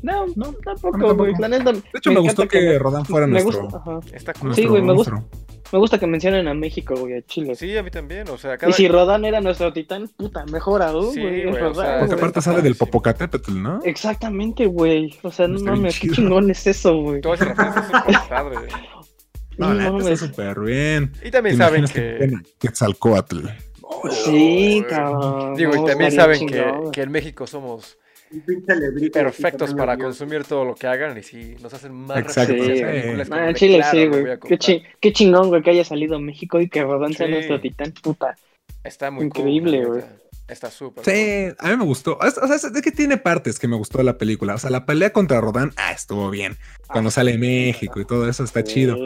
No, 0.01 0.25
No, 0.25 0.25
no, 0.35 0.53
tampoco, 0.65 1.15
güey. 1.15 1.33
La 1.39 1.47
neta, 1.47 1.71
De 1.71 1.81
hecho, 1.95 2.11
me, 2.11 2.19
gustó 2.19 2.43
encanta 2.43 2.59
que, 2.59 2.77
Rodan 2.79 3.05
fuera 3.05 3.25
me 3.27 3.41
nuestro. 3.41 3.63
gusta, 3.63 3.77
ajá. 3.77 3.99
Está 4.13 4.33
cool. 4.33 4.53
Sí, 4.55 4.65
güey, 4.65 4.81
me 4.81 4.93
gusta. 4.93 5.23
Me 5.71 5.79
gusta 5.79 5.97
que 5.97 6.05
mencionen 6.05 6.47
a 6.47 6.53
México, 6.53 6.93
güey, 6.95 7.17
a 7.17 7.21
Chile. 7.23 7.55
Sí, 7.55 7.75
a 7.77 7.81
mí 7.81 7.89
también, 7.89 8.27
o 8.29 8.37
sea, 8.37 8.57
cada... 8.59 8.69
Y 8.69 8.73
si 8.73 8.87
Rodan 8.87 9.25
era 9.25 9.41
nuestro 9.41 9.73
titán, 9.73 10.07
puta, 10.15 10.45
mejor 10.45 10.83
aún, 10.83 11.11
Sí, 11.13 11.19
güey. 11.21 11.45
güey, 11.49 11.63
o 11.63 11.73
sea, 11.73 11.99
Porque 11.99 12.05
güey. 12.13 12.17
aparte 12.19 12.41
sale 12.41 12.61
del. 12.61 12.75
Popocatépetl, 12.75 13.59
¿no? 13.59 13.79
Exactamente, 13.83 14.65
güey. 14.67 15.17
O 15.23 15.31
sea, 15.31 15.47
no 15.47 15.59
mames, 15.61 15.99
qué 15.99 16.09
chingón 16.09 16.51
es 16.51 16.67
eso, 16.67 16.95
güey. 16.97 17.21
Todas 17.21 17.39
referencias 17.39 17.85
súper 17.87 18.15
padre. 18.29 18.57
No, 19.57 19.73
No 19.73 19.93
mames. 19.93 20.07
está 20.21 20.27
súper 20.27 20.59
bien. 20.59 21.11
Y 21.23 21.31
también 21.31 21.57
¿Te 21.57 21.63
saben 21.63 21.85
que... 21.85 22.17
tiene 22.19 22.43
Sí, 24.11 24.83
cabrón. 24.89 25.55
Digo, 25.55 25.75
y 25.75 25.85
también 25.85 26.11
saben 26.11 26.47
que, 26.47 26.63
que 26.91 27.01
en 27.01 27.11
México 27.11 27.47
somos 27.47 27.97
perfectos 29.11 29.73
para 29.73 29.97
consumir 29.97 30.43
todo 30.43 30.65
lo 30.65 30.75
que 30.75 30.87
hagan 30.87 31.17
y 31.17 31.23
si 31.23 31.55
nos 31.61 31.73
hacen 31.73 31.93
más 31.93 32.17
Exacto, 32.17 32.53
sí. 32.53 32.81
Ah, 33.31 33.49
en 33.49 33.55
Chile 33.55 33.77
claro, 33.77 33.91
sí, 33.91 34.07
güey. 34.07 34.23
Qué, 34.23 34.39
comprar. 34.39 34.59
chi- 34.59 34.83
qué 34.99 35.13
chingón, 35.13 35.49
güey, 35.49 35.61
que 35.61 35.69
haya 35.69 35.85
salido 35.85 36.19
México 36.19 36.59
y 36.59 36.67
que 36.69 36.83
Rodan 36.83 37.13
sea 37.13 37.27
Sí. 37.27 37.33
nuestro 37.33 37.61
titán, 37.61 37.93
puta. 38.01 38.35
Está 38.83 39.11
muy 39.11 39.25
Increíble, 39.25 39.85
güey. 39.85 40.01
Está 40.47 40.69
súper 40.69 41.05
Sí, 41.05 41.55
a 41.57 41.69
mí 41.69 41.77
me 41.77 41.85
gustó. 41.85 42.17
O 42.19 42.29
sea, 42.47 42.55
es, 42.55 42.81
que 42.81 42.91
tiene 42.91 43.17
partes 43.17 43.59
que 43.59 43.67
me 43.67 43.77
gustó 43.77 43.99
de 43.99 44.03
la 44.03 44.17
película. 44.17 44.55
O 44.55 44.57
sea, 44.57 44.69
la 44.69 44.85
pelea 44.85 45.13
contra 45.13 45.39
Rodán, 45.39 45.71
ah, 45.77 45.93
estuvo 45.93 46.29
bien. 46.29 46.57
Cuando 46.87 47.11
sale 47.11 47.37
México 47.37 48.01
y 48.01 48.05
todo 48.05 48.29
eso 48.29 48.43
está 48.43 48.63
chido. 48.63 48.97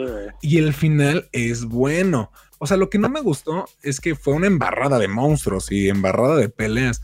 Y 0.42 0.58
el 0.58 0.72
final 0.74 1.28
es 1.32 1.64
bueno. 1.64 2.32
O 2.58 2.66
sea, 2.66 2.76
lo 2.76 2.90
que 2.90 2.98
no 2.98 3.08
me 3.08 3.20
gustó 3.20 3.68
es 3.82 4.00
que 4.00 4.14
fue 4.14 4.34
una 4.34 4.46
embarrada 4.46 4.98
de 4.98 5.08
monstruos 5.08 5.70
y 5.70 5.88
embarrada 5.88 6.36
de 6.36 6.48
peleas. 6.48 7.00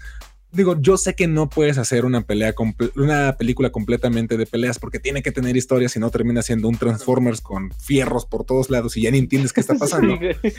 Digo, 0.51 0.81
yo 0.81 0.97
sé 0.97 1.17
que 1.17 1.27
no 1.27 1.49
puedes 1.49 1.79
hacer 1.79 2.05
una 2.05 2.21
pelea 2.21 2.55
una 2.95 3.37
película 3.37 3.71
completamente 3.71 4.37
de 4.37 4.47
peleas 4.47 4.79
porque 4.79 5.01
tiene 5.01 5.21
que 5.21 5.33
tener 5.33 5.57
historia, 5.57 5.89
si 5.89 5.99
no 5.99 6.11
termina 6.11 6.43
siendo 6.43 6.69
un 6.69 6.77
Transformers 6.77 7.41
con 7.41 7.73
fierros 7.73 8.25
por 8.25 8.45
todos 8.45 8.71
lados 8.71 8.97
y 8.97 9.03
ya 9.03 9.11
ni 9.11 9.19
entiendes 9.19 9.53
qué 9.53 9.61
está 9.61 9.75
pasando. 9.79 10.17
Sí. 10.17 10.53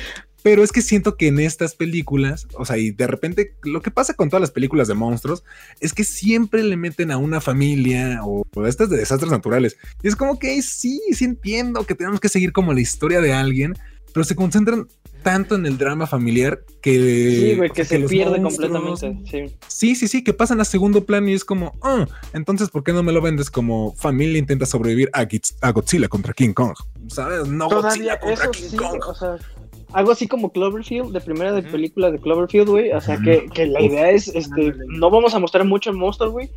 Pero 0.44 0.64
es 0.64 0.74
que 0.74 0.82
siento 0.82 1.16
que 1.16 1.28
en 1.28 1.40
estas 1.40 1.76
películas, 1.76 2.46
o 2.56 2.66
sea, 2.66 2.78
y 2.78 2.92
de 2.92 3.08
repente 3.08 3.56
lo 3.64 3.82
que 3.82 3.90
pasa 3.90 4.14
con 4.14 4.30
todas 4.30 4.42
las 4.42 4.52
películas 4.52 4.90
de 4.90 4.96
monstruos 4.96 5.44
es 5.80 5.94
que 5.94 6.04
siempre 6.04 6.62
le 6.62 6.76
meten 6.76 7.10
a 7.10 7.18
una 7.18 7.40
familia 7.40 8.20
o, 8.24 8.46
o 8.54 8.68
estas 8.68 8.90
de 8.90 8.98
desastres 8.98 9.32
naturales. 9.32 9.78
Y 10.04 10.10
es 10.10 10.16
como 10.18 10.40
que 10.40 10.62
sí, 10.62 11.02
sí 11.14 11.24
entiendo 11.24 11.86
que 11.86 11.96
tenemos 11.96 12.20
que 12.20 12.30
seguir 12.30 12.52
como 12.52 12.74
la 12.74 12.82
historia 12.82 13.22
de 13.22 13.32
alguien, 13.32 13.76
pero 14.16 14.24
se 14.24 14.34
concentran 14.34 14.88
tanto 15.24 15.56
en 15.56 15.66
el 15.66 15.78
drama 15.78 16.08
familiar 16.08 16.62
que... 16.82 16.94
Sí, 17.52 17.56
güey, 17.58 17.70
que 17.70 17.84
se 17.84 18.00
los 18.00 18.10
pierde 18.10 18.40
monstruos- 18.40 18.72
completamente. 18.72 19.50
Sí. 19.50 19.56
Sí, 19.68 19.96
sí, 19.96 20.08
sí, 20.08 20.24
que 20.24 20.32
pasan 20.32 20.62
a 20.62 20.66
segundo 20.66 21.04
plano 21.04 21.28
y 21.30 21.34
es 21.34 21.44
como, 21.44 21.74
ah, 21.84 22.08
entonces, 22.32 22.70
¿por 22.70 22.86
qué 22.86 22.94
no 22.94 23.04
me 23.04 23.12
lo 23.12 23.22
vendes 23.22 23.50
como 23.52 23.94
familia 23.96 24.38
intenta 24.40 24.66
sobrevivir 24.66 25.10
a, 25.12 25.24
Gitz- 25.26 25.58
a 25.60 25.72
Godzilla 25.74 26.08
contra 26.08 26.32
King 26.34 26.54
Kong? 26.54 26.74
¿Sabes? 27.10 27.46
No 27.50 27.68
Todavía, 27.68 27.90
Godzilla 27.90 28.20
contra 28.22 28.44
eso 28.46 28.52
King 28.52 28.68
sí, 28.70 28.78
Kong. 28.78 29.02
o 29.06 29.14
sea, 29.16 29.36
algo 29.92 30.12
así 30.14 30.28
como 30.30 30.54
Cloverfield, 30.54 31.12
de 31.12 31.20
primera 31.20 31.52
de 31.52 31.64
película 31.64 32.10
de 32.10 32.20
Cloverfield, 32.20 32.70
güey. 32.70 32.92
O 32.94 33.02
sea, 33.02 33.18
que, 33.18 33.48
que 33.54 33.66
la 33.66 33.82
idea 33.82 34.12
es, 34.12 34.30
este, 34.30 34.74
no 34.88 35.10
vamos 35.12 35.34
a 35.36 35.40
mostrar 35.40 35.66
mucho 35.66 35.90
el 35.90 35.98
monstruo, 35.98 36.32
güey. 36.32 36.50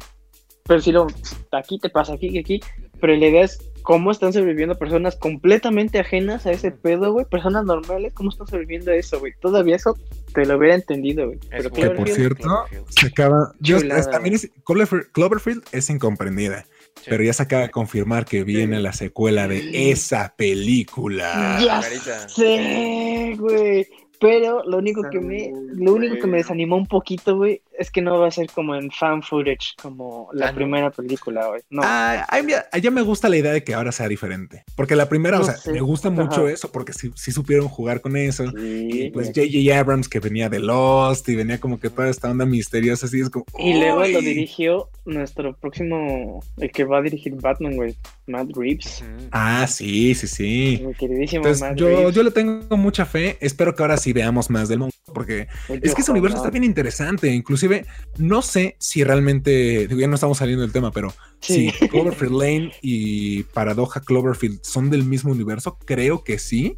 Pero 0.65 0.81
si 0.81 0.93
lo, 0.93 1.09
aquí 1.51 1.79
te 1.81 1.89
pasa, 1.91 2.13
aquí, 2.13 2.39
aquí. 2.39 2.61
Pero 3.01 3.17
la 3.17 3.27
idea 3.27 3.43
es 3.45 3.59
cómo 3.83 4.11
están 4.11 4.33
sobreviviendo 4.33 4.76
personas 4.79 5.16
completamente 5.16 5.99
ajenas 5.99 6.47
a 6.47 6.51
ese 6.53 6.70
pedo, 6.70 7.12
güey. 7.12 7.24
Personas 7.26 7.64
normales, 7.64 8.12
¿cómo 8.14 8.31
están 8.31 8.47
sobreviviendo 8.47 8.91
a 8.91 8.97
eso, 8.97 9.18
güey? 9.20 9.33
Todavía 9.41 9.76
eso 9.76 9.97
te 10.35 10.45
lo 10.47 10.57
hubiera 10.59 10.74
entendido, 10.74 11.26
güey. 11.26 11.39
Pero. 11.51 11.70
Que 11.70 11.87
por 11.87 11.97
Cloverfield, 12.05 12.16
cierto, 12.16 12.64
se 12.89 13.07
acaba. 13.07 13.53
yo- 13.61 13.79
Chulada, 13.81 14.01
es- 14.01 14.11
también 14.11 14.35
es- 14.35 14.51
Cloverfield, 14.64 15.11
Cloverfield 15.12 15.62
es 15.72 15.91
incomprendida. 15.91 16.66
Sí. 16.97 17.05
Pero 17.11 17.22
ya 17.22 17.33
se 17.33 17.45
acaba 17.45 17.62
de 17.62 17.70
confirmar 17.70 18.24
que 18.24 18.43
viene 18.43 18.81
la 18.81 18.93
secuela 18.93 19.47
de 19.47 19.91
esa 19.93 20.35
película. 20.37 21.59
Ya 21.64 21.81
sé, 22.29 23.35
güey. 23.39 23.87
Pero 24.21 24.62
lo 24.64 24.79
único 24.79 25.03
que 25.11 25.21
me, 25.21 25.53
lo 25.75 25.95
único 25.95 26.16
que 26.16 26.27
me 26.27 26.39
desanimó 26.39 26.77
un 26.77 26.87
poquito, 26.87 27.37
güey, 27.37 27.62
es 27.79 27.91
que 27.91 28.03
no 28.03 28.19
va 28.19 28.27
a 28.27 28.31
ser 28.33 28.51
como 28.51 28.75
en 28.75 28.91
fan 28.91 29.23
footage, 29.23 29.75
como 29.81 30.29
la 30.33 30.47
Ah, 30.49 30.51
¿no? 30.51 30.57
primera 30.57 30.91
película, 30.91 31.47
güey. 31.47 31.61
No. 31.71 31.83
Ah, 31.85 32.27
a 32.29 32.43
mí- 32.43 32.53
a- 32.53 32.79
ya 32.79 32.91
me 32.91 33.03
gusta 33.03 33.29
la 33.29 33.37
idea 33.37 33.53
de 33.53 33.62
que 33.62 33.75
ahora 33.75 33.93
sea 33.93 34.09
diferente. 34.09 34.64
Porque 34.75 34.97
la 34.97 35.09
primera, 35.09 35.39
o 35.41 35.45
sea, 35.45 35.55
sé. 35.57 35.73
me 35.73 35.81
gusta 35.81 36.11
mucho 36.11 36.43
Ajá. 36.43 36.51
eso 36.51 36.73
porque 36.73 36.93
sí, 36.93 37.12
sí 37.14 37.31
supieron 37.31 37.69
jugar 37.69 38.01
con 38.01 38.16
eso. 38.16 38.45
Y 38.59 39.11
pues. 39.11 39.29
J.J. 39.29 39.79
Abrams 39.79 40.09
que 40.09 40.19
venía 40.21 40.49
de 40.49 40.59
Lost 40.59 41.29
y 41.29 41.37
venía 41.37 41.61
como 41.61 41.79
que 41.79 41.89
toda 41.91 42.09
esta 42.09 42.31
onda 42.31 42.45
misteriosa 42.45 43.07
así 43.07 43.21
es 43.21 43.31
como... 43.31 43.45
Y 43.59 43.75
luego 43.79 44.01
lo 44.05 44.21
dirigió 44.21 44.89
nuestro 45.05 45.55
próximo, 45.55 46.43
el 46.57 46.71
que 46.73 46.85
va 46.85 46.99
a 46.99 47.03
dirigir 47.03 47.35
Batman, 47.35 47.77
güey, 47.77 47.95
Matt 48.29 48.51
Reeves. 48.55 49.03
Ah, 49.33 49.66
sí, 49.66 50.14
sí, 50.14 50.26
sí. 50.26 50.83
Mi 50.87 50.95
queridísimo 50.95 51.43
Entonces 51.43 51.61
Matt 51.62 51.79
yo, 51.79 51.87
Reeves. 51.87 52.14
yo 52.14 52.22
le 52.22 52.31
tengo 52.31 52.76
mucha 52.76 53.07
fe. 53.07 53.37
Espero 53.41 53.74
que 53.74 53.83
ahora 53.83 53.97
sí 53.97 54.12
veamos 54.12 54.51
más 54.51 54.68
del 54.68 54.81
monstruo 54.81 55.14
porque 55.14 55.49
es 55.83 55.95
que 55.95 56.03
ese 56.03 56.11
universo 56.11 56.37
está 56.37 56.51
bien 56.51 56.64
interesante. 56.64 57.33
Inclusive 57.33 57.87
no 58.18 58.43
sé 58.43 58.76
si 58.79 59.05
realmente, 59.05 59.89
digo, 59.89 60.01
ya 60.01 60.07
no 60.07 60.14
estamos 60.14 60.39
saliendo 60.39 60.62
del 60.62 60.72
tema, 60.72 60.91
pero 60.93 61.12
Sí. 61.41 61.70
si 61.78 61.89
Cloverfield 61.89 62.32
Lane 62.32 62.72
y 62.82 63.45
Paradoja 63.45 64.01
Cloverfield 64.01 64.61
son 64.62 64.91
del 64.91 65.05
mismo 65.05 65.30
universo, 65.30 65.78
creo 65.84 66.24
que 66.24 66.39
sí. 66.39 66.76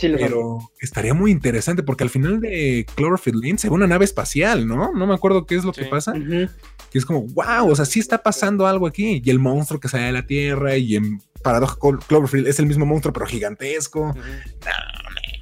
Pero 0.00 0.58
estaría 0.80 1.14
muy 1.14 1.30
interesante 1.30 1.82
porque 1.82 2.04
al 2.04 2.10
final 2.10 2.40
de 2.40 2.86
Cloverfield 2.96 3.42
Lane 3.42 3.58
se 3.58 3.68
ve 3.68 3.74
una 3.74 3.86
nave 3.86 4.04
espacial, 4.04 4.66
¿no? 4.66 4.92
No 4.92 5.06
me 5.06 5.14
acuerdo 5.14 5.46
qué 5.46 5.54
es 5.56 5.64
lo 5.64 5.72
que 5.72 5.84
pasa. 5.86 6.12
Que 6.14 6.98
es 6.98 7.06
como, 7.06 7.22
wow, 7.28 7.70
o 7.70 7.74
sea, 7.76 7.84
sí 7.86 7.98
está 7.98 8.22
pasando 8.22 8.66
algo 8.66 8.86
aquí. 8.86 9.20
Y 9.24 9.30
el 9.30 9.38
monstruo 9.38 9.80
que 9.80 9.88
sale 9.88 10.04
de 10.04 10.12
la 10.12 10.26
Tierra 10.26 10.76
y 10.76 10.96
en 10.96 11.20
Paradoja 11.42 11.76
Clo- 11.78 12.04
Cloverfield 12.06 12.46
es 12.46 12.58
el 12.58 12.66
mismo 12.66 12.86
monstruo, 12.86 13.12
pero 13.12 13.26
gigantesco. 13.26 14.10
Ujú. 14.10 14.20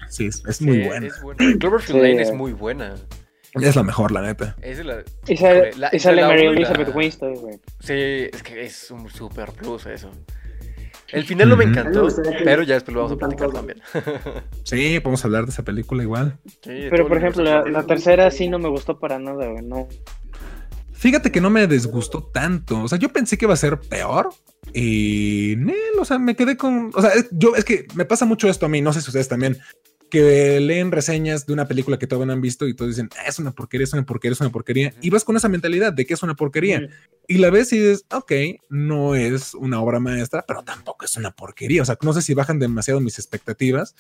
Sí, 0.09 0.27
es, 0.27 0.43
es 0.47 0.61
muy 0.63 0.77
Sí, 0.83 0.85
buena. 0.89 1.07
Es 1.09 1.23
buena. 1.23 1.59
Cloverfield 1.59 2.01
Sí. 2.03 2.09
Lane 2.09 2.23
es 2.23 2.33
muy 2.35 2.53
buena. 2.53 2.95
Es 3.55 3.77
la 3.77 3.83
mejor, 3.83 4.13
la 4.13 4.23
neta. 4.23 4.57
Es 4.63 4.79
de 4.79 4.85
la- 4.85 5.03
Y 5.27 5.37
sale, 5.37 5.71
Híjole, 5.93 6.23
la- 6.23 6.29
Mary 6.29 6.47
Elizabeth 6.47 6.95
Winstead, 6.95 7.35
güey. 7.37 7.57
Sí, 7.81 7.93
es 8.33 8.43
que 8.43 8.63
es 8.63 8.91
un 8.91 9.09
super 9.11 9.53
plus 9.53 9.87
eso. 9.87 10.11
El 11.09 11.25
final 11.25 11.51
no 11.51 11.57
me 11.59 11.65
encantó, 11.65 12.07
me 12.07 12.43
pero 12.43 12.63
ya 12.63 12.75
después 12.75 12.95
lo 12.95 13.03
vamos 13.03 13.15
a 13.15 13.19
platicar 13.19 13.51
también. 13.51 13.81
Sí, 14.65 14.99
podemos 15.01 15.23
hablar 15.27 15.45
de 15.45 15.51
esa 15.51 15.63
película 15.63 16.03
igual. 16.03 16.39
Sí, 16.63 16.87
Pero 16.89 17.07
por 17.07 17.19
ejemplo, 17.19 17.43
la, 17.69 17.83
tercera 17.83 18.31
sí 18.31 18.49
no 18.49 18.59
me 18.59 18.69
gustó 18.71 18.99
para 18.99 19.19
nada, 19.19 19.47
güey. 19.49 19.63
No. 19.63 19.89
Fíjate 20.93 21.31
que 21.31 21.41
no 21.43 21.51
me 21.51 21.67
desgustó 21.67 22.23
tanto. 22.23 22.81
O 22.83 22.89
sea, 22.89 22.99
yo 22.99 23.11
pensé 23.11 23.37
que 23.37 23.45
iba 23.45 23.53
a 23.55 23.59
ser 23.59 23.79
peor. 23.81 24.31
Y 24.73 25.55
Nel, 25.59 25.77
o 26.01 26.05
sea, 26.05 26.19
me 26.19 26.35
quedé 26.37 26.57
con. 26.57 26.91
O 26.95 27.03
sea, 27.03 27.11
yo 27.33 27.55
es 27.57 27.65
que 27.65 27.87
me 27.95 28.05
pasa 28.07 28.25
mucho 28.25 28.49
esto 28.49 28.65
a 28.67 28.69
mí, 28.71 28.81
no 28.81 28.93
sé 28.93 29.03
si 29.03 29.09
ustedes 29.09 29.29
también, 29.29 29.59
que 30.13 30.61
leen 30.61 30.93
reseñas 30.93 31.47
de 31.47 31.55
una 31.55 31.67
película 31.67 31.99
que 31.99 32.07
todavía 32.07 32.27
no 32.27 32.33
han 32.35 32.43
visto 32.43 32.69
y 32.69 32.75
todos 32.75 32.91
dicen, 32.91 33.09
"Ah, 33.19 33.25
es 33.27 33.39
una 33.39 33.53
porquería, 33.53 33.85
es 33.85 33.95
una 33.95 34.05
porquería, 34.05 34.35
es 34.35 34.41
una 34.43 34.51
porquería. 34.51 34.93
Y 35.01 35.09
vas 35.09 35.25
con 35.25 35.39
esa 35.39 35.49
mentalidad 35.49 35.91
de 35.95 36.05
que 36.05 36.13
es 36.13 36.23
una 36.23 36.35
porquería. 36.35 36.87
Y 37.27 37.39
la 37.39 37.49
ves 37.49 37.73
y 37.73 37.79
dices, 37.79 38.05
ok, 38.13 38.31
no 38.69 39.15
es 39.15 39.55
una 39.55 39.81
obra 39.81 40.01
maestra, 40.01 40.45
pero 40.47 40.63
tampoco 40.65 41.07
es 41.07 41.17
una 41.17 41.31
porquería. 41.31 41.81
O 41.81 41.87
sea, 41.87 41.97
no 42.03 42.13
sé 42.13 42.21
si 42.21 42.35
bajan 42.35 42.59
demasiado 42.59 43.01
mis 43.01 43.19
expectativas, 43.19 43.95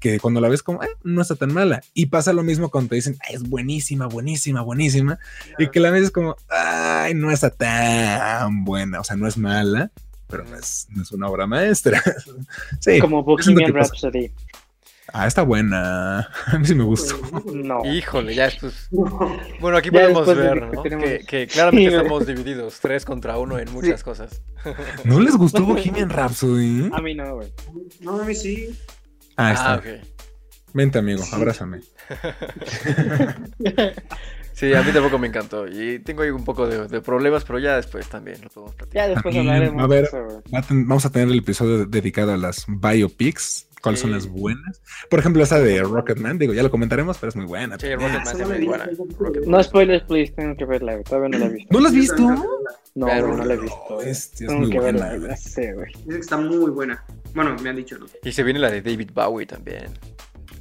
que 0.00 0.18
cuando 0.18 0.40
la 0.40 0.48
ves 0.48 0.62
como, 0.62 0.82
"Eh, 0.82 0.88
no 1.04 1.20
está 1.20 1.36
tan 1.36 1.52
mala. 1.52 1.82
Y 1.92 2.06
pasa 2.06 2.32
lo 2.32 2.42
mismo 2.42 2.70
cuando 2.70 2.88
te 2.88 2.94
dicen, 2.94 3.18
"Ah, 3.20 3.34
es 3.34 3.42
buenísima, 3.42 4.06
buenísima, 4.06 4.62
buenísima. 4.62 5.18
Y 5.58 5.68
que 5.68 5.80
la 5.80 5.90
ves 5.90 6.10
como, 6.10 6.36
ay, 6.48 7.12
no 7.12 7.30
está 7.30 7.50
tan 7.50 8.64
buena. 8.64 9.00
O 9.00 9.04
sea, 9.04 9.16
no 9.16 9.28
es 9.28 9.36
mala, 9.36 9.90
pero 10.28 10.44
no 10.44 10.56
es, 10.56 10.86
no 10.88 11.02
es 11.02 11.12
una 11.12 11.28
obra 11.28 11.46
maestra. 11.46 12.02
sí. 12.80 13.00
Como 13.00 13.20
es 13.20 13.26
Bohemian 13.26 13.70
pasa. 13.74 14.10
Ah, 15.12 15.26
está 15.26 15.42
buena. 15.42 16.18
A 16.46 16.58
mí 16.58 16.66
sí 16.66 16.74
me 16.74 16.84
gustó. 16.84 17.16
No. 17.52 17.84
Híjole, 17.84 18.34
ya 18.34 18.44
después. 18.44 18.88
Bueno, 19.60 19.78
aquí 19.78 19.88
Ya 19.90 20.00
podemos 20.00 20.26
ver, 20.36 20.60
que 20.70 20.76
¿no? 20.76 20.82
tenemos- 20.82 21.04
Que, 21.04 21.18
que 21.26 21.46
claramente 21.46 21.90
Sí, 21.90 21.94
güey. 21.94 22.02
estamos 22.06 22.26
divididos, 22.26 22.80
tres 22.80 23.04
contra 23.04 23.38
uno 23.38 23.58
en 23.58 23.72
muchas 23.72 24.04
cosas. 24.04 24.42
¿No 25.04 25.18
les 25.20 25.34
gustó 25.36 25.62
Bohemian 25.66 26.10
Rhapsody? 26.10 26.90
A 26.92 27.00
mí 27.00 27.14
no, 27.14 27.36
güey. 27.36 27.52
No, 28.00 28.20
a 28.20 28.24
mí 28.24 28.34
sí. 28.34 28.78
Ah, 29.36 29.52
está. 29.52 29.74
Ah, 29.74 29.76
ok. 29.78 29.86
Vente, 30.74 30.98
amigo, 30.98 31.24
abrázame. 31.32 31.80
Sí, 34.52 34.74
a 34.74 34.82
mí 34.82 34.90
tampoco 34.92 35.18
me 35.20 35.28
encantó. 35.28 35.68
Y 35.68 36.00
tengo 36.00 36.22
ahí 36.22 36.30
un 36.30 36.44
poco 36.44 36.66
de, 36.66 36.88
de 36.88 37.00
problemas, 37.00 37.44
pero 37.44 37.60
ya 37.60 37.76
después 37.76 38.08
también 38.08 38.40
lo 38.42 38.48
podemos 38.50 38.74
platicar. 38.74 39.08
Ya 39.08 39.14
después 39.14 39.36
hablaremos 39.36 39.82
a 39.82 39.86
ver. 39.86 40.00
de 40.02 40.06
eso, 40.08 40.24
güey. 40.24 40.36
Va 40.52 40.58
a 40.58 40.62
ten- 40.62 40.88
vamos 40.88 41.06
a 41.06 41.10
tener 41.10 41.28
el 41.28 41.38
episodio 41.38 41.86
dedicado 41.86 42.32
a 42.32 42.36
las 42.36 42.64
biopics. 42.66 43.67
¿Cuáles 43.82 44.00
son 44.00 44.10
Sí. 44.10 44.14
las 44.14 44.26
buenas? 44.28 44.82
Por 45.08 45.18
ejemplo, 45.20 45.42
esa 45.42 45.58
de 45.60 45.82
Rocketman. 45.82 46.38
Digo, 46.38 46.52
ya 46.52 46.62
lo 46.62 46.70
comentaremos, 46.70 47.16
pero 47.18 47.28
es 47.30 47.36
muy 47.36 47.46
buena. 47.46 47.78
Sí. 47.78 47.94
Rocketman 47.94 48.40
es 48.40 48.66
buena. 48.66 48.86
dijo- 48.86 49.06
Rocketman. 49.18 49.50
No 49.50 49.62
spoilers, 49.62 50.04
please. 50.04 50.32
Tengo 50.32 50.56
que 50.56 50.64
verla. 50.64 51.00
Todavía 51.02 51.28
no 51.30 51.38
la 51.38 51.46
he 51.46 51.48
visto. 51.54 51.68
¿No 51.74 51.80
lo 51.80 51.88
has 51.88 51.94
visto? 51.94 52.22
No, 52.94 53.06
Pero- 53.06 53.36
no 53.36 53.44
la 53.44 53.54
he 53.54 53.56
visto. 53.58 53.96
Bestia, 53.98 54.44
es 54.46 54.48
Tengo 54.48 54.60
muy 54.62 54.70
que 54.70 54.80
buena. 54.80 55.06
verla, 55.10 55.36
sé, 55.36 55.72
güey. 55.74 55.92
Dice 55.94 56.08
que 56.08 56.18
está 56.18 56.36
muy 56.36 56.70
buena. 56.70 57.04
Bueno, 57.34 57.56
me 57.62 57.70
han 57.70 57.76
dicho, 57.76 57.96
¿no? 57.98 58.06
Y 58.24 58.32
se 58.32 58.42
viene 58.42 58.58
la 58.58 58.70
de 58.70 58.82
David 58.82 59.10
Bowie 59.14 59.46
también. 59.46 59.86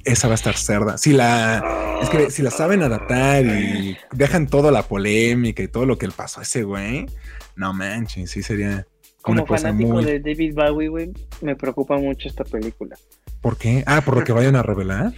Esa 0.04 0.28
va 0.28 0.34
a 0.34 0.36
estar 0.36 0.56
cerda. 0.56 0.98
Si 0.98 1.12
la, 1.12 2.00
es 2.02 2.10
que 2.10 2.30
si 2.32 2.42
la 2.42 2.52
saben 2.52 2.82
adaptar 2.84 3.44
y 3.46 3.98
dejan 4.14 4.48
toda 4.48 4.72
la 4.72 4.84
polémica 4.84 5.62
y 5.64 5.68
todo 5.68 5.86
lo 5.86 5.98
que 5.98 6.08
le 6.08 6.14
pasó 6.14 6.40
a 6.40 6.44
ese 6.44 6.64
güey, 6.64 7.08
no 7.56 7.74
manches, 7.74 8.32
sí 8.32 8.42
sería 8.44 8.86
Como 9.28 9.42
una 9.44 9.48
cosa 9.48 9.68
fanático 9.68 9.94
muy. 9.94 10.04
de 10.06 10.20
David 10.20 10.54
Bowie, 10.56 10.88
güey, 10.90 11.12
me 11.42 11.56
preocupa 11.56 11.98
mucho 11.98 12.28
esta 12.28 12.44
película. 12.44 12.96
¿Por 13.42 13.58
qué? 13.58 13.84
Ah, 13.86 14.02
por 14.04 14.18
lo 14.18 14.24
que 14.24 14.34
vayan 14.34 14.56
a 14.56 14.64
revelar. 14.64 15.14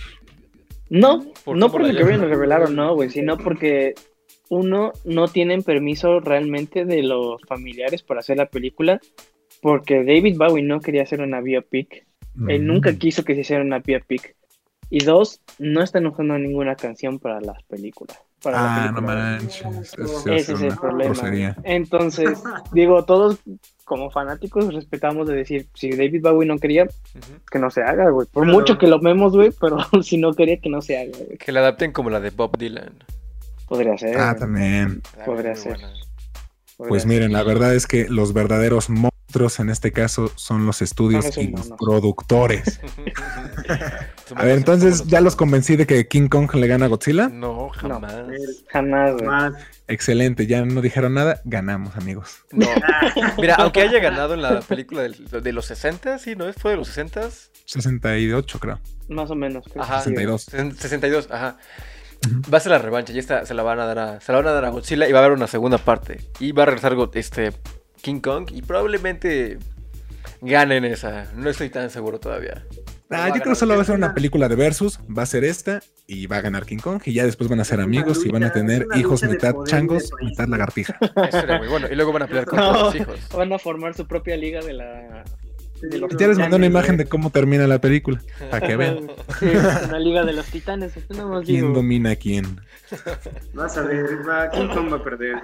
No, 0.89 1.24
¿Por 1.45 1.55
no 1.57 1.72
por 1.72 1.82
lo 1.82 1.95
que 1.95 2.03
vayan 2.03 2.22
a 2.22 2.28
revelar 2.28 2.64
o 2.64 2.70
no, 2.70 2.95
güey, 2.95 3.10
sino 3.10 3.38
porque 3.38 3.93
uno 4.49 4.91
no 5.05 5.28
tienen 5.28 5.62
permiso 5.62 6.20
realmente 6.20 6.84
de 6.86 7.03
los 7.03 7.41
familiares 7.47 8.01
para 8.01 8.22
hacer 8.22 8.38
la 8.38 8.47
película, 8.47 8.99
porque 9.62 10.03
David 10.03 10.38
Bowie 10.38 10.64
no 10.64 10.80
quería 10.82 11.03
hacer 11.03 11.22
una 11.22 11.41
biopic, 11.41 12.05
él 12.47 12.64
Mm. 12.64 12.66
nunca 12.66 12.93
quiso 12.93 13.24
que 13.24 13.36
se 13.36 13.41
hiciera 13.41 13.64
una 13.64 13.80
biopic. 13.80 14.36
Y 14.89 15.03
dos, 15.03 15.41
no 15.60 15.84
están 15.84 16.07
usando 16.07 16.39
ninguna 16.39 16.76
canción 16.76 17.20
para 17.20 17.39
las 17.41 17.62
películas. 17.64 18.18
Para 18.41 18.57
la 18.62 18.76
Ah, 18.76 18.91
no 18.91 18.95
película, 18.95 19.16
manches. 19.16 19.95
Ese 20.26 20.53
es 20.53 20.62
el 20.62 20.76
problema. 20.76 21.14
grosería. 21.14 21.55
Entonces, 21.64 22.41
digo, 22.72 23.05
todos 23.05 23.38
como 23.89 24.11
fanáticos 24.11 24.71
respetamos 24.71 25.27
de 25.27 25.33
decir, 25.35 25.67
si 25.73 25.89
David 25.89 26.21
Bowie 26.21 26.47
no 26.47 26.59
quería, 26.59 26.87
que 27.51 27.57
no 27.57 27.71
se 27.71 27.81
haga, 27.81 28.11
güey. 28.11 28.27
Por 28.31 28.45
mucho 28.45 28.77
que 28.77 28.85
lo 28.85 28.99
vemos, 29.01 29.33
güey, 29.35 29.51
pero 29.59 29.79
si 30.03 30.17
no 30.17 30.31
quería, 30.33 30.59
que 30.61 30.69
no 30.69 30.79
se 30.83 30.95
haga, 30.99 31.11
güey. 31.17 31.37
Que 31.39 31.51
la 31.51 31.61
adapten 31.61 31.91
como 31.91 32.11
la 32.11 32.19
de 32.19 32.29
Bob 32.29 32.55
Dylan. 32.55 32.93
Podría 33.67 33.97
ser. 33.97 34.15
Ah, 34.15 34.29
güey. 34.33 34.39
también. 34.39 35.01
También 35.01 35.25
Podría 35.25 35.51
muy 35.53 35.59
ser. 35.59 35.73
Podría 35.73 36.89
Pues 36.89 37.01
ser. 37.01 37.09
miren, 37.11 37.33
la 37.33 37.41
verdad 37.41 37.73
es 37.73 37.87
que 37.87 38.07
los 38.07 38.31
verdaderos 38.31 38.89
monstruos 38.91 39.18
en 39.59 39.69
este 39.69 39.91
caso 39.91 40.32
son 40.36 40.65
los 40.65 40.82
estudios 40.82 41.38
y 41.38 41.47
los 41.47 41.69
productores. 41.80 42.80
A 44.36 44.43
ver, 44.43 44.57
entonces 44.57 45.05
ya 45.07 45.21
los 45.21 45.36
convencí 45.36 45.75
de 45.75 45.88
que 45.88 46.07
King 46.07 46.27
Kong 46.27 46.53
le 46.53 46.67
gana 46.67 46.86
a 46.86 46.88
Godzilla. 46.88 47.30
No, 47.30 47.69
jamás. 47.69 48.13
Jamás, 48.71 49.13
güey. 49.13 49.25
Más. 49.25 49.53
Excelente, 49.88 50.45
ya 50.45 50.63
no 50.63 50.82
dijeron 50.82 51.15
nada, 51.15 51.41
ganamos, 51.45 51.95
amigos. 51.95 52.43
No. 52.51 52.67
Mira, 53.38 53.55
aunque 53.55 53.82
haya 53.82 53.99
ganado 53.99 54.36
en 54.36 54.43
la 54.43 54.61
película 54.61 55.01
del- 55.01 55.25
de, 55.25 55.53
los 55.53 55.65
60, 55.65 56.19
sí, 56.19 56.36
¿no? 56.36 56.51
¿Fue 56.53 56.71
de 56.71 56.77
los 56.77 56.89
60? 56.89 57.27
68, 57.65 58.59
creo. 58.59 58.80
Más 59.07 59.32
o 59.32 59.36
menos. 59.36 59.65
creo 59.71 59.84
Ajá. 59.84 59.97
que 60.03 60.09
sí, 60.09 60.13
güey. 60.13 60.25
62. 60.38 60.77
62, 60.80 61.30
ajá. 61.32 61.57
Va 62.53 62.57
a 62.57 62.61
ser 62.61 62.71
la 62.73 62.77
revancha, 62.80 63.13
y 63.13 63.19
esta 63.19 63.45
se 63.45 63.53
la 63.53 63.63
van 63.63 63.80
a 63.80 63.86
dar 63.86 63.97
a, 63.99 64.21
se 64.21 64.32
la 64.32 64.39
van 64.39 64.47
a 64.47 64.51
dar 64.51 64.65
a 64.65 64.69
Godzilla 64.69 65.07
y 65.07 65.11
va 65.11 65.19
a 65.19 65.23
haber 65.23 65.36
una 65.36 65.47
segunda 65.47 65.77
parte. 65.77 66.19
Y 66.39 66.51
va 66.51 66.63
a 66.63 66.65
regresar 66.67 66.95
este 67.13 67.53
King 68.01 68.19
Kong 68.19 68.49
y 68.53 68.61
probablemente 68.61 69.57
ganen 70.41 70.85
esa. 70.85 71.25
No 71.35 71.49
estoy 71.49 71.69
tan 71.69 71.89
seguro 71.89 72.19
todavía. 72.19 72.65
Ah, 73.11 73.27
yo 73.29 73.41
creo 73.41 73.53
que 73.53 73.55
solo 73.55 73.75
va 73.75 73.81
a 73.81 73.85
ser 73.85 73.95
una 73.95 74.13
película 74.13 74.47
de 74.47 74.55
versus, 74.55 74.99
va 75.09 75.23
a 75.23 75.25
ser 75.25 75.43
esta 75.43 75.81
y 76.05 76.27
va 76.27 76.37
a 76.37 76.41
ganar 76.41 76.65
King 76.67 76.77
Kong 76.77 77.01
y 77.05 77.13
ya 77.13 77.23
después 77.25 77.49
van 77.49 77.59
a 77.59 77.63
ser 77.65 77.81
amigos 77.81 78.23
y 78.23 78.29
van 78.29 78.43
a 78.43 78.51
tener 78.53 78.85
hijos 78.95 79.23
mitad 79.23 79.55
changos, 79.65 80.11
mitad 80.21 80.47
lagartija. 80.47 80.95
Eso 81.27 81.39
sería 81.41 81.57
muy 81.57 81.67
bueno. 81.69 81.87
Y 81.91 81.95
luego 81.95 82.13
van 82.13 82.21
a 82.23 82.27
pelear 82.27 82.45
contra 82.45 82.71
No, 82.71 82.83
los 82.83 82.95
hijos. 82.95 83.19
van 83.35 83.51
a 83.51 83.57
formar 83.57 83.95
su 83.95 84.05
propia 84.05 84.37
liga 84.37 84.61
de 84.61 84.73
la. 84.73 85.23
De 85.81 85.97
los 85.97 86.11
Ya 86.17 86.27
les 86.27 86.37
mandé 86.37 86.57
una 86.57 86.65
imagen 86.67 86.97
de 86.97 87.05
cómo 87.05 87.29
termina 87.31 87.65
la 87.65 87.79
película, 87.79 88.21
para 88.51 88.67
que 88.67 88.75
vean 88.75 89.09
Sí, 89.39 89.45
una 89.45 89.97
liga 89.97 90.23
de 90.25 90.33
los 90.33 90.45
titanes. 90.47 90.91
no 91.09 91.41
quién 91.41 91.61
digo. 91.61 91.73
domina 91.73 92.11
a 92.11 92.15
quién. 92.15 92.59
Vas 93.53 93.75
a 93.77 93.83
ver, 93.83 94.05
va, 94.27 94.51
King 94.51 94.67
Kong 94.67 94.91
va 94.91 94.97
a 94.97 95.03
perder. 95.03 95.35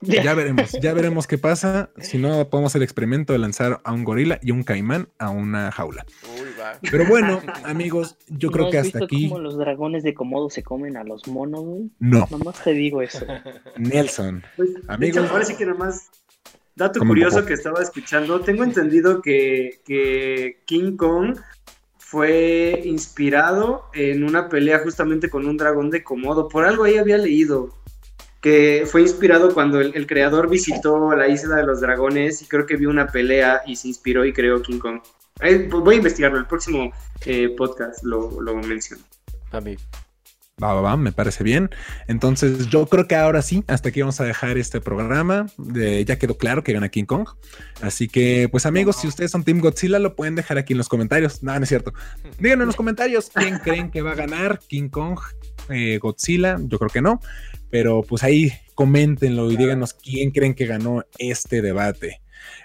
Ya 0.24 0.34
veremos, 0.34 0.72
ya 0.80 0.94
veremos 0.94 1.26
qué 1.26 1.38
pasa. 1.38 1.90
Si 1.98 2.18
no, 2.18 2.48
podemos 2.48 2.72
hacer 2.72 2.80
el 2.80 2.84
experimento 2.84 3.32
de 3.32 3.38
lanzar 3.38 3.80
a 3.82 3.92
un 3.92 4.04
gorila 4.04 4.38
y 4.42 4.50
un 4.50 4.62
caimán 4.62 5.08
a 5.18 5.30
una 5.30 5.72
jaula. 5.72 6.04
Uy, 6.38 6.48
va. 6.60 6.78
Pero 6.90 7.06
bueno, 7.06 7.40
amigos, 7.64 8.16
yo 8.28 8.48
¿No 8.48 8.52
creo 8.52 8.70
que 8.70 8.78
hasta 8.78 8.98
visto 8.98 9.04
aquí. 9.04 9.28
cómo 9.28 9.40
los 9.40 9.56
dragones 9.56 10.02
de 10.02 10.14
Komodo 10.14 10.50
se 10.50 10.62
comen 10.62 10.96
a 10.96 11.04
los 11.04 11.26
monos, 11.26 11.62
güey? 11.62 11.90
No, 11.98 12.26
Nomás 12.30 12.62
te 12.62 12.72
digo 12.72 13.02
eso. 13.02 13.24
Nelson. 13.78 14.42
Pues, 14.56 14.70
Amigos. 14.88 15.24
hecho, 15.24 15.44
sí 15.44 15.56
que 15.56 15.66
nada 15.66 15.78
más, 15.78 16.10
dato 16.74 17.00
curioso 17.00 17.44
que 17.46 17.54
estaba 17.54 17.82
escuchando, 17.82 18.40
tengo 18.40 18.64
entendido 18.64 19.22
que, 19.22 19.80
que 19.84 20.62
King 20.66 20.96
Kong 20.96 21.38
fue 21.98 22.82
inspirado 22.84 23.86
en 23.94 24.22
una 24.22 24.48
pelea 24.48 24.78
justamente 24.80 25.28
con 25.28 25.46
un 25.46 25.56
dragón 25.56 25.90
de 25.90 26.04
Komodo. 26.04 26.48
Por 26.48 26.64
algo 26.64 26.84
ahí 26.84 26.98
había 26.98 27.18
leído 27.18 27.70
que 28.46 28.86
fue 28.86 29.02
inspirado 29.02 29.52
cuando 29.52 29.80
el, 29.80 29.90
el 29.96 30.06
creador 30.06 30.48
visitó 30.48 31.16
la 31.16 31.26
isla 31.26 31.56
de 31.56 31.66
los 31.66 31.80
dragones 31.80 32.42
y 32.42 32.46
creo 32.46 32.64
que 32.64 32.76
vio 32.76 32.90
una 32.90 33.08
pelea 33.08 33.62
y 33.66 33.74
se 33.74 33.88
inspiró 33.88 34.24
y 34.24 34.32
creó 34.32 34.62
King 34.62 34.78
Kong. 34.78 35.00
Eh, 35.40 35.66
pues 35.68 35.82
voy 35.82 35.96
a 35.96 35.98
investigarlo, 35.98 36.38
el 36.38 36.46
próximo 36.46 36.92
eh, 37.24 37.48
podcast 37.56 38.04
lo, 38.04 38.40
lo 38.40 38.54
menciono. 38.54 39.02
A 39.50 39.60
mí. 39.60 39.76
Va, 40.62 40.74
va, 40.74 40.80
va, 40.80 40.96
me 40.96 41.10
parece 41.10 41.42
bien. 41.42 41.70
Entonces, 42.06 42.68
yo 42.68 42.86
creo 42.86 43.08
que 43.08 43.16
ahora 43.16 43.42
sí, 43.42 43.64
hasta 43.66 43.88
aquí 43.88 44.00
vamos 44.00 44.20
a 44.20 44.24
dejar 44.24 44.56
este 44.58 44.80
programa. 44.80 45.46
De- 45.58 46.04
ya 46.04 46.16
quedó 46.16 46.38
claro 46.38 46.62
que 46.62 46.72
gana 46.72 46.88
King 46.88 47.04
Kong. 47.04 47.28
Así 47.82 48.06
que, 48.06 48.48
pues, 48.48 48.64
amigos, 48.64 48.94
si 48.94 49.08
ustedes 49.08 49.32
son 49.32 49.42
Team 49.42 49.58
Godzilla, 49.58 49.98
lo 49.98 50.14
pueden 50.14 50.36
dejar 50.36 50.56
aquí 50.56 50.72
en 50.72 50.78
los 50.78 50.88
comentarios. 50.88 51.42
No, 51.42 51.52
no 51.52 51.64
es 51.64 51.68
cierto. 51.68 51.92
Díganme 52.38 52.62
en 52.62 52.68
los 52.68 52.76
comentarios 52.76 53.28
quién 53.34 53.58
creen 53.58 53.90
que 53.90 54.02
va 54.02 54.12
a 54.12 54.14
ganar 54.14 54.60
King 54.68 54.88
Kong, 54.88 55.18
eh, 55.70 55.98
Godzilla. 55.98 56.56
Yo 56.60 56.78
creo 56.78 56.90
que 56.90 57.02
no. 57.02 57.20
Pero, 57.70 58.02
pues 58.02 58.22
ahí 58.22 58.52
coméntenlo 58.74 59.50
y 59.50 59.56
díganos 59.56 59.94
quién 59.94 60.30
creen 60.30 60.54
que 60.54 60.66
ganó 60.66 61.04
este 61.18 61.62
debate. 61.62 62.20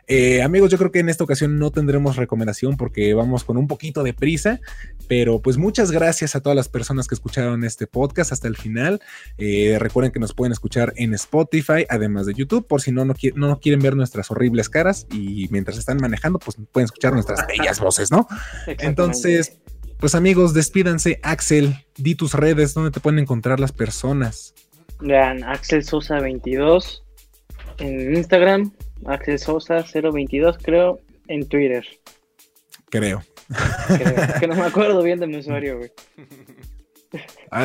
Eh, 0.05 0.41
amigos, 0.41 0.69
yo 0.69 0.77
creo 0.77 0.91
que 0.91 0.99
en 0.99 1.07
esta 1.09 1.23
ocasión 1.23 1.57
no 1.57 1.71
tendremos 1.71 2.17
recomendación 2.17 2.75
porque 2.75 3.13
vamos 3.13 3.45
con 3.45 3.55
un 3.57 3.67
poquito 3.67 4.03
de 4.03 4.13
prisa, 4.13 4.59
pero 5.07 5.41
pues 5.41 5.57
muchas 5.57 5.89
gracias 5.91 6.35
a 6.35 6.41
todas 6.41 6.55
las 6.55 6.67
personas 6.67 7.07
que 7.07 7.15
escucharon 7.15 7.63
este 7.63 7.87
podcast 7.87 8.31
hasta 8.33 8.47
el 8.49 8.57
final. 8.57 8.99
Eh, 9.37 9.77
recuerden 9.79 10.11
que 10.11 10.19
nos 10.19 10.33
pueden 10.33 10.51
escuchar 10.51 10.93
en 10.97 11.13
Spotify, 11.13 11.85
además 11.89 12.25
de 12.25 12.33
YouTube, 12.33 12.67
por 12.67 12.81
si 12.81 12.91
no, 12.91 13.05
no, 13.05 13.13
qui- 13.13 13.33
no 13.35 13.59
quieren 13.59 13.79
ver 13.79 13.95
nuestras 13.95 14.29
horribles 14.29 14.69
caras 14.69 15.07
y 15.11 15.47
mientras 15.49 15.77
están 15.77 15.97
manejando, 15.97 16.37
pues 16.39 16.57
pueden 16.71 16.85
escuchar 16.85 17.13
nuestras 17.13 17.47
bellas 17.47 17.79
voces, 17.79 18.11
¿no? 18.11 18.27
Entonces, 18.67 19.59
pues 20.01 20.15
amigos, 20.15 20.55
despídanse. 20.55 21.19
Axel, 21.21 21.75
di 21.95 22.15
tus 22.15 22.33
redes, 22.33 22.73
¿dónde 22.73 22.89
te 22.89 22.99
pueden 22.99 23.19
encontrar 23.19 23.59
las 23.59 23.71
personas? 23.71 24.55
Vean, 24.99 25.43
Axel 25.43 25.83
Sosa 25.83 26.19
22 26.19 27.03
en 27.77 28.15
Instagram, 28.15 28.73
Axel 29.05 29.37
Sosa 29.37 29.85
022 29.93 30.57
creo, 30.57 30.99
en 31.27 31.47
Twitter. 31.47 31.85
Creo. 32.89 33.23
creo. 33.87 34.15
que 34.39 34.47
no 34.47 34.55
me 34.55 34.63
acuerdo 34.63 35.03
bien 35.03 35.19
de 35.19 35.27
mi 35.27 35.37
usuario, 35.39 35.77
güey. 35.77 35.91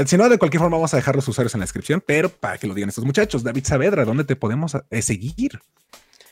Si 0.06 0.18
no, 0.18 0.28
de 0.28 0.36
cualquier 0.36 0.60
forma 0.60 0.76
vamos 0.76 0.92
a 0.92 0.98
dejar 0.98 1.16
los 1.16 1.26
usuarios 1.26 1.54
en 1.54 1.60
la 1.60 1.64
descripción, 1.64 2.02
pero 2.06 2.28
para 2.28 2.58
que 2.58 2.66
lo 2.66 2.74
digan 2.74 2.90
estos 2.90 3.06
muchachos. 3.06 3.44
David 3.44 3.64
Saavedra, 3.64 4.04
¿dónde 4.04 4.24
te 4.24 4.36
podemos 4.36 4.76
eh, 4.90 5.00
seguir? 5.00 5.58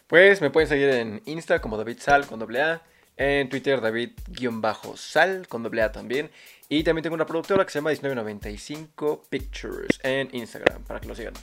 Pues 0.06 0.42
me 0.42 0.50
pueden 0.50 0.68
seguir 0.68 0.90
en 0.90 1.22
Insta 1.24 1.60
como 1.60 1.78
David 1.78 1.96
Sal 1.98 2.26
con 2.26 2.40
doble 2.40 2.60
A. 2.60 2.82
En 3.16 3.48
Twitter 3.48 3.80
David-Sal 3.80 5.46
con 5.48 5.62
doble 5.62 5.82
A 5.82 5.92
también. 5.92 6.30
Y 6.68 6.82
también 6.82 7.02
tengo 7.02 7.14
una 7.14 7.26
productora 7.26 7.64
que 7.64 7.70
se 7.70 7.78
llama 7.78 7.90
1995 7.90 9.26
Pictures 9.28 10.00
en 10.02 10.34
Instagram 10.34 10.82
para 10.84 11.00
que 11.00 11.08
lo 11.08 11.14
sigan. 11.14 11.34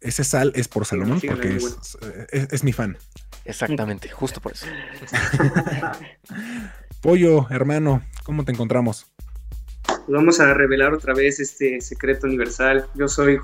Ese 0.00 0.24
sal 0.24 0.52
es 0.54 0.68
por 0.68 0.86
Salomón, 0.86 1.20
porque 1.20 1.48
muy 1.48 1.56
es, 1.56 1.98
es- 2.30 2.52
es 2.52 2.64
mi 2.64 2.72
fan. 2.72 2.96
Exactamente, 3.44 4.08
justo 4.08 4.40
por 4.40 4.52
eso. 4.52 4.66
Pollo, 7.02 7.46
hermano, 7.50 8.02
¿cómo 8.24 8.44
te 8.44 8.52
encontramos? 8.52 9.06
Pues 9.86 9.98
Vamos 10.08 10.40
a 10.40 10.52
revelar 10.54 10.92
otra 10.92 11.14
vez 11.14 11.40
este 11.40 11.80
secreto 11.80 12.26
universal. 12.26 12.86
Yo 12.94 13.08
soy 13.08 13.38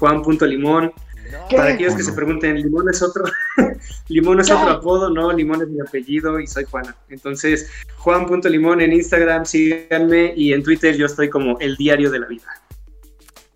Para 1.51 1.75
aquellos 1.75 1.95
que 1.95 2.03
se 2.03 2.13
pregunten, 2.13 2.61
Limón 2.61 2.89
es 2.89 3.03
otro, 3.03 3.25
Limón 4.09 4.41
es 4.41 4.51
otro 4.51 4.71
apodo, 4.71 5.11
no, 5.11 5.33
Limón 5.33 5.63
es 5.63 5.69
mi 5.69 5.81
apellido 5.81 6.39
y 6.41 6.47
soy 6.47 6.65
Juana. 6.65 6.97
Entonces, 7.09 7.71
Juan.limón 7.97 8.81
en 8.81 8.93
Instagram, 8.93 9.45
síganme 9.45 10.33
y 10.37 10.53
en 10.53 10.63
Twitter 10.63 10.97
yo 10.97 11.07
estoy 11.07 11.29
como 11.29 11.59
el 11.61 11.77
diario 11.77 12.11
de 12.11 12.21
la 12.21 12.27
vida. 12.27 12.47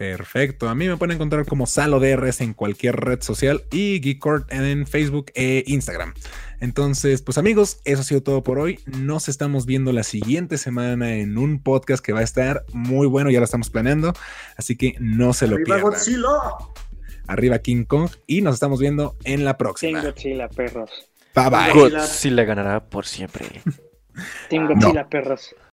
Perfecto. 0.00 0.70
A 0.70 0.74
mí 0.74 0.88
me 0.88 0.96
pueden 0.96 1.16
encontrar 1.16 1.44
como 1.44 1.66
SaloDRS 1.66 2.40
en 2.40 2.54
cualquier 2.54 2.96
red 2.96 3.20
social 3.20 3.64
y 3.70 4.00
Geekcord 4.00 4.50
en 4.50 4.86
Facebook 4.86 5.26
e 5.34 5.62
Instagram. 5.66 6.14
Entonces, 6.58 7.20
pues 7.20 7.36
amigos, 7.36 7.80
eso 7.84 8.00
ha 8.00 8.04
sido 8.04 8.22
todo 8.22 8.42
por 8.42 8.58
hoy. 8.58 8.80
Nos 8.86 9.28
estamos 9.28 9.66
viendo 9.66 9.92
la 9.92 10.02
siguiente 10.02 10.56
semana 10.56 11.16
en 11.16 11.36
un 11.36 11.62
podcast 11.62 12.02
que 12.02 12.14
va 12.14 12.20
a 12.20 12.22
estar 12.22 12.64
muy 12.72 13.06
bueno, 13.06 13.30
ya 13.30 13.40
lo 13.40 13.44
estamos 13.44 13.68
planeando, 13.68 14.14
así 14.56 14.74
que 14.74 14.94
no 15.00 15.34
se 15.34 15.46
lo 15.46 15.56
¡Arriba 15.56 15.76
pierdan. 15.76 15.92
Godzilla! 15.92 16.28
Arriba 17.30 17.60
King 17.60 17.84
Kong 17.84 18.10
y 18.26 18.42
nos 18.42 18.54
estamos 18.54 18.80
viendo 18.80 19.16
en 19.22 19.44
la 19.44 19.56
próxima. 19.56 20.02
Godzilla, 20.02 20.48
perros. 20.48 20.90
Bye 21.34 21.48
bye. 21.48 21.72
Godzilla. 21.72 22.44
Ganará 22.44 22.84
por 22.84 23.06
siempre. 23.06 23.46
Team 24.48 24.64
Ah, 24.64 24.74
Godzilla, 24.74 25.08
perros. 25.08 25.54